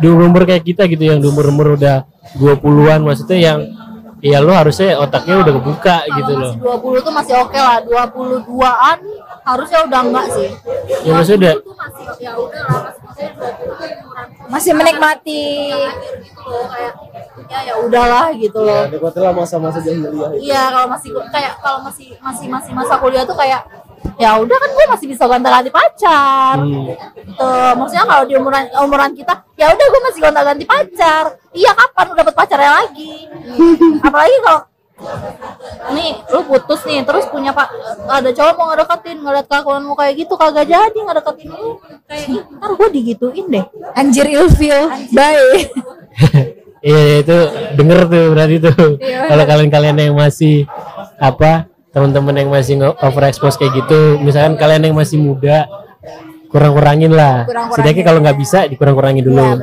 di 0.01 0.07
umur 0.09 0.25
umur 0.27 0.43
kayak 0.43 0.65
kita 0.65 0.89
gitu 0.89 1.05
yang 1.05 1.21
di 1.21 1.29
umur 1.29 1.47
umur 1.49 1.77
udah 1.77 2.09
20-an 2.37 3.01
maksudnya 3.05 3.39
yang 3.39 3.59
ya 4.23 4.39
lo 4.39 4.55
harusnya 4.55 4.95
otaknya 4.97 5.43
udah 5.43 5.53
kebuka 5.59 5.97
gitu 6.07 6.33
loh. 6.33 6.53
Masih 6.55 7.03
20 7.03 7.07
tuh 7.07 7.12
masih 7.12 7.35
oke 7.43 7.59
lah 7.59 7.79
22an 7.83 8.99
harusnya 9.43 9.79
udah 9.83 10.01
enggak 10.01 10.27
sih. 10.31 10.49
Ya 11.03 11.11
maksudnya 11.12 11.37
udah 11.37 11.53
itu 11.59 11.73
masih 11.75 12.05
ya 12.23 12.33
udah 12.39 12.62
lah 12.62 12.81
masih 12.87 13.03
maksudnya 13.03 13.31
20 13.35 13.59
tuh 13.59 13.87
umuran 13.99 14.27
Masih 14.47 14.73
menikmati. 14.73 15.45
gitu 16.23 16.41
loh 16.47 16.66
kayak 16.70 16.93
ya 17.51 17.59
ya 17.66 17.75
udahlah 17.83 18.27
gitu 18.35 18.59
loh. 18.62 18.83
nikmatilah 18.87 19.33
masa-masa 19.35 19.79
jahiliyah 19.83 20.31
itu. 20.33 20.43
Iya 20.47 20.62
kalau 20.70 20.89
masih 20.89 21.11
kayak 21.29 21.53
kalau 21.59 21.79
masih 21.83 22.09
masih 22.23 22.47
masih 22.47 22.73
masa 22.73 22.95
kuliah 22.97 23.27
tuh 23.27 23.35
kayak 23.35 23.61
ya 24.14 24.36
udah 24.36 24.57
kan 24.57 24.70
gue 24.70 24.84
masih 24.88 25.07
bisa 25.07 25.24
gonta-ganti 25.24 25.68
pacar 25.68 26.57
Hmm. 26.59 26.90
gitu 26.90 27.48
maksudnya 27.74 28.05
kalau 28.05 28.24
di 28.24 28.34
umuran 28.34 28.64
umuran 28.78 29.12
kita 29.12 29.34
ya 29.55 29.68
udah 29.68 29.86
gue 29.88 30.00
masih 30.03 30.20
gonta-ganti 30.20 30.64
pacar 30.64 31.24
iya 31.50 31.70
kapan 31.70 32.05
lu 32.07 32.14
dapet 32.14 32.34
pacarnya 32.34 32.72
lagi 32.78 33.12
apalagi 34.07 34.36
kalau 34.40 34.62
nih 35.90 36.14
lu 36.28 36.40
putus 36.44 36.80
nih 36.84 37.03
terus 37.03 37.26
punya 37.26 37.50
pak 37.50 37.66
ada 38.07 38.30
cowok 38.30 38.55
mau 38.55 38.70
ngedeketin 38.70 39.18
ngeliat 39.18 39.46
kelakuanmu 39.46 39.92
kayak 39.92 40.14
gitu 40.16 40.34
kagak 40.36 40.64
jadi 40.64 40.94
ngedeketin 40.94 41.48
lu 41.50 41.78
kayak 42.07 42.24
"Ih, 42.28 42.42
ntar 42.53 42.70
gue 42.72 42.88
digituin 42.92 43.46
deh 43.48 43.64
Anjir 43.92 44.26
ilfil. 44.26 44.86
Bye. 45.11 45.66
Iya 46.82 47.22
itu 47.22 47.36
denger 47.72 48.00
tuh 48.05 48.24
berarti 48.34 48.57
tuh. 48.59 48.98
Kalau 48.98 49.44
kalian-kalian 49.46 50.03
yang 50.03 50.18
masih 50.18 50.66
apa 51.14 51.70
teman-teman 51.93 52.34
yang 52.34 52.49
masih 52.49 52.80
overexpose 52.80 53.61
kayak 53.61 53.72
gitu, 53.84 54.18
misalkan 54.18 54.57
kalian 54.57 54.88
yang 54.90 54.97
masih 54.97 55.20
muda, 55.20 55.68
kurang-kurangin 56.49 57.12
lah. 57.12 57.45
Kurang-kurangin. 57.45 57.76
Setidaknya 57.76 58.05
kalau 58.05 58.18
nggak 58.24 58.38
bisa 58.40 58.59
dikurang-kurangin 58.66 59.24
dulu. 59.24 59.61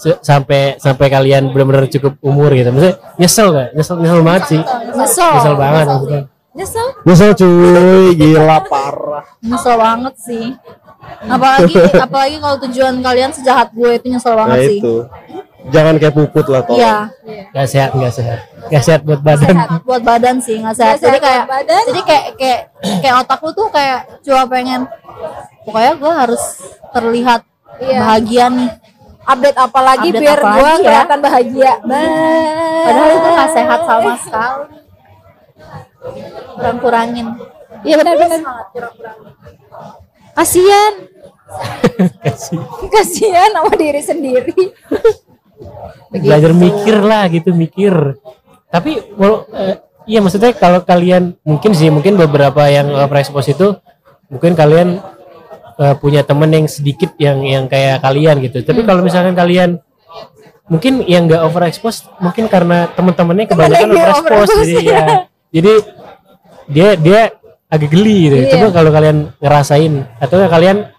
Se- 0.00 0.20
sampai 0.24 0.80
sampai 0.80 1.06
kalian 1.12 1.52
benar-benar 1.52 1.84
cukup 1.88 2.16
umur 2.24 2.52
gitu. 2.56 2.72
Maksudnya 2.72 2.96
nyesel 3.20 3.48
gak? 3.52 3.68
Nyesel 3.76 3.96
nyesel 4.00 4.20
banget 4.24 4.42
sih. 4.48 4.60
Nyesel. 4.96 5.32
Nyesel 5.36 5.54
banget 5.60 5.86
maksudnya. 5.88 6.22
Nyesel. 6.50 6.86
nyesel 7.06 7.30
cuy 7.38 8.10
gila 8.18 8.58
parah 8.66 9.22
nyesel 9.38 9.74
banget 9.78 10.14
sih 10.18 10.46
apalagi 11.30 11.78
apalagi 11.94 12.36
kalau 12.42 12.56
tujuan 12.66 12.94
kalian 12.98 13.30
sejahat 13.30 13.70
gue 13.70 13.90
itu 13.94 14.06
nyesel 14.10 14.34
nah 14.34 14.38
banget 14.50 14.58
sih 14.66 14.78
itu 14.82 14.96
jangan 15.68 15.94
kayak 15.96 16.14
puput 16.14 16.46
lah 16.46 16.62
tolong 16.62 16.80
iya 16.80 16.96
Gak 17.50 17.66
sehat, 17.66 17.90
gak 17.92 18.10
sehat. 18.10 18.38
Gak 18.66 18.82
sehat 18.82 19.00
buat 19.02 19.20
badan. 19.20 19.54
buat 19.82 20.00
badan 20.00 20.36
sih 20.38 20.56
nggak 20.56 20.72
sehat 20.72 20.94
Nggak 20.94 21.02
jadi 21.02 21.10
sehat 21.12 21.26
kayak 21.26 21.44
badan. 21.46 21.82
jadi 21.84 22.00
kayak 22.02 22.24
kayak 22.34 22.60
kayak 22.98 23.14
otak 23.18 23.38
lu 23.38 23.50
tuh 23.50 23.68
kayak 23.68 23.98
cuma 24.20 24.42
pengen 24.46 24.80
pokoknya 25.62 25.92
gue 25.94 26.12
harus 26.16 26.42
terlihat 26.90 27.40
Iya. 27.78 27.98
bahagia 27.98 28.46
nih 28.50 28.70
Update 29.22 29.58
apa 29.58 29.80
lagi 29.80 30.08
Update 30.08 30.22
biar 30.22 30.38
apa 30.38 30.48
gua 30.48 30.60
lagi 30.60 30.70
ya? 30.72 30.84
kelihatan 30.86 31.18
bahagia. 31.20 31.72
Bye. 31.82 32.82
padahal 32.82 33.10
itu 33.10 33.28
nggak 33.30 33.50
sehat 33.52 33.80
sama 33.82 34.12
sekali 34.16 34.64
kurang 36.52 36.78
kurangin 36.78 37.26
Iya 37.80 37.94
benar-benar. 37.96 38.40
Kasian. 40.32 40.92
Kasih. 42.20 42.60
Kasian 42.86 43.50
sama 43.50 43.72
diri 43.72 44.02
sendiri. 44.02 44.52
Belajar 46.10 46.52
mikir 46.52 46.96
lah 47.00 47.24
gitu 47.30 47.54
mikir. 47.54 48.18
Tapi 48.70 49.14
walau 49.18 49.46
eh, 49.54 49.82
iya 50.06 50.18
maksudnya 50.22 50.54
kalau 50.54 50.82
kalian 50.82 51.38
mungkin 51.42 51.74
sih 51.74 51.90
mungkin 51.90 52.18
beberapa 52.18 52.66
yang 52.70 52.90
overexpose 52.94 53.54
itu 53.54 53.76
mungkin 54.30 54.54
kalian 54.54 55.02
eh, 55.78 55.94
punya 55.98 56.22
temen 56.22 56.50
yang 56.50 56.66
sedikit 56.70 57.14
yang 57.18 57.42
yang 57.42 57.64
kayak 57.66 58.02
kalian 58.02 58.38
gitu. 58.42 58.62
Tapi 58.62 58.86
kalau 58.86 59.02
misalkan 59.02 59.34
kalian 59.34 59.82
mungkin 60.70 61.02
yang 61.04 61.26
nggak 61.26 61.42
overexpose 61.50 62.06
mungkin 62.22 62.46
karena 62.46 62.86
teman-temannya 62.94 63.50
kebanyakan 63.50 63.90
yang 63.90 63.90
nggak 63.90 64.18
overexpose 64.22 64.70
jadi 64.70 64.78
overexpose, 64.78 64.86
ya. 64.86 65.06
jadi 65.50 65.72
dia 66.70 66.88
dia 66.94 67.20
agak 67.70 67.90
geli 67.90 68.18
gitu. 68.30 68.36
Iya. 68.38 68.50
coba 68.54 68.66
kalau 68.74 68.90
kalian 68.94 69.18
ngerasain 69.38 69.94
atau 70.22 70.36
kalian 70.46 70.90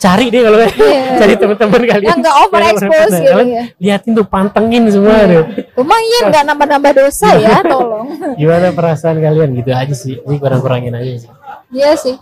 cari 0.00 0.26
deh 0.26 0.40
kalau 0.40 0.58
cari 1.20 1.34
teman-teman 1.36 1.80
kalian 1.84 2.08
Yang 2.08 2.18
nggak 2.18 2.36
overexpose 2.40 2.88
Nah, 3.06 3.20
gitu 3.20 3.30
kalian 3.30 3.48
ya. 3.50 3.64
liatin 3.78 4.12
tuh 4.12 4.24
pantengin 4.24 4.84
semua 4.88 5.16
deh 5.22 5.44
Cuma 5.72 5.94
iya 5.94 6.18
nggak 6.26 6.44
nambah-nambah 6.46 6.92
dosa 6.96 7.28
ya, 7.36 7.60
tolong. 7.62 8.08
gimana 8.40 8.66
perasaan 8.70 9.16
kalian 9.16 9.52
gitu 9.54 9.70
aja 9.70 9.92
sih 9.92 10.16
ini 10.18 10.36
kurang 10.36 10.58
kurangin 10.58 10.92
aja 10.92 11.12
sih 11.18 11.30
Iya 11.70 11.92
sih. 11.94 12.16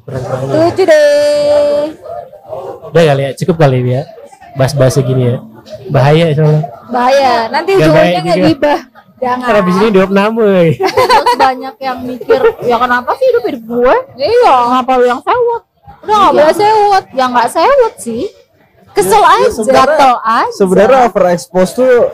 kurang 0.00 0.22
kurangin 0.22 0.46
Setuju 0.48 0.82
deh. 0.86 1.84
udah 2.84 3.02
kali 3.04 3.22
ya 3.22 3.30
cukup 3.34 3.56
kali 3.58 3.78
ya 3.84 4.02
bahas-bahas 4.52 4.94
gini 4.98 5.22
ya 5.26 5.36
bahaya 5.88 6.30
soalnya 6.30 6.62
Bahaya. 6.84 7.48
Nanti 7.48 7.72
ujungnya 7.72 8.20
nggak 8.20 8.38
gibah. 8.44 8.80
Jangan. 9.16 9.38
Ntar 9.40 9.54
habis 9.56 9.76
ini 9.76 9.88
diop 9.88 10.10
nama 10.10 10.44
eh. 10.60 10.74
terus 10.76 11.34
banyak 11.40 11.74
yang 11.78 11.98
mikir 12.02 12.42
ya 12.60 12.76
kenapa 12.76 13.10
sih 13.14 13.24
hidup 13.24 13.44
hidup 13.48 13.62
gue 13.64 13.94
Iya. 14.18 14.54
kenapa 14.66 14.90
lu 14.92 15.04
yang 15.06 15.22
sewot 15.22 15.62
udah 16.02 16.14
nggak 16.16 16.32
boleh 16.32 16.54
sewot 16.54 17.04
ya 17.10 17.24
nggak 17.26 17.48
sewot 17.48 17.94
sih 17.96 18.24
Kesel 18.92 19.22
aja. 19.22 19.48
gatel 19.64 20.14
aja 20.20 20.52
sebenarnya 20.52 20.98
overexpose 21.06 21.72
tuh 21.72 22.12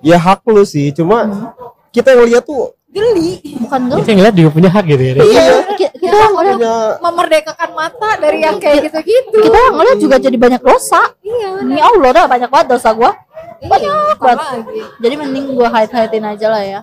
ya 0.00 0.16
hak 0.16 0.42
lu 0.44 0.62
sih 0.62 0.90
cuma 0.90 1.52
kita 1.88 2.10
yang 2.10 2.26
lihat 2.26 2.42
tuh 2.42 2.74
Geli. 2.88 3.38
bukan 3.60 3.80
gue 3.86 3.96
kita 4.00 4.12
ngeliat 4.16 4.34
juga 4.34 4.50
punya 4.50 4.70
hak 4.70 4.84
gitu 4.88 5.02
ya 5.04 5.12
iya 5.20 5.44
ki- 5.70 5.94
kita 5.94 6.16
ngeliat 6.26 6.56
punya 6.56 6.74
Memerdekakan 6.98 7.70
mata 7.70 8.10
dari 8.16 8.38
yang 8.40 8.56
kayak 8.56 8.88
gitu-gitu. 8.88 9.38
kita 9.38 9.60
ngeliat 9.70 9.98
juga 9.98 10.16
jadi 10.16 10.34
banyak 10.34 10.58
dosa 10.58 11.02
Iya. 11.20 11.48
ini 11.62 11.78
Allah 11.78 12.10
dah 12.10 12.24
banyak 12.26 12.48
banget 12.48 12.66
dosa 12.72 12.88
gua 12.90 13.12
Iya. 13.60 14.16
banget 14.16 14.46
Lagi. 14.64 14.80
jadi 14.98 15.14
mending 15.14 15.46
gua 15.52 15.68
hide 15.70 15.92
hidein 15.92 16.26
aja 16.26 16.46
lah 16.48 16.62
ya 16.64 16.80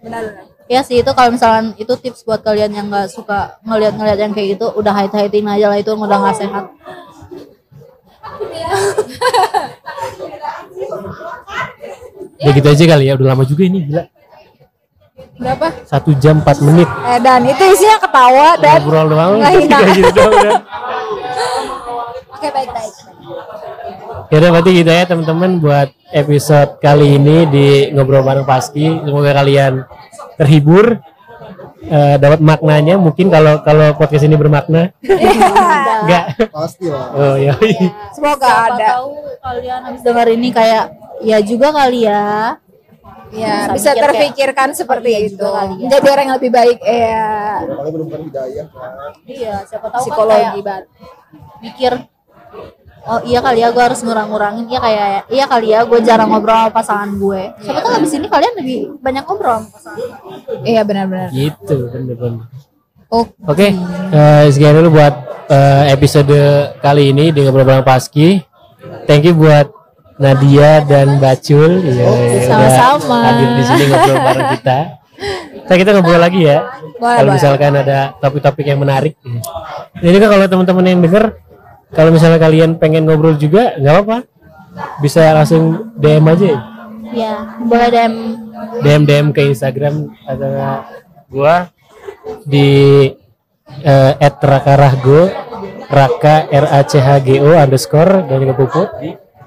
Benar. 0.00 0.22
kayak 0.24 0.51
ya 0.72 0.80
sih 0.80 1.04
itu 1.04 1.10
kalau 1.12 1.36
misalkan 1.36 1.76
itu 1.76 1.92
tips 2.00 2.24
buat 2.24 2.40
kalian 2.40 2.72
yang 2.72 2.88
nggak 2.88 3.12
suka 3.12 3.60
ngeliat-ngeliat 3.68 4.16
yang 4.16 4.32
kayak 4.32 4.56
gitu 4.56 4.72
udah 4.72 4.96
hide 4.96 5.12
hidein 5.12 5.44
aja 5.44 5.68
lah 5.68 5.76
itu 5.76 5.92
udah 5.92 6.16
nggak 6.16 6.36
sehat 6.40 6.64
Ya 12.42 12.50
gitu 12.50 12.66
aja 12.74 12.84
kali 12.96 13.06
ya, 13.06 13.14
udah 13.14 13.28
lama 13.34 13.46
juga 13.46 13.62
ini 13.70 13.86
gila. 13.86 14.02
Berapa? 15.38 15.66
Satu 15.86 16.10
jam 16.18 16.42
4 16.42 16.58
menit. 16.66 16.90
Eh, 16.90 17.18
dan 17.22 17.46
itu 17.46 17.62
isinya 17.70 18.02
ketawa 18.02 18.58
dan 18.58 18.82
Ngobrol 18.82 19.06
doang, 19.14 19.32
gitu. 19.94 20.22
Oke, 22.34 22.48
baik 22.50 22.70
baik. 22.74 22.94
Ya 24.32 24.36
udah 24.40 24.50
berarti 24.58 24.70
gitu 24.72 24.90
ya 24.90 25.04
teman-teman 25.04 25.60
buat 25.60 25.88
episode 26.08 26.80
kali 26.80 27.20
ini 27.20 27.44
di 27.52 27.66
ngobrol 27.92 28.24
bareng 28.24 28.48
Paski. 28.48 29.04
Semoga 29.04 29.36
kalian 29.36 29.84
terhibur, 30.42 30.98
eh, 31.84 32.16
dapat 32.18 32.40
maknanya. 32.40 32.94
Mungkin 32.96 33.26
kalau 33.28 33.62
kalau 33.62 33.94
podcast 33.94 34.22
ini 34.22 34.34
bermakna, 34.34 34.90
enggak. 36.02 36.24
Pasti 36.50 36.86
lah. 36.86 37.06
Oh 37.14 37.36
ya. 37.36 37.54
Semoga 38.10 38.42
Siapa 38.42 38.74
ada. 38.74 38.86
tahu 38.98 39.08
kalian 39.38 39.80
habis 39.84 40.02
denger 40.02 40.26
ini 40.30 40.48
kayak 40.50 40.84
ya 41.20 41.38
juga 41.38 41.70
kali 41.70 42.04
ya 42.04 42.58
Ya, 43.32 43.72
Bisa 43.72 43.72
bisa 43.72 43.90
terpikirkan 43.96 44.76
seperti 44.76 45.08
iya 45.08 45.20
itu. 45.24 45.40
juga 45.40 45.56
kali 45.56 45.72
ya. 45.72 45.84
Menjadi 45.88 46.08
orang 46.12 46.24
yang 46.28 46.36
lebih 46.36 46.52
baik. 46.52 46.78
Iya. 46.84 47.28
Hidayah. 48.20 48.66
iya 49.24 49.54
siapa 49.64 49.86
tahu 49.88 49.96
kan 49.96 50.04
Psikologi 50.04 50.36
kayak 50.52 50.60
banget. 50.60 50.84
mikir 51.58 51.92
oh 53.04 53.20
iya 53.22 53.38
kali 53.38 53.58
ya 53.60 53.68
gue 53.68 53.82
harus 53.82 54.00
ngurang-ngurangin 54.00 54.64
iya 54.66 54.78
kayak 54.78 55.06
iya 55.28 55.44
kali 55.44 55.66
ya 55.70 55.80
gue 55.82 55.98
jarang 56.00 56.28
ngobrol 56.28 56.54
sama 56.56 56.70
pasangan 56.70 57.10
gue 57.12 57.42
siapa 57.58 57.78
tahu 57.80 57.92
habis 57.96 58.12
ini 58.12 58.26
kalian 58.26 58.54
lebih 58.56 58.78
banyak 58.98 59.22
ngobrol 59.22 59.58
sama 59.58 59.68
pasangan 59.70 60.00
Iya 60.62 60.82
benar-benar. 60.82 61.28
gitu 61.30 61.76
bener-bener. 61.90 62.46
Oke. 63.12 63.28
Oke, 63.44 63.68
eh, 64.08 64.44
sekian 64.48 64.72
dulu 64.72 64.96
buat 64.96 65.14
eh, 65.46 65.92
episode 65.92 66.32
kali 66.80 67.12
ini 67.12 67.28
di 67.28 67.44
ngobrol 67.44 67.66
bareng 67.66 67.84
Paski. 67.84 68.40
Thank 69.04 69.26
you 69.26 69.34
buat 69.34 69.68
Nadia 70.16 70.80
dan 70.80 71.18
Bacul 71.18 71.82
ya, 71.82 72.08
sama-sama. 72.46 73.16
hadir 73.26 73.48
di 73.52 73.62
sini 73.66 73.84
ngobrol 73.86 74.16
bareng 74.16 74.48
kita. 74.56 74.78
Kita 75.52 75.74
kita 75.76 75.90
ngobrol 75.92 76.18
lagi 76.18 76.40
ya. 76.40 76.58
Boleh, 76.96 77.16
kalau 77.18 77.28
boleh. 77.28 77.36
misalkan 77.36 77.72
ada 77.76 77.98
topik-topik 78.16 78.64
yang 78.64 78.80
menarik. 78.80 79.12
Jadi 79.98 80.16
kan 80.16 80.28
kalau 80.30 80.46
teman-teman 80.48 80.84
yang 80.86 81.00
denger, 81.00 81.24
kalau 81.92 82.10
misalnya 82.12 82.40
kalian 82.40 82.80
pengen 82.80 83.04
ngobrol 83.04 83.36
juga, 83.36 83.76
nggak 83.76 83.94
apa-apa. 83.94 84.18
Bisa 85.04 85.32
langsung 85.36 85.92
DM 86.00 86.24
aja. 86.28 86.46
ya. 86.48 86.58
ya 87.12 87.34
boleh 87.60 87.88
DM 87.92 88.14
DM 88.80 89.02
DM 89.04 89.26
ke 89.36 89.44
Instagram 89.52 90.08
atau 90.24 90.48
gua 91.28 91.68
di 92.48 93.04
eh, 93.84 94.12
@rakarahgo 94.40 95.28
raka 95.92 96.48
r 96.48 96.66
a 96.72 96.80
c 96.88 96.96
h 96.96 97.08
g 97.20 97.28
o 97.36 97.52
underscore 97.52 98.24
dan 98.24 98.40
juga 98.40 98.56
puput 98.56 98.88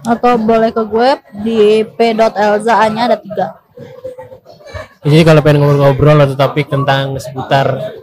atau 0.05 0.37
boleh 0.37 0.69
ke 0.69 0.83
gue 0.85 1.09
di 1.41 1.59
p.elza 1.81 2.85
nya 2.93 3.09
ada 3.09 3.17
tiga 3.17 3.57
jadi 5.01 5.25
kalau 5.25 5.41
pengen 5.41 5.65
ngobrol-ngobrol 5.65 6.21
atau 6.21 6.37
topik 6.37 6.69
tentang 6.69 7.17
seputar 7.17 7.97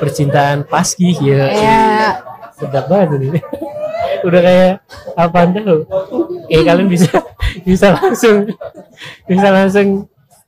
percintaan 0.00 0.64
paski 0.64 1.12
ya 1.20 1.52
Ya, 1.52 1.84
sedap 2.60 2.84
banget 2.86 3.08
ini 3.16 3.28
udah 4.28 4.40
kayak 4.44 4.72
apa 5.16 5.38
tahu 5.48 5.80
eh 6.52 6.60
kalian 6.60 6.88
bisa 6.92 7.08
bisa 7.68 7.96
langsung 7.96 8.46
bisa 9.24 9.48
langsung 9.48 9.88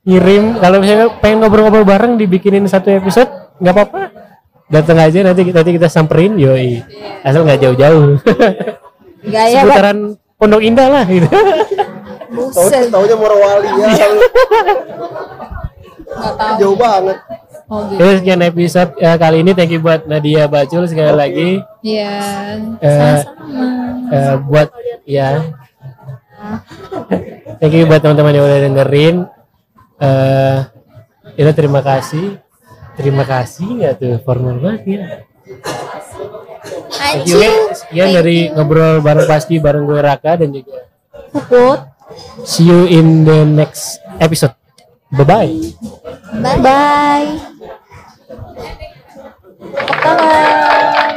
ngirim 0.05 0.61
kalau 0.61 0.77
misalnya 0.83 1.07
pengen 1.17 1.41
ngobrol-ngobrol 1.41 1.87
bareng 1.87 2.13
dibikinin 2.21 2.69
satu 2.69 2.93
episode 2.93 3.29
nggak 3.57 3.73
apa-apa 3.73 4.01
datang 4.69 4.99
aja 5.01 5.19
nanti 5.25 5.47
nanti 5.49 5.71
kita 5.73 5.87
samperin 5.89 6.37
yoi 6.37 6.83
asal 7.25 7.43
nggak 7.47 7.59
jauh-jauh 7.65 8.19
gaya 9.25 9.63
kan. 9.63 9.65
seputaran 9.65 9.99
Pondok 10.37 10.59
Indah 10.59 10.87
lah 10.91 11.05
gitu 11.07 11.27
Tahu 12.33 12.49
Buset. 12.65 12.89
taunya 12.89 13.13
Morowali 13.13 13.69
ya. 13.77 13.87
Jauh 16.57 16.73
banget. 16.73 17.17
Oh 17.69 17.87
gitu. 17.87 17.99
Terus 17.99 18.15
sekian 18.23 18.41
episode 18.43 18.91
ya, 18.99 19.15
kali 19.15 19.43
ini. 19.43 19.51
Thank 19.55 19.71
you 19.75 19.81
buat 19.83 20.07
Nadia 20.07 20.47
Bacul 20.47 20.87
sekali 20.87 21.13
lagi. 21.13 21.49
Iya. 21.83 22.15
Eh, 22.79 23.19
eh, 24.11 24.35
buat 24.43 24.67
ya. 25.07 25.55
Thank 27.59 27.73
you 27.75 27.87
buat 27.87 28.03
teman-teman 28.03 28.35
yang 28.35 28.45
udah 28.45 28.59
dengerin. 28.59 29.15
Eh 30.03 30.59
itu 31.39 31.51
terima 31.55 31.79
kasih. 31.79 32.37
Terima 32.93 33.25
kasih 33.25 33.67
nggak 33.81 33.93
tuh 33.97 34.15
formal 34.21 34.61
banget 34.61 34.81
ya? 34.85 35.03
Thank 36.93 37.25
you 37.25 37.41
ya. 37.41 37.51
sekian 37.73 38.09
dari 38.13 38.53
ngobrol 38.53 39.01
bareng 39.01 39.25
pasti 39.25 39.57
bareng 39.57 39.83
gue 39.83 39.99
Raka 39.99 40.39
dan 40.39 40.53
juga 40.53 40.87
puput 41.33 41.89
see 42.45 42.69
you 42.69 42.85
in 42.85 43.25
the 43.25 43.43
next 43.43 43.97
episode. 44.21 44.53
Bye 45.13 45.25
bye 45.25 45.53
bye 46.41 46.59
bye 46.61 47.52
Tepuk 48.33 49.97
tangan. 50.01 51.12